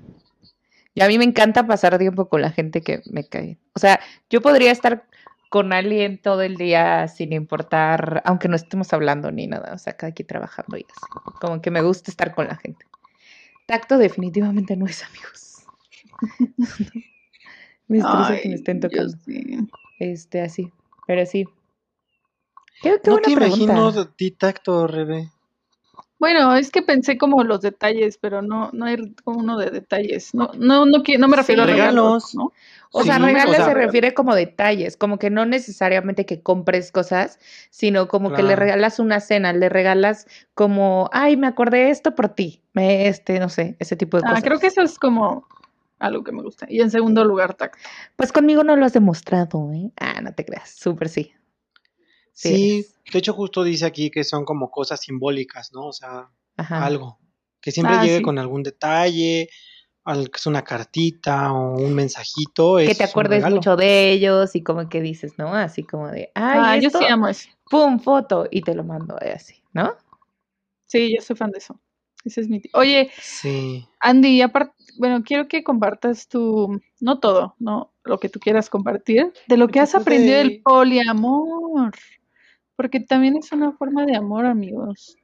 Y 0.98 1.02
a 1.02 1.08
mí 1.08 1.20
me 1.20 1.26
encanta 1.26 1.68
pasar 1.68 2.00
tiempo 2.00 2.28
con 2.28 2.42
la 2.42 2.50
gente 2.50 2.82
que 2.82 3.04
me 3.12 3.24
cae. 3.24 3.60
O 3.76 3.80
sea, 3.80 4.00
yo 4.32 4.42
podría 4.42 4.72
estar 4.72 5.06
con 5.52 5.72
alguien 5.72 6.20
todo 6.20 6.42
el 6.42 6.56
día 6.56 7.08
sin 7.08 7.34
importar, 7.34 8.24
aunque 8.26 8.48
no 8.48 8.56
estemos 8.56 8.92
hablando 8.94 9.32
ni 9.32 9.46
nada, 9.46 9.76
o 9.76 9.78
sea, 9.78 9.94
cada 9.94 10.10
aquí 10.10 10.24
trabajando 10.24 10.76
y 10.76 10.88
así. 10.90 11.36
Como 11.40 11.62
que 11.62 11.70
me 11.70 11.84
gusta 11.84 12.10
estar 12.10 12.34
con 12.34 12.48
la 12.48 12.56
gente. 12.56 12.84
Tacto 13.68 14.00
definitivamente 14.00 14.76
no 14.76 14.88
es 14.88 15.04
amigos. 15.04 15.68
me 17.88 18.00
estresa 18.00 18.40
que 18.42 18.50
me 18.50 18.56
estén 18.56 18.80
tocando. 18.80 19.16
Este, 20.00 20.42
así. 20.42 20.74
Pero 21.06 21.28
sí. 21.28 21.46
Qué, 22.82 23.00
qué 23.04 23.12
no 23.12 23.18
te 23.20 23.32
imagino 23.34 23.92
de 23.92 24.08
ti 24.16 24.32
tacto, 24.32 24.88
Rebe. 24.88 25.30
Bueno, 26.20 26.56
es 26.56 26.72
que 26.72 26.82
pensé 26.82 27.18
como 27.18 27.44
los 27.44 27.62
detalles, 27.62 28.18
pero 28.18 28.42
no, 28.42 28.72
no 28.74 28.86
hay 28.86 29.14
como 29.24 29.40
uno 29.40 29.58
de 29.58 29.70
detalles. 29.70 30.34
No, 30.34 30.52
no, 30.58 30.86
no, 30.86 31.04
no 31.20 31.28
me 31.28 31.38
refiero 31.38 31.64
a 31.64 31.66
regalos, 31.68 32.34
¿no? 32.34 32.54
O 32.92 33.04
sea, 33.04 33.20
regalos 33.20 33.58
se 33.58 33.74
refiere 33.74 34.14
como 34.14 34.34
detalles, 34.34 34.98
como 34.98 35.20
que 35.20 35.30
no 35.30 35.46
necesariamente 35.46 36.26
que 36.26 36.42
compres 36.42 36.92
cosas, 36.92 37.40
sino 37.70 38.08
como 38.08 38.34
que 38.34 38.42
le 38.42 38.56
regalas 38.56 39.00
una 39.00 39.20
cena, 39.20 39.54
le 39.54 39.70
regalas 39.70 40.26
como, 40.56 41.10
ay, 41.14 41.38
me 41.38 41.48
acordé 41.48 41.90
esto 41.92 42.16
por 42.16 42.30
ti, 42.30 42.64
me, 42.74 43.08
este, 43.08 43.40
no 43.40 43.50
sé, 43.50 43.76
ese 43.80 43.96
tipo 43.96 44.18
de 44.18 44.24
ah, 44.26 44.30
cosas. 44.30 44.44
creo 44.44 44.60
que 44.60 44.68
eso 44.68 44.82
es 44.82 44.98
como 44.98 45.46
algo 46.00 46.24
que 46.24 46.32
me 46.32 46.42
gusta. 46.42 46.66
Y 46.70 46.82
en 46.82 46.90
segundo 46.90 47.24
lugar, 47.26 47.54
tacto. 47.54 47.78
Pues 48.16 48.32
conmigo 48.32 48.64
no 48.64 48.76
lo 48.76 48.86
has 48.86 48.94
demostrado, 48.94 49.72
¿eh? 49.74 49.92
Ah, 50.00 50.22
no 50.22 50.34
te 50.34 50.46
creas, 50.46 50.70
súper 50.72 51.10
sí. 51.10 51.34
Sí, 52.38 52.86
de 53.12 53.18
hecho 53.18 53.34
justo 53.34 53.64
dice 53.64 53.84
aquí 53.84 54.12
que 54.12 54.24
son 54.24 54.46
como 54.46 54.70
cosas 54.70 55.02
simbólicas, 55.02 55.74
¿no? 55.74 55.88
O 55.88 55.94
sea, 55.94 56.30
algo. 56.56 57.18
Que 57.60 57.72
siempre 57.72 57.96
ah, 57.96 58.04
llegue 58.04 58.22
con 58.22 58.38
algún 58.38 58.62
detalle, 58.62 59.50
que 60.06 60.32
es 60.36 60.46
una 60.46 60.64
cartita 60.64 61.52
o 61.52 61.80
un 61.80 61.96
mensajito. 61.96 62.78
Que 62.78 62.94
te 62.94 63.04
acuerdes 63.04 63.44
mucho 63.50 63.76
de 63.76 64.12
ellos 64.12 64.56
y 64.56 64.62
como 64.62 64.88
que 64.88 65.02
dices, 65.02 65.34
¿no? 65.40 65.52
Así 65.56 65.82
como 65.82 66.10
de, 66.10 66.32
ay, 66.36 66.60
ah, 66.62 66.78
yo 66.78 66.92
sí 66.92 67.06
amo 67.06 67.28
eso. 67.28 67.50
Pum, 67.72 68.00
foto 68.00 68.48
y 68.52 68.62
te 68.62 68.76
lo 68.76 68.84
mando 68.84 69.18
eh, 69.20 69.32
así, 69.36 69.56
¿no? 69.74 69.96
Sí, 70.86 71.16
yo 71.16 71.22
soy 71.24 71.36
fan 71.36 71.50
de 71.50 71.58
eso. 71.58 71.80
Ese 72.24 72.42
es 72.42 72.50
mi. 72.50 72.62
Oye, 72.74 73.10
sí. 73.20 73.88
Andy, 74.00 74.42
aparte, 74.42 74.76
bueno, 75.00 75.24
quiero 75.24 75.48
que 75.48 75.64
compartas 75.64 76.28
tu, 76.28 76.80
no 77.00 77.20
todo, 77.20 77.56
no 77.58 77.94
lo 78.04 78.20
que 78.20 78.30
tú 78.30 78.40
quieras 78.40 78.70
compartir, 78.70 79.34
de 79.48 79.58
lo 79.58 79.68
que 79.68 79.80
has 79.80 79.96
aprendido 79.96 80.38
del 80.38 80.62
poliamor. 80.62 81.94
Porque 82.78 83.02
también 83.02 83.36
es 83.36 83.52
una 83.52 83.74
forma 83.74 84.06
de 84.06 84.16
amor, 84.16 84.46
amigos. 84.46 85.18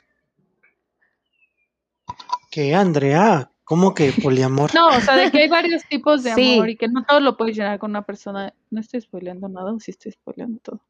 ¿Qué, 2.52 2.76
Andrea? 2.76 3.50
¿Cómo 3.64 3.94
que 3.94 4.12
poliamor? 4.22 4.74
No, 4.76 4.88
o 4.88 5.00
sea, 5.00 5.16
de 5.16 5.32
que 5.32 5.44
hay 5.44 5.48
varios 5.48 5.84
tipos 5.88 6.24
de 6.24 6.32
amor 6.58 6.70
y 6.70 6.76
que 6.76 6.90
no 6.90 7.06
todo 7.06 7.22
lo 7.22 7.38
puedes 7.38 7.56
llenar 7.56 7.80
con 7.80 7.92
una 7.92 8.02
persona. 8.02 8.54
No 8.72 8.82
estoy 8.82 9.00
spoileando 9.02 9.48
nada 9.48 9.72
o 9.72 9.80
sí 9.80 9.92
estoy 9.92 10.12
spoileando 10.12 10.60
todo. 10.62 10.82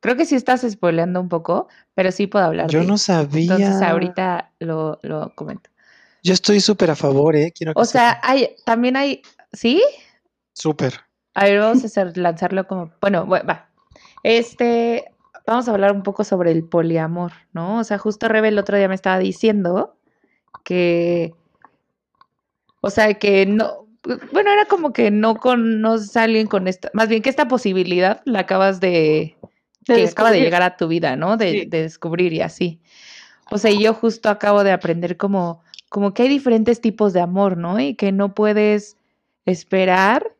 Creo 0.00 0.16
que 0.16 0.26
sí 0.26 0.34
estás 0.34 0.62
spoileando 0.70 1.20
un 1.20 1.28
poco, 1.28 1.68
pero 1.94 2.12
sí 2.12 2.26
puedo 2.26 2.44
hablar. 2.44 2.68
Yo 2.68 2.84
no 2.84 2.98
sabía. 2.98 3.54
Entonces 3.56 3.82
ahorita 3.82 4.52
lo, 4.60 4.98
lo 5.02 5.34
comento. 5.34 5.70
Yo 6.22 6.34
estoy 6.34 6.60
súper 6.60 6.90
a 6.90 6.96
favor, 6.96 7.36
¿eh? 7.36 7.52
Quiero 7.52 7.72
o 7.74 7.84
sea, 7.84 8.20
hay, 8.22 8.56
también 8.64 8.96
hay, 8.96 9.22
¿sí? 9.52 9.82
Súper. 10.52 11.00
A 11.34 11.44
ver, 11.44 11.60
vamos 11.60 11.82
a 11.84 11.86
hacer, 11.86 12.16
lanzarlo 12.16 12.66
como, 12.66 12.92
bueno, 13.00 13.26
va. 13.26 13.70
Este, 14.22 15.04
vamos 15.46 15.68
a 15.68 15.72
hablar 15.72 15.92
un 15.92 16.02
poco 16.02 16.24
sobre 16.24 16.50
el 16.50 16.64
poliamor, 16.64 17.32
¿no? 17.52 17.78
O 17.78 17.84
sea, 17.84 17.98
justo 17.98 18.28
Rebe 18.28 18.48
el 18.48 18.58
otro 18.58 18.76
día 18.76 18.88
me 18.88 18.94
estaba 18.94 19.18
diciendo 19.18 19.96
que, 20.64 21.34
o 22.80 22.90
sea, 22.90 23.14
que 23.14 23.46
no, 23.46 23.86
bueno, 24.32 24.50
era 24.52 24.66
como 24.66 24.92
que 24.92 25.10
no 25.10 25.36
conoces 25.36 26.16
a 26.16 26.24
alguien 26.24 26.46
con 26.46 26.68
esta, 26.68 26.90
más 26.92 27.08
bien 27.08 27.22
que 27.22 27.30
esta 27.30 27.48
posibilidad 27.48 28.22
la 28.24 28.40
acabas 28.40 28.80
de, 28.80 29.36
que 29.84 30.06
acaba 30.06 30.30
de 30.30 30.40
llegar 30.40 30.62
a 30.62 30.76
tu 30.76 30.88
vida, 30.88 31.16
¿no? 31.16 31.36
De, 31.36 31.66
de, 31.68 31.82
descubrir 31.82 32.32
y 32.32 32.40
así. 32.40 32.80
O 33.50 33.58
sea, 33.58 33.70
yo 33.70 33.94
justo 33.94 34.28
acabo 34.28 34.64
de 34.64 34.72
aprender 34.72 35.16
como, 35.16 35.62
como 35.88 36.12
que 36.12 36.24
hay 36.24 36.28
diferentes 36.28 36.80
tipos 36.80 37.12
de 37.12 37.20
amor, 37.20 37.56
¿no? 37.56 37.78
Y 37.78 37.94
que 37.94 38.10
no 38.10 38.34
puedes 38.34 38.96
esperar 39.44 40.35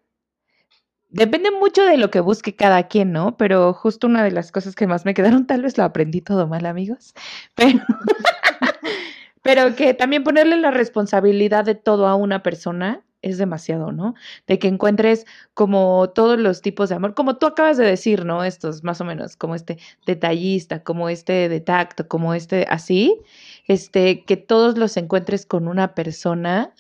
Depende 1.17 1.51
mucho 1.51 1.83
de 1.83 1.97
lo 1.97 2.11
que 2.11 2.21
busque 2.21 2.55
cada 2.55 2.89
quien, 2.89 3.11
¿no? 3.11 3.39
Pero 3.39 3.73
justo 3.73 4.07
una 4.07 4.23
de 4.23 4.33
las 4.33 4.53
cosas 4.53 4.75
que 4.75 4.87
más 4.87 5.07
me 5.07 5.15
quedaron, 5.15 5.47
tal 5.47 5.63
vez 5.63 5.79
lo 5.79 5.85
aprendí 5.85 6.21
todo 6.21 6.47
mal, 6.47 6.67
amigos, 6.67 7.15
pero, 9.43 9.75
que 9.75 9.95
también 9.95 10.25
ponerle 10.25 10.59
la 10.59 10.71
responsabilidad 10.71 11.65
de 11.65 11.75
todo 11.75 12.07
a 12.07 12.17
una 12.17 12.43
persona 12.43 13.03
es 13.23 13.39
demasiado, 13.39 13.93
¿no? 13.93 14.15
De 14.47 14.59
que 14.59 14.69
encuentres 14.69 15.25
como 15.55 16.11
todos 16.11 16.39
los 16.39 16.61
tipos 16.61 16.91
de 16.91 16.97
amor, 16.97 17.15
como 17.15 17.39
tú 17.39 17.47
acabas 17.47 17.79
de 17.79 17.87
decir, 17.87 18.27
¿no? 18.27 18.45
Estos 18.45 18.85
más 18.85 19.01
o 19.01 19.05
menos, 19.05 19.37
como 19.37 19.55
este 19.55 19.79
detallista, 20.07 20.83
como 20.85 21.09
este 21.09 21.49
de 21.49 21.61
tacto, 21.61 22.07
como 22.09 22.35
este 22.35 22.67
así, 22.69 23.19
este, 23.67 24.23
que 24.25 24.37
todos 24.37 24.77
los 24.77 24.97
encuentres 24.99 25.47
con 25.47 25.67
una 25.67 25.95
persona 25.95 26.75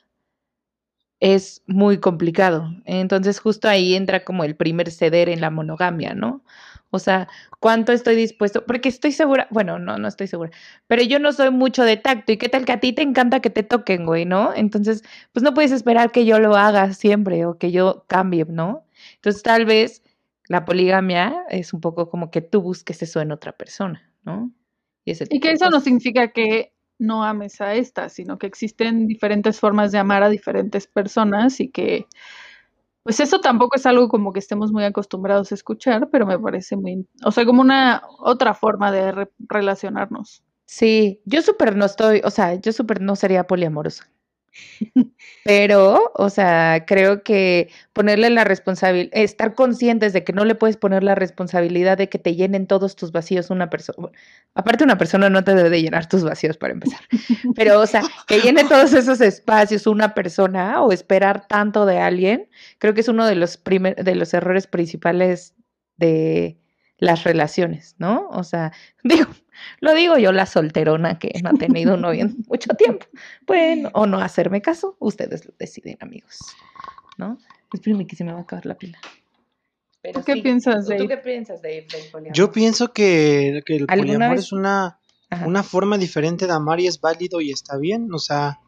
es 1.20 1.62
muy 1.66 1.98
complicado. 1.98 2.70
Entonces 2.84 3.40
justo 3.40 3.68
ahí 3.68 3.94
entra 3.94 4.24
como 4.24 4.44
el 4.44 4.56
primer 4.56 4.90
ceder 4.90 5.28
en 5.28 5.40
la 5.40 5.50
monogamia, 5.50 6.14
¿no? 6.14 6.42
O 6.90 6.98
sea, 6.98 7.28
¿cuánto 7.60 7.92
estoy 7.92 8.16
dispuesto? 8.16 8.64
Porque 8.64 8.88
estoy 8.88 9.12
segura, 9.12 9.48
bueno, 9.50 9.78
no, 9.78 9.98
no 9.98 10.08
estoy 10.08 10.28
segura, 10.28 10.50
pero 10.86 11.02
yo 11.02 11.18
no 11.18 11.32
soy 11.32 11.50
mucho 11.50 11.82
de 11.84 11.96
tacto 11.96 12.32
y 12.32 12.36
qué 12.38 12.48
tal 12.48 12.64
que 12.64 12.72
a 12.72 12.80
ti 12.80 12.92
te 12.92 13.02
encanta 13.02 13.40
que 13.40 13.50
te 13.50 13.62
toquen, 13.62 14.06
güey, 14.06 14.24
¿no? 14.24 14.54
Entonces, 14.54 15.02
pues 15.32 15.42
no 15.42 15.52
puedes 15.54 15.72
esperar 15.72 16.12
que 16.12 16.24
yo 16.24 16.38
lo 16.38 16.56
haga 16.56 16.92
siempre 16.94 17.44
o 17.46 17.58
que 17.58 17.72
yo 17.72 18.04
cambie, 18.08 18.44
¿no? 18.46 18.86
Entonces, 19.16 19.42
tal 19.42 19.66
vez 19.66 20.02
la 20.48 20.64
poligamia 20.64 21.44
es 21.50 21.72
un 21.72 21.80
poco 21.80 22.08
como 22.08 22.30
que 22.30 22.40
tú 22.40 22.62
busques 22.62 23.02
eso 23.02 23.20
en 23.20 23.32
otra 23.32 23.52
persona, 23.52 24.10
¿no? 24.24 24.52
Y, 25.04 25.12
y 25.30 25.40
que 25.40 25.52
eso 25.52 25.70
no 25.70 25.80
significa 25.80 26.32
que 26.32 26.72
no 26.98 27.24
ames 27.24 27.60
a 27.60 27.74
esta, 27.74 28.08
sino 28.08 28.38
que 28.38 28.46
existen 28.46 29.06
diferentes 29.06 29.60
formas 29.60 29.92
de 29.92 29.98
amar 29.98 30.22
a 30.22 30.28
diferentes 30.28 30.86
personas 30.86 31.60
y 31.60 31.70
que, 31.70 32.06
pues 33.02 33.20
eso 33.20 33.40
tampoco 33.40 33.76
es 33.76 33.86
algo 33.86 34.08
como 34.08 34.32
que 34.32 34.40
estemos 34.40 34.72
muy 34.72 34.84
acostumbrados 34.84 35.52
a 35.52 35.54
escuchar, 35.54 36.08
pero 36.10 36.26
me 36.26 36.38
parece 36.38 36.76
muy, 36.76 37.06
o 37.24 37.30
sea, 37.30 37.44
como 37.46 37.62
una 37.62 38.02
otra 38.20 38.54
forma 38.54 38.90
de 38.92 39.28
relacionarnos. 39.48 40.42
Sí, 40.66 41.20
yo 41.24 41.42
súper 41.42 41.76
no 41.76 41.84
estoy, 41.84 42.20
o 42.24 42.30
sea, 42.30 42.54
yo 42.54 42.72
súper 42.72 43.00
no 43.00 43.14
sería 43.14 43.46
poliamorosa. 43.46 44.10
Pero, 45.44 46.12
o 46.14 46.30
sea, 46.30 46.84
creo 46.86 47.22
que 47.22 47.70
ponerle 47.92 48.30
la 48.30 48.44
responsabilidad, 48.44 49.10
estar 49.12 49.54
conscientes 49.54 50.12
de 50.12 50.24
que 50.24 50.32
no 50.32 50.44
le 50.44 50.54
puedes 50.54 50.76
poner 50.76 51.02
la 51.02 51.14
responsabilidad 51.14 51.98
de 51.98 52.08
que 52.08 52.18
te 52.18 52.34
llenen 52.34 52.66
todos 52.66 52.96
tus 52.96 53.12
vacíos 53.12 53.50
una 53.50 53.70
persona. 53.70 54.08
Aparte, 54.54 54.84
una 54.84 54.98
persona 54.98 55.30
no 55.30 55.44
te 55.44 55.54
debe 55.54 55.70
de 55.70 55.82
llenar 55.82 56.08
tus 56.08 56.24
vacíos 56.24 56.56
para 56.56 56.72
empezar. 56.72 57.00
Pero, 57.54 57.80
o 57.80 57.86
sea, 57.86 58.02
que 58.26 58.40
llene 58.40 58.64
todos 58.64 58.92
esos 58.92 59.20
espacios 59.20 59.86
una 59.86 60.14
persona 60.14 60.82
o 60.82 60.92
esperar 60.92 61.46
tanto 61.46 61.86
de 61.86 61.98
alguien, 61.98 62.48
creo 62.78 62.94
que 62.94 63.00
es 63.00 63.08
uno 63.08 63.26
de 63.26 63.36
los, 63.36 63.56
primer, 63.56 63.96
de 63.96 64.14
los 64.14 64.34
errores 64.34 64.66
principales 64.66 65.54
de 65.96 66.58
las 66.98 67.24
relaciones, 67.24 67.94
¿no? 67.98 68.28
O 68.30 68.44
sea, 68.44 68.72
digo, 69.04 69.26
lo 69.80 69.94
digo 69.94 70.18
yo, 70.18 70.32
la 70.32 70.46
solterona 70.46 71.18
que 71.18 71.32
no 71.42 71.50
ha 71.50 71.54
tenido 71.54 71.96
novio 71.96 72.22
en 72.22 72.36
mucho 72.48 72.74
tiempo. 72.74 73.06
Bueno, 73.46 73.90
o 73.94 74.06
no 74.06 74.18
hacerme 74.18 74.62
caso, 74.62 74.96
ustedes 74.98 75.44
lo 75.46 75.54
deciden, 75.58 75.96
amigos. 76.00 76.38
¿No? 77.18 77.38
Espérenme 77.72 78.06
que 78.06 78.16
se 78.16 78.24
me 78.24 78.32
va 78.32 78.38
a 78.38 78.42
acabar 78.42 78.66
la 78.66 78.76
pila. 78.76 78.98
¿Tú 80.12 80.22
qué 80.22 80.36
piensas 80.36 80.86
de 80.86 80.96
¿Tú 80.96 81.08
qué 81.08 81.16
piensas 81.16 81.60
de, 81.62 81.86
poliamor? 82.12 82.36
Yo 82.36 82.52
pienso 82.52 82.92
que, 82.92 83.62
el 83.66 83.86
poliamor 83.86 84.36
es 84.36 84.52
una, 84.52 85.00
una 85.44 85.62
forma 85.62 85.98
diferente 85.98 86.46
de 86.46 86.52
amar 86.52 86.78
y 86.80 86.86
es 86.86 87.00
válido 87.00 87.40
y 87.40 87.50
está 87.50 87.76
bien. 87.76 88.12
O 88.12 88.18
sea, 88.18 88.60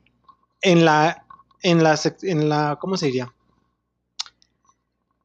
en 0.60 0.84
la, 0.84 1.24
en 1.62 1.82
la, 1.82 1.98
en 2.22 2.48
la, 2.48 2.78
¿cómo 2.80 2.96
se 2.96 3.06
diría? 3.06 3.32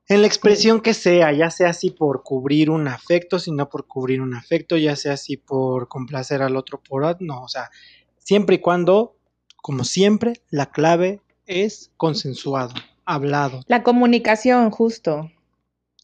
En 0.10 0.22
la 0.22 0.28
expresión 0.28 0.82
que 0.82 0.94
sea, 0.94 1.32
ya 1.32 1.50
sea 1.50 1.70
así 1.70 1.90
por 1.90 2.24
cubrir 2.24 2.70
un 2.70 2.88
afecto, 2.90 3.40
sino 3.40 3.70
por 3.70 3.88
cubrir 3.88 4.22
un 4.22 4.36
afecto, 4.36 4.76
ya 4.76 4.98
sea 4.98 5.14
así 5.14 5.38
por 5.38 5.88
complacer 5.88 6.42
al 6.42 6.58
otro 6.58 6.82
por 6.82 7.22
no, 7.22 7.42
o 7.42 7.48
sea, 7.48 7.72
siempre 8.18 8.58
y 8.58 8.60
cuando, 8.60 9.16
como 9.62 9.86
siempre, 9.86 10.42
la 10.50 10.72
clave 10.72 11.22
es 11.46 11.92
consensuado, 11.96 12.74
hablado. 13.06 13.62
La 13.68 13.84
comunicación, 13.84 14.72
justo. 14.72 15.32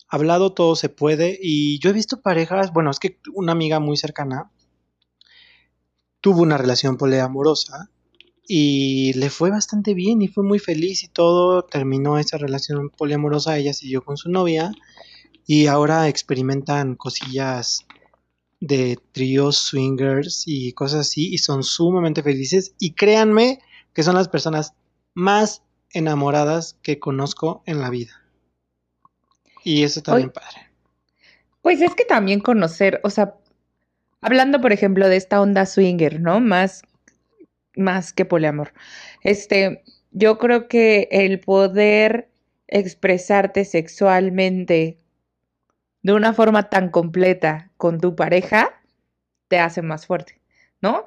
Hablado 0.07 0.53
todo 0.53 0.75
se 0.75 0.89
puede 0.89 1.37
y 1.39 1.79
yo 1.79 1.89
he 1.89 1.93
visto 1.93 2.21
parejas, 2.21 2.71
bueno, 2.71 2.91
es 2.91 2.99
que 2.99 3.19
una 3.33 3.51
amiga 3.51 3.79
muy 3.79 3.97
cercana 3.97 4.49
tuvo 6.21 6.41
una 6.41 6.57
relación 6.57 6.97
poliamorosa 6.97 7.89
y 8.51 9.13
le 9.13 9.29
fue 9.29 9.51
bastante 9.51 9.93
bien 9.93 10.23
y 10.23 10.27
fue 10.27 10.43
muy 10.43 10.57
feliz 10.57 11.03
y 11.03 11.07
todo. 11.07 11.61
Terminó 11.65 12.17
esa 12.17 12.39
relación 12.39 12.89
poliamorosa, 12.89 13.55
ella 13.55 13.73
siguió 13.73 14.03
con 14.03 14.17
su 14.17 14.31
novia 14.31 14.71
y 15.45 15.67
ahora 15.67 16.07
experimentan 16.07 16.95
cosillas 16.95 17.85
de 18.59 18.97
tríos, 19.11 19.57
swingers 19.57 20.45
y 20.47 20.73
cosas 20.73 21.01
así 21.01 21.31
y 21.31 21.37
son 21.37 21.61
sumamente 21.61 22.23
felices 22.23 22.73
y 22.79 22.93
créanme 22.93 23.59
que 23.93 24.01
son 24.01 24.15
las 24.15 24.27
personas 24.27 24.73
más 25.13 25.61
enamoradas 25.91 26.75
que 26.81 26.97
conozco 26.97 27.61
en 27.67 27.79
la 27.79 27.91
vida. 27.91 28.19
Y 29.63 29.83
eso 29.83 30.01
bien 30.15 30.31
padre. 30.31 30.71
Pues 31.61 31.81
es 31.81 31.93
que 31.93 32.05
también 32.05 32.39
conocer, 32.39 32.99
o 33.03 33.11
sea, 33.11 33.35
hablando 34.21 34.59
por 34.59 34.73
ejemplo 34.73 35.07
de 35.07 35.17
esta 35.17 35.39
onda 35.39 35.67
swinger, 35.67 36.19
¿no? 36.19 36.39
Más, 36.39 36.81
más 37.79 38.13
que 38.13 38.25
poliamor. 38.25 38.73
Este, 39.23 39.83
yo 40.11 40.37
creo 40.37 40.67
que 40.67 41.07
el 41.11 41.39
poder 41.39 42.29
expresarte 42.67 43.65
sexualmente 43.65 44.97
de 46.03 46.13
una 46.13 46.33
forma 46.33 46.69
tan 46.69 46.89
completa 46.89 47.71
con 47.77 47.99
tu 47.99 48.15
pareja 48.15 48.81
te 49.47 49.59
hace 49.59 49.81
más 49.81 50.05
fuerte, 50.05 50.39
¿no? 50.81 51.05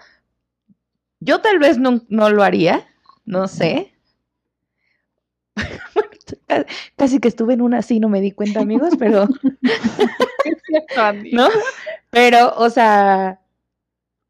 Yo 1.21 1.41
tal 1.41 1.59
vez 1.61 1.79
no, 1.79 2.03
no 2.09 2.31
lo 2.31 2.43
haría, 2.43 2.85
no 3.25 3.47
sé. 3.47 3.95
Casi 6.97 7.21
que 7.21 7.29
estuve 7.29 7.55
en 7.55 7.61
una 7.61 7.79
así, 7.79 8.01
no 8.01 8.09
me 8.09 8.21
di 8.21 8.33
cuenta, 8.33 8.61
amigos, 8.61 8.95
pero... 8.99 9.29
¿no? 11.33 11.49
Pero, 12.11 12.55
o 12.57 12.71
sea, 12.71 13.41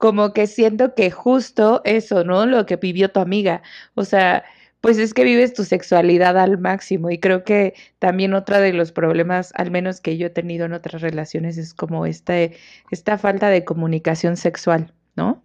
como 0.02 0.32
que 0.32 0.48
siento 0.48 0.96
que 0.96 1.12
justo 1.12 1.80
eso, 1.84 2.24
¿no? 2.24 2.44
Lo 2.44 2.66
que 2.66 2.74
vivió 2.74 3.12
tu 3.12 3.20
amiga. 3.20 3.62
O 3.94 4.04
sea, 4.04 4.42
pues 4.80 4.98
es 4.98 5.14
que 5.14 5.22
vives 5.22 5.54
tu 5.54 5.62
sexualidad 5.64 6.36
al 6.38 6.58
máximo 6.58 7.08
y 7.10 7.20
creo 7.20 7.44
que 7.44 7.74
también 8.00 8.34
otro 8.34 8.58
de 8.60 8.72
los 8.72 8.90
problemas, 8.90 9.52
al 9.54 9.70
menos 9.70 10.00
que 10.00 10.16
yo 10.18 10.26
he 10.26 10.30
tenido 10.30 10.66
en 10.66 10.72
otras 10.72 11.02
relaciones, 11.02 11.56
es 11.56 11.72
como 11.72 12.04
este, 12.04 12.56
esta 12.90 13.16
falta 13.16 13.48
de 13.48 13.64
comunicación 13.64 14.36
sexual, 14.36 14.92
¿no? 15.14 15.44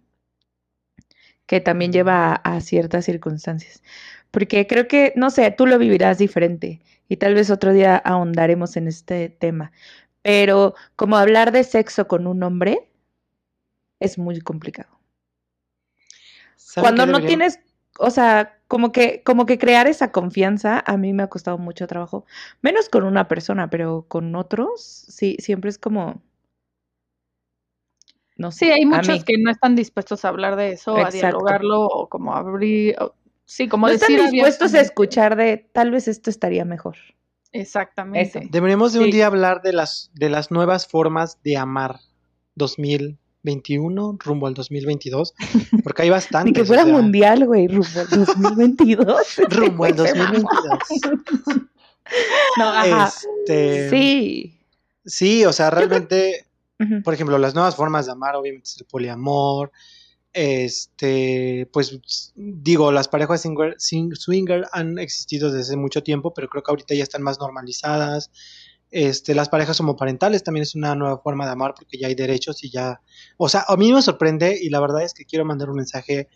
Que 1.46 1.60
también 1.60 1.92
lleva 1.92 2.32
a, 2.32 2.56
a 2.56 2.60
ciertas 2.60 3.04
circunstancias. 3.04 3.84
Porque 4.32 4.66
creo 4.66 4.88
que, 4.88 5.12
no 5.14 5.30
sé, 5.30 5.52
tú 5.52 5.66
lo 5.68 5.78
vivirás 5.78 6.18
diferente 6.18 6.80
y 7.08 7.18
tal 7.18 7.34
vez 7.34 7.50
otro 7.50 7.72
día 7.72 7.96
ahondaremos 7.96 8.76
en 8.76 8.88
este 8.88 9.28
tema. 9.28 9.70
Pero 10.22 10.74
como 10.96 11.16
hablar 11.16 11.52
de 11.52 11.62
sexo 11.62 12.08
con 12.08 12.26
un 12.26 12.42
hombre 12.42 12.88
es 14.00 14.18
muy 14.18 14.40
complicado. 14.40 14.98
¿Saben 16.56 16.96
Cuando 16.96 17.06
no 17.06 17.24
tienes, 17.26 17.60
o 17.98 18.10
sea, 18.10 18.58
como 18.68 18.92
que, 18.92 19.22
como 19.24 19.46
que 19.46 19.58
crear 19.58 19.86
esa 19.86 20.12
confianza, 20.12 20.82
a 20.86 20.96
mí 20.96 21.12
me 21.12 21.22
ha 21.22 21.28
costado 21.28 21.58
mucho 21.58 21.86
trabajo. 21.86 22.26
Menos 22.62 22.88
con 22.88 23.04
una 23.04 23.28
persona, 23.28 23.70
pero 23.70 24.04
con 24.08 24.34
otros, 24.34 24.82
sí, 24.84 25.36
siempre 25.40 25.70
es 25.70 25.78
como. 25.78 26.20
No 28.36 28.52
sé. 28.52 28.66
Sí, 28.66 28.70
hay 28.70 28.86
muchos 28.86 29.18
mí. 29.18 29.24
que 29.24 29.38
no 29.38 29.50
están 29.50 29.74
dispuestos 29.74 30.24
a 30.24 30.28
hablar 30.28 30.56
de 30.56 30.72
eso, 30.72 30.96
a 30.96 31.10
dialogarlo 31.10 31.86
o 31.86 32.08
como 32.08 32.34
abrir, 32.36 32.94
o- 33.00 33.14
sí, 33.44 33.68
como 33.68 33.88
no 33.88 33.94
están 33.94 34.16
dispuestos 34.16 34.74
a 34.74 34.80
escuchar 34.80 35.34
de 35.36 35.56
tal 35.72 35.90
vez 35.90 36.06
esto 36.06 36.30
estaría 36.30 36.64
mejor. 36.64 36.96
Exactamente. 37.52 38.38
Eso. 38.38 38.48
Deberíamos 38.50 38.92
de 38.92 39.00
un 39.00 39.10
día 39.10 39.26
hablar 39.26 39.62
de 39.62 39.72
las, 39.72 40.10
de 40.14 40.28
las 40.28 40.50
nuevas 40.50 40.86
formas 40.86 41.42
de 41.42 41.56
amar 41.56 42.00
2021 43.48 44.16
rumbo 44.20 44.46
al 44.46 44.54
2022, 44.54 45.34
porque 45.84 46.02
hay 46.02 46.08
Ni 46.08 46.12
bastantes. 46.12 46.54
que 46.54 46.62
o 46.62 46.66
fuera 46.66 46.84
sea, 46.84 46.92
mundial, 46.92 47.46
güey, 47.46 47.66
rumbo 47.68 47.86
al 47.96 48.08
2022. 48.10 49.36
Rumbo 49.48 49.84
al 49.84 49.94
Güey, 49.94 50.08
se 50.08 50.14
mamó. 50.14 50.48
2022. 50.48 51.62
No, 52.58 52.68
ajá. 52.68 53.12
Este, 53.46 53.90
Sí. 53.90 54.58
sí, 55.04 55.44
o 55.44 55.52
sea, 55.52 55.70
realmente, 55.70 56.46
por 57.04 57.14
ejemplo, 57.14 57.38
las 57.38 57.54
nuevas 57.54 57.76
formas 57.76 58.06
de 58.06 58.12
amar, 58.12 58.36
obviamente 58.36 58.68
es 58.68 58.76
el 58.80 58.86
poliamor, 58.86 59.72
este, 60.32 61.68
pues 61.72 62.32
digo, 62.36 62.92
las 62.92 63.08
parejas 63.08 63.42
swinger, 63.42 63.76
swing- 63.78 64.14
swinger 64.14 64.66
han 64.72 64.98
existido 64.98 65.50
desde 65.50 65.76
mucho 65.76 66.02
tiempo, 66.02 66.32
pero 66.34 66.48
creo 66.48 66.62
que 66.62 66.70
ahorita 66.70 66.94
ya 66.94 67.02
están 67.02 67.22
más 67.22 67.38
normalizadas. 67.40 68.30
Este, 68.90 69.34
las 69.34 69.48
parejas 69.50 69.78
homoparentales 69.80 70.42
también 70.42 70.62
es 70.62 70.74
una 70.74 70.94
nueva 70.94 71.18
forma 71.18 71.44
de 71.44 71.52
amar 71.52 71.74
porque 71.74 71.98
ya 71.98 72.08
hay 72.08 72.14
derechos 72.14 72.64
y 72.64 72.70
ya, 72.70 73.02
o 73.36 73.48
sea, 73.48 73.64
a 73.68 73.76
mí 73.76 73.92
me 73.92 74.00
sorprende 74.00 74.58
y 74.60 74.70
la 74.70 74.80
verdad 74.80 75.02
es 75.02 75.12
que 75.12 75.26
quiero 75.26 75.44
mandar 75.44 75.68
un 75.68 75.76
mensaje 75.76 76.28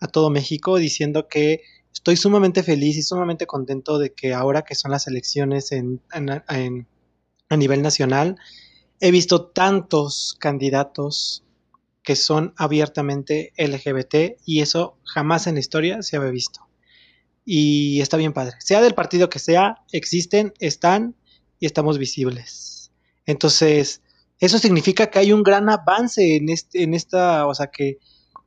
a 0.00 0.06
todo 0.06 0.28
México 0.28 0.76
diciendo 0.76 1.28
que 1.28 1.62
estoy 1.92 2.16
sumamente 2.16 2.62
feliz 2.62 2.96
y 2.96 3.02
sumamente 3.02 3.46
contento 3.46 3.98
de 3.98 4.12
que 4.12 4.34
ahora 4.34 4.62
que 4.62 4.74
son 4.74 4.90
las 4.90 5.06
elecciones 5.06 5.72
en, 5.72 6.02
a 6.10 7.56
nivel 7.56 7.82
nacional, 7.82 8.36
he 9.00 9.10
visto 9.10 9.46
tantos 9.46 10.36
candidatos 10.38 11.44
que 12.02 12.16
son 12.16 12.52
abiertamente 12.56 13.52
LGBT 13.56 14.38
y 14.44 14.60
eso 14.60 14.98
jamás 15.04 15.46
en 15.46 15.54
la 15.54 15.60
historia 15.60 16.02
se 16.02 16.16
había 16.16 16.30
visto. 16.30 16.60
Y 17.46 18.00
está 18.00 18.16
bien 18.16 18.32
padre. 18.32 18.56
Sea 18.58 18.82
del 18.82 18.94
partido 18.94 19.30
que 19.30 19.38
sea, 19.38 19.84
existen, 19.92 20.52
están 20.58 21.14
y 21.64 21.66
estamos 21.66 21.96
visibles. 21.96 22.92
Entonces, 23.24 24.02
eso 24.38 24.58
significa 24.58 25.06
que 25.06 25.18
hay 25.18 25.32
un 25.32 25.42
gran 25.42 25.70
avance 25.70 26.36
en, 26.36 26.50
este, 26.50 26.82
en 26.82 26.92
esta, 26.92 27.46
o 27.46 27.54
sea, 27.54 27.68
que, 27.68 27.96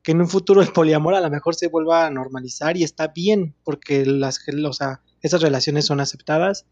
que 0.04 0.12
en 0.12 0.22
un 0.22 0.30
futuro 0.30 0.62
el 0.62 0.72
poliamor 0.72 1.16
a 1.16 1.22
lo 1.22 1.32
mejor 1.32 1.56
se 1.56 1.68
vuelva 1.68 2.06
a 2.06 2.12
normalizar 2.12 2.78
y 2.78 2.84
está 2.84 3.08
bien, 3.08 3.56
porque 3.64 4.06
las, 4.06 4.40
o 4.64 4.74
sea, 4.74 5.02
esas 5.24 5.42
relaciones 5.42 5.88
son 5.88 6.00
aceptadas. 6.00 6.68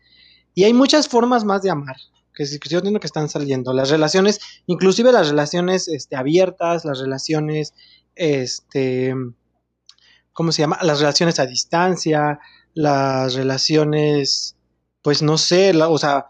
Y 0.54 0.66
hay 0.66 0.74
muchas 0.74 1.08
formas 1.08 1.46
más 1.46 1.64
de 1.64 1.72
amar, 1.72 1.96
que 2.32 2.46
yo 2.46 2.84
que 2.84 3.08
están 3.08 3.28
saliendo. 3.28 3.74
Las 3.74 3.90
relaciones, 3.90 4.40
inclusive 4.68 5.12
las 5.12 5.30
relaciones 5.30 5.88
este, 5.88 6.16
abiertas, 6.16 6.86
las 6.86 7.00
relaciones, 7.00 7.74
este, 8.14 9.16
¿cómo 10.32 10.52
se 10.52 10.62
llama? 10.62 10.78
Las 10.84 11.00
relaciones 11.00 11.40
a 11.40 11.48
distancia, 11.48 12.40
las 12.76 13.34
relaciones, 13.34 14.58
pues 15.02 15.24
no 15.24 15.40
sé, 15.40 15.74
o 15.82 15.98
sea, 15.98 16.28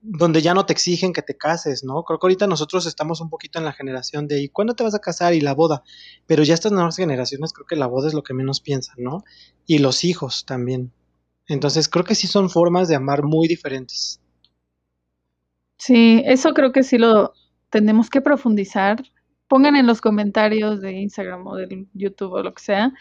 donde 0.00 0.40
ya 0.42 0.54
no 0.54 0.64
te 0.66 0.72
exigen 0.72 1.12
que 1.12 1.22
te 1.22 1.36
cases, 1.36 1.84
¿no? 1.84 2.02
Creo 2.04 2.18
que 2.18 2.24
ahorita 2.26 2.46
nosotros 2.46 2.86
estamos 2.86 3.20
un 3.20 3.28
poquito 3.30 3.58
en 3.58 3.64
la 3.64 3.72
generación 3.72 4.26
de 4.28 4.40
¿y 4.42 4.48
cuándo 4.48 4.74
te 4.74 4.82
vas 4.84 4.94
a 4.94 4.98
casar? 5.00 5.34
y 5.34 5.40
la 5.40 5.54
boda, 5.54 5.82
pero 6.26 6.42
ya 6.42 6.54
estas 6.54 6.72
nuevas 6.72 6.96
generaciones 6.96 7.52
creo 7.52 7.66
que 7.66 7.76
la 7.76 7.86
boda 7.86 8.08
es 8.08 8.14
lo 8.14 8.22
que 8.22 8.34
menos 8.34 8.60
piensan, 8.60 8.96
¿no? 8.98 9.24
Y 9.66 9.78
los 9.78 10.04
hijos 10.04 10.44
también. 10.46 10.92
Entonces 11.46 11.88
creo 11.88 12.04
que 12.04 12.14
sí 12.14 12.26
son 12.26 12.48
formas 12.50 12.88
de 12.88 12.94
amar 12.94 13.22
muy 13.22 13.46
diferentes. 13.48 14.20
Sí, 15.76 16.22
eso 16.24 16.54
creo 16.54 16.72
que 16.72 16.82
sí 16.82 16.96
lo 16.98 17.34
tenemos 17.70 18.08
que 18.08 18.20
profundizar. 18.20 19.02
Pongan 19.48 19.76
en 19.76 19.86
los 19.86 20.00
comentarios 20.00 20.80
de 20.80 20.92
Instagram 20.92 21.46
o 21.46 21.56
del 21.56 21.86
YouTube 21.92 22.32
o 22.32 22.42
lo 22.42 22.54
que 22.54 22.62
sea, 22.62 22.92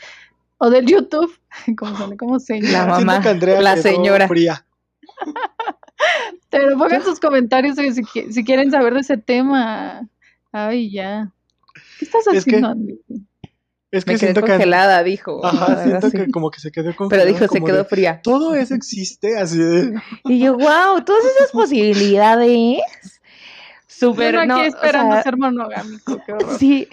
o 0.57 0.69
del 0.69 0.85
YouTube, 0.85 1.31
como 1.77 2.07
se, 2.09 2.17
cómo 2.17 2.39
se 2.39 2.61
La 2.61 2.69
llama. 2.69 2.99
mamá, 2.99 3.21
la 3.61 3.77
señora. 3.77 4.27
fría. 4.27 4.65
Pero 6.49 6.77
pongan 6.77 7.03
sus 7.03 7.19
comentarios 7.19 7.75
si, 7.77 8.03
si 8.31 8.43
quieren 8.43 8.71
saber 8.71 8.93
de 8.93 8.99
ese 9.01 9.17
tema. 9.17 10.07
Ay, 10.51 10.91
ya. 10.91 11.31
¿Qué 11.99 12.05
estás 12.05 12.27
Es 12.27 12.45
que- 12.45 12.51
haciendo, 12.57 12.67
Andy? 12.69 12.99
Es 13.91 14.05
que 14.05 14.13
Me 14.13 14.17
quedé 14.19 14.33
que 14.33 14.41
congelada, 14.41 15.03
dijo. 15.03 15.45
Ajá, 15.45 15.65
algo 15.65 15.83
siento 15.83 16.07
así. 16.07 16.17
que 16.17 16.31
como 16.31 16.49
que 16.49 16.59
se 16.59 16.71
quedó 16.71 16.85
Pero 16.85 16.97
congelada. 16.97 17.29
dijo, 17.29 17.47
se 17.47 17.61
quedó 17.61 17.77
de, 17.77 17.85
fría. 17.85 18.21
Todo 18.23 18.55
eso 18.55 18.73
existe, 18.73 19.37
así 19.37 19.59
de. 19.59 19.93
Y 20.25 20.39
yo, 20.39 20.53
wow, 20.57 21.03
todas 21.05 21.23
esas 21.25 21.51
posibilidades. 21.53 22.79
Súper, 23.97 24.47
no, 24.47 24.55
aquí 24.55 24.63
o 24.63 24.65
esperando 24.65 25.13
sea, 25.13 25.23
ser 25.23 25.37
monogámico, 25.37 26.19
qué 26.25 26.33
horror. 26.33 26.49
Sí, 26.59 26.87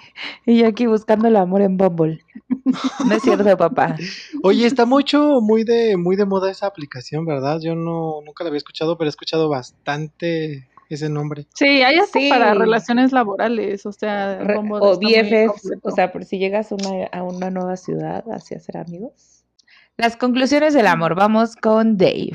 y 0.47 0.59
yo 0.59 0.67
aquí 0.69 0.87
buscando 0.87 1.29
el 1.29 1.37
amor 1.37 1.63
en 1.63 1.77
Bumble. 1.77 2.25
No 3.07 3.15
es 3.15 3.23
cierto, 3.23 3.57
papá. 3.57 3.97
Oye, 4.43 4.67
está 4.67 4.85
mucho, 4.87 5.41
muy 5.41 5.65
de, 5.65 5.97
muy 5.97 6.17
de 6.17 6.25
moda 6.27 6.51
esa 6.51 6.67
aplicación, 6.67 7.25
¿verdad? 7.25 7.59
Yo 7.63 7.75
no, 7.75 8.21
nunca 8.25 8.45
la 8.45 8.49
había 8.49 8.59
escuchado, 8.59 8.97
pero 8.99 9.09
he 9.09 9.11
escuchado 9.11 9.49
bastante 9.49 10.69
ese 10.89 11.09
nombre. 11.09 11.47
Sí, 11.55 11.67
hay 11.83 11.99
hasta 11.99 12.19
Sí. 12.19 12.29
para 12.29 12.53
relaciones 12.55 13.13
laborales, 13.13 13.87
o 13.87 13.93
sea, 13.93 14.39
Re- 14.41 14.57
Bumble 14.57 14.79
o 14.81 14.99
BFFs, 14.99 15.73
o 15.83 15.91
sea, 15.93 16.13
por 16.13 16.25
si 16.25 16.39
llegas 16.39 16.73
a 16.73 16.75
una, 16.77 17.07
a 17.13 17.23
una 17.23 17.51
nueva 17.51 17.77
ciudad 17.77 18.25
hacia 18.33 18.59
ser 18.61 18.77
amigos. 18.77 19.45
Las 19.97 20.17
conclusiones 20.17 20.75
del 20.75 20.87
amor, 20.87 21.15
vamos 21.15 21.57
con 21.57 21.97
Dave. 21.97 22.33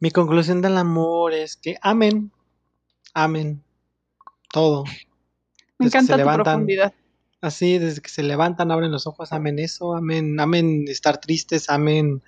Mi 0.00 0.10
conclusión 0.10 0.60
del 0.62 0.76
amor 0.76 1.32
es 1.34 1.56
que 1.56 1.76
amen, 1.82 2.30
amen 3.16 3.62
todo. 4.52 4.84
Me 5.78 5.86
desde 5.86 5.98
que 5.98 6.04
se 6.04 6.12
encanta 6.12 6.12
tu 6.12 6.18
levantan. 6.18 6.44
profundidad. 6.44 6.94
Así, 7.40 7.78
desde 7.78 8.00
que 8.02 8.08
se 8.08 8.22
levantan, 8.22 8.70
abren 8.70 8.92
los 8.92 9.06
ojos, 9.06 9.32
amen 9.32 9.58
eso, 9.58 9.94
amen, 9.94 10.38
amen 10.38 10.84
estar 10.88 11.18
tristes, 11.18 11.70
amen 11.70 12.22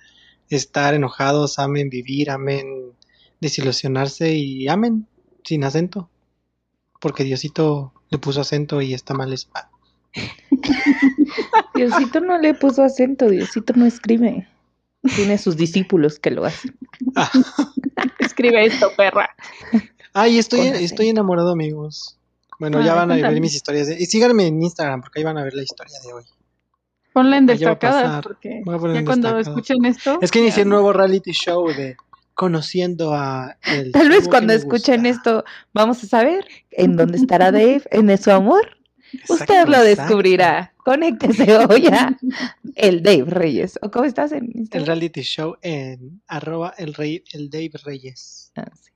estar 0.49 0.93
enojados, 0.93 1.59
amen 1.59 1.89
vivir, 1.89 2.31
amen 2.31 2.93
desilusionarse 3.39 4.33
y 4.33 4.67
amen 4.67 5.07
sin 5.43 5.63
acento. 5.63 6.09
Porque 6.99 7.23
Diosito 7.23 7.93
le 8.09 8.17
puso 8.17 8.41
acento 8.41 8.81
y 8.81 8.93
está 8.93 9.13
mal 9.13 9.31
eso. 9.31 9.49
Ah, 9.53 9.69
Diosito 11.75 12.19
no 12.19 12.37
le 12.39 12.53
puso 12.55 12.83
acento, 12.83 13.29
Diosito 13.29 13.73
no 13.75 13.85
escribe. 13.85 14.47
Tiene 15.15 15.37
sus 15.37 15.55
discípulos 15.55 16.19
que 16.19 16.31
lo 16.31 16.45
hacen. 16.45 16.75
ah. 17.15 17.31
Escribe 18.19 18.65
esto, 18.65 18.91
perra. 18.95 19.29
Ay, 20.13 20.37
estoy, 20.37 20.61
estoy 20.67 21.09
enamorado, 21.09 21.51
amigos. 21.51 22.17
Bueno, 22.59 22.81
ya 22.81 22.93
Ay, 22.93 22.97
van 22.99 23.11
a 23.11 23.29
ver 23.29 23.39
mis 23.41 23.55
historias. 23.55 23.87
de- 23.87 23.97
Y 23.99 24.05
síganme 24.05 24.47
en 24.47 24.61
Instagram 24.61 25.01
porque 25.01 25.19
ahí 25.19 25.23
van 25.25 25.37
a 25.37 25.43
ver 25.43 25.53
la 25.53 25.63
historia 25.63 25.97
de 26.05 26.13
hoy. 26.13 26.23
Ponla 27.13 27.37
en 27.37 27.43
Ah, 27.49 27.53
destacadas 27.53 28.21
porque 28.23 28.61
ya 28.65 29.05
cuando 29.05 29.29
destacadas. 29.35 29.47
escuchen 29.47 29.85
esto. 29.85 30.19
Es 30.21 30.31
que 30.31 30.39
inicié 30.39 30.63
un 30.63 30.69
nuevo 30.69 30.93
reality 30.93 31.31
show 31.31 31.67
de 31.69 31.95
conociendo 32.33 33.13
a 33.13 33.57
el 33.63 33.91
Tal 33.91 34.09
vez 34.09 34.27
cuando 34.29 34.53
escuchen 34.53 35.03
gusta. 35.03 35.09
esto, 35.09 35.43
vamos 35.73 36.03
a 36.03 36.07
saber 36.07 36.45
en 36.71 36.95
dónde 36.95 37.17
estará 37.17 37.51
Dave, 37.51 37.83
en 37.91 38.15
su 38.17 38.31
amor. 38.31 38.77
Usted 39.27 39.65
lo 39.67 39.77
exacto. 39.77 39.83
descubrirá. 39.83 40.73
Conéctese 40.85 41.57
hoy 41.69 41.87
a 41.87 42.15
el 42.75 43.01
Dave 43.03 43.25
Reyes. 43.25 43.79
¿O 43.81 43.89
cómo 43.89 44.05
estás 44.05 44.31
en 44.31 44.45
El 44.53 44.55
Instagram? 44.61 44.85
reality 44.87 45.21
show 45.21 45.55
en 45.61 46.21
arroba 46.27 46.73
el 46.77 46.93
rey, 46.93 47.23
el 47.33 47.49
Dave 47.49 47.71
Reyes. 47.83 48.51
Ah, 48.55 48.65
sí. 48.79 48.91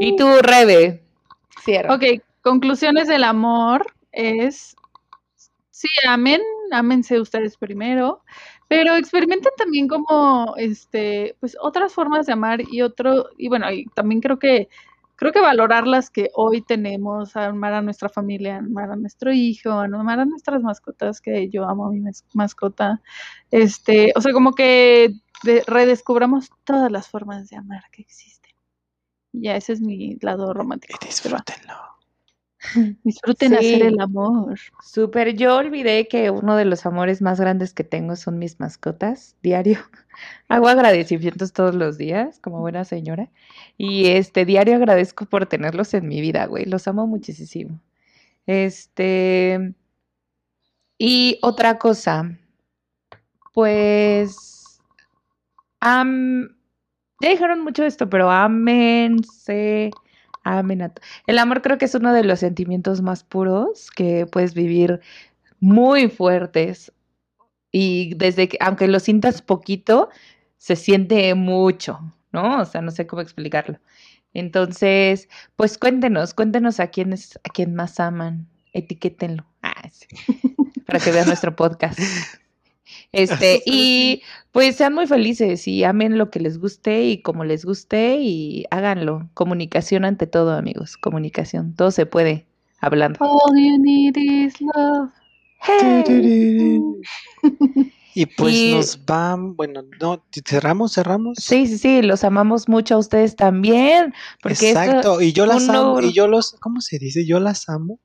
Y 0.00 0.16
tú, 0.16 0.26
Rebe. 0.40 1.02
Cierra. 1.62 1.94
Ok, 1.94 2.02
conclusiones 2.42 3.08
del 3.08 3.24
amor 3.24 3.86
es, 4.12 4.76
sí, 5.70 5.88
amen, 6.06 6.40
ámense 6.70 7.20
ustedes 7.20 7.56
primero, 7.56 8.22
pero 8.68 8.96
experimenten 8.96 9.52
también 9.56 9.88
como, 9.88 10.54
este, 10.56 11.36
pues 11.40 11.56
otras 11.60 11.92
formas 11.92 12.26
de 12.26 12.32
amar 12.32 12.60
y 12.70 12.82
otro, 12.82 13.28
y 13.36 13.48
bueno, 13.48 13.70
y 13.70 13.86
también 13.94 14.20
creo 14.20 14.38
que, 14.38 14.68
creo 15.16 15.32
que 15.32 15.40
valorar 15.40 15.86
las 15.86 16.10
que 16.10 16.30
hoy 16.34 16.60
tenemos, 16.60 17.36
amar 17.36 17.72
a 17.74 17.82
nuestra 17.82 18.08
familia, 18.08 18.58
amar 18.58 18.90
a 18.90 18.96
nuestro 18.96 19.32
hijo, 19.32 19.70
amar 19.70 20.20
a 20.20 20.24
nuestras 20.24 20.62
mascotas, 20.62 21.20
que 21.20 21.48
yo 21.48 21.68
amo 21.68 21.86
a 21.86 21.90
mi 21.90 22.00
mas- 22.00 22.24
mascota, 22.34 23.00
este, 23.50 24.12
o 24.16 24.20
sea, 24.20 24.32
como 24.32 24.52
que 24.52 25.12
de- 25.44 25.62
redescubramos 25.66 26.50
todas 26.64 26.90
las 26.90 27.08
formas 27.08 27.48
de 27.48 27.56
amar 27.56 27.84
que 27.92 28.02
existen. 28.02 28.43
Ya, 29.36 29.56
ese 29.56 29.72
es 29.72 29.80
mi 29.80 30.16
lado 30.20 30.54
romántico. 30.54 30.96
Y 31.02 31.06
disfrútenlo. 31.06 31.74
Disfruten 33.04 33.50
Sí. 33.50 33.56
hacer 33.76 33.82
el 33.88 34.00
amor. 34.00 34.58
Súper, 34.82 35.34
yo 35.36 35.56
olvidé 35.56 36.08
que 36.08 36.30
uno 36.30 36.56
de 36.56 36.64
los 36.64 36.86
amores 36.86 37.22
más 37.22 37.40
grandes 37.40 37.74
que 37.74 37.84
tengo 37.84 38.16
son 38.16 38.38
mis 38.38 38.60
mascotas, 38.60 39.36
diario. 39.42 39.78
Hago 40.48 40.68
agradecimientos 40.68 41.52
todos 41.52 41.74
los 41.74 41.98
días, 41.98 42.40
como 42.40 42.60
buena 42.60 42.84
señora. 42.84 43.30
Y 43.78 44.06
este 44.08 44.44
diario 44.46 44.76
agradezco 44.76 45.26
por 45.26 45.46
tenerlos 45.46 45.94
en 45.94 46.08
mi 46.08 46.20
vida, 46.20 46.46
güey. 46.46 46.64
Los 46.66 46.88
amo 46.88 47.06
muchísimo. 47.06 47.80
Este. 48.46 49.74
Y 51.00 51.38
otra 51.42 51.78
cosa, 51.78 52.38
pues. 53.54 54.80
Ya 57.20 57.30
dijeron 57.30 57.62
mucho 57.62 57.84
esto, 57.84 58.08
pero 58.08 58.30
ámense, 58.30 59.90
amen 60.42 60.92
El 61.26 61.38
amor 61.38 61.62
creo 61.62 61.78
que 61.78 61.86
es 61.86 61.94
uno 61.94 62.12
de 62.12 62.24
los 62.24 62.40
sentimientos 62.40 63.02
más 63.02 63.24
puros 63.24 63.90
que 63.90 64.26
puedes 64.26 64.54
vivir 64.54 65.00
muy 65.60 66.08
fuertes. 66.08 66.92
Y 67.72 68.14
desde 68.14 68.48
que, 68.48 68.58
aunque 68.60 68.86
lo 68.86 69.00
sientas 69.00 69.42
poquito, 69.42 70.08
se 70.58 70.76
siente 70.76 71.34
mucho, 71.34 71.98
¿no? 72.32 72.60
O 72.60 72.64
sea, 72.64 72.80
no 72.82 72.90
sé 72.90 73.06
cómo 73.06 73.22
explicarlo. 73.22 73.78
Entonces, 74.32 75.28
pues 75.56 75.78
cuéntenos, 75.78 76.34
cuéntenos 76.34 76.80
a 76.80 76.88
quiénes, 76.88 77.38
a 77.44 77.50
quién 77.50 77.74
más 77.74 78.00
aman, 78.00 78.48
etiquétenlo. 78.72 79.46
Ah, 79.62 79.88
sí, 79.90 80.06
para 80.86 81.00
que 81.00 81.12
vean 81.12 81.26
nuestro 81.26 81.56
podcast. 81.56 81.98
Este, 83.12 83.62
y 83.66 84.22
pues 84.52 84.76
sean 84.76 84.94
muy 84.94 85.06
felices 85.06 85.66
y 85.68 85.84
amen 85.84 86.18
lo 86.18 86.30
que 86.30 86.40
les 86.40 86.58
guste 86.58 87.04
y 87.06 87.22
como 87.22 87.44
les 87.44 87.64
guste 87.64 88.16
y 88.20 88.64
háganlo. 88.70 89.28
Comunicación 89.34 90.04
ante 90.04 90.26
todo, 90.26 90.52
amigos. 90.52 90.96
Comunicación. 90.96 91.74
Todo 91.74 91.90
se 91.90 92.06
puede 92.06 92.46
hablando. 92.80 93.18
All 93.20 93.56
you 93.56 93.78
need 93.78 94.16
is 94.16 94.54
love. 94.60 95.10
Hey. 95.60 96.04
Y 98.16 98.26
pues 98.26 98.54
Y- 98.54 98.72
nos 98.74 99.04
van, 99.06 99.56
bueno, 99.56 99.82
no, 100.00 100.24
cerramos, 100.46 100.92
cerramos. 100.94 101.36
Sí, 101.40 101.66
sí, 101.66 101.78
sí, 101.78 102.00
los 102.00 102.22
amamos 102.22 102.68
mucho 102.68 102.94
a 102.94 102.98
ustedes 102.98 103.34
también. 103.34 104.14
Porque 104.40 104.68
esto- 104.70 104.80
Exacto, 104.80 105.20
y 105.20 105.32
yo 105.32 105.46
las 105.46 105.64
uno- 105.64 105.96
amo, 105.96 106.00
y 106.00 106.12
yo 106.12 106.28
los, 106.28 106.52
¿cómo 106.60 106.80
se 106.80 107.00
dice? 107.00 107.26
Yo 107.26 107.40
las 107.40 107.68
amo. 107.68 107.98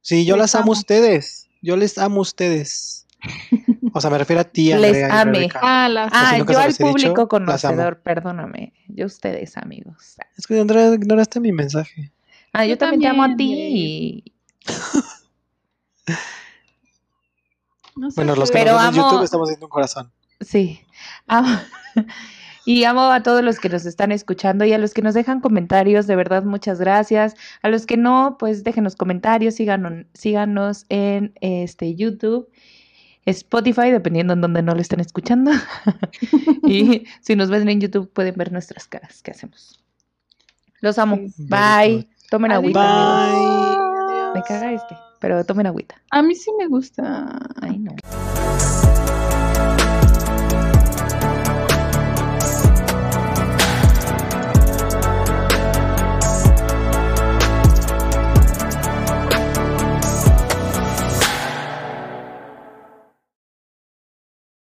Sí, 0.00 0.24
yo 0.24 0.36
Les 0.36 0.44
las 0.44 0.54
amo 0.54 0.72
a 0.72 0.76
ustedes. 0.78 1.46
Yo 1.60 1.76
les 1.76 1.98
amo 1.98 2.20
a 2.20 2.22
ustedes. 2.22 3.06
O 3.96 4.00
sea, 4.00 4.10
me 4.10 4.18
refiero 4.18 4.40
a 4.40 4.44
ti, 4.44 4.74
Les 4.74 5.04
Andrea 5.04 5.08
y 5.08 5.44
ame. 5.44 5.48
Ah, 5.62 5.88
las 5.88 6.10
Ah, 6.12 6.36
yo 6.36 6.58
al 6.58 6.68
dicho, 6.72 6.84
público 6.84 7.20
amo. 7.22 7.28
conocedor, 7.28 8.00
perdóname. 8.02 8.72
Yo 8.88 9.04
a 9.04 9.06
ustedes, 9.06 9.56
amigos. 9.56 10.16
Es 10.36 10.46
que 10.48 10.58
Andrea, 10.60 10.92
ignoraste 10.94 11.38
mi 11.40 11.52
mensaje. 11.52 12.12
Ah, 12.52 12.64
yo, 12.64 12.70
Yo 12.70 12.78
también, 12.78 13.00
te 13.02 13.06
amo 13.08 13.22
a 13.22 13.36
ti. 13.36 14.24
no 17.96 18.10
sé 18.10 18.16
Bueno, 18.16 18.34
los 18.36 18.50
que 18.50 18.58
Pero 18.58 18.72
nos 18.72 18.80
ven 18.82 18.88
en 18.88 18.94
amo- 19.00 19.02
YouTube 19.10 19.24
estamos 19.24 19.48
haciendo 19.48 19.66
un 19.66 19.70
corazón. 19.70 20.12
Sí. 20.40 20.80
Amo- 21.26 21.60
Y 22.66 22.84
amo 22.84 23.02
a 23.10 23.22
todos 23.22 23.44
los 23.44 23.60
que 23.60 23.68
nos 23.68 23.84
están 23.84 24.10
escuchando 24.10 24.64
y 24.64 24.72
a 24.72 24.78
los 24.78 24.94
que 24.94 25.02
nos 25.02 25.12
dejan 25.12 25.40
comentarios, 25.42 26.06
de 26.06 26.16
verdad, 26.16 26.44
muchas 26.44 26.80
gracias. 26.80 27.34
A 27.60 27.68
los 27.68 27.84
que 27.84 27.98
no, 27.98 28.36
pues 28.38 28.64
déjenos 28.64 28.96
comentarios, 28.96 29.56
síganos, 29.56 30.06
síganos 30.14 30.86
en 30.88 31.34
este 31.42 31.94
YouTube, 31.94 32.48
Spotify, 33.26 33.90
dependiendo 33.90 34.34
en 34.34 34.40
donde 34.40 34.62
no 34.62 34.74
lo 34.74 34.80
estén 34.80 35.00
escuchando. 35.00 35.50
y 36.66 37.04
si 37.20 37.36
nos 37.36 37.50
ven 37.50 37.68
en 37.68 37.80
YouTube, 37.80 38.10
pueden 38.12 38.34
ver 38.36 38.52
nuestras 38.52 38.86
caras 38.86 39.22
que 39.22 39.30
hacemos. 39.30 39.80
Los 40.80 40.98
amo. 40.98 41.16
Sí. 41.16 41.46
Bye. 41.48 42.08
Tomen 42.30 42.52
agüita, 42.52 43.30
amigos. 43.30 43.76
Bye. 43.76 44.40
Me 44.40 44.42
caga 44.42 44.72
este, 44.72 44.96
pero 45.20 45.44
tomen 45.44 45.66
agüita. 45.66 45.94
A 46.10 46.22
mí 46.22 46.34
sí 46.34 46.50
me 46.58 46.66
gusta. 46.66 47.38
Ay, 47.60 47.78
no. 47.78 47.94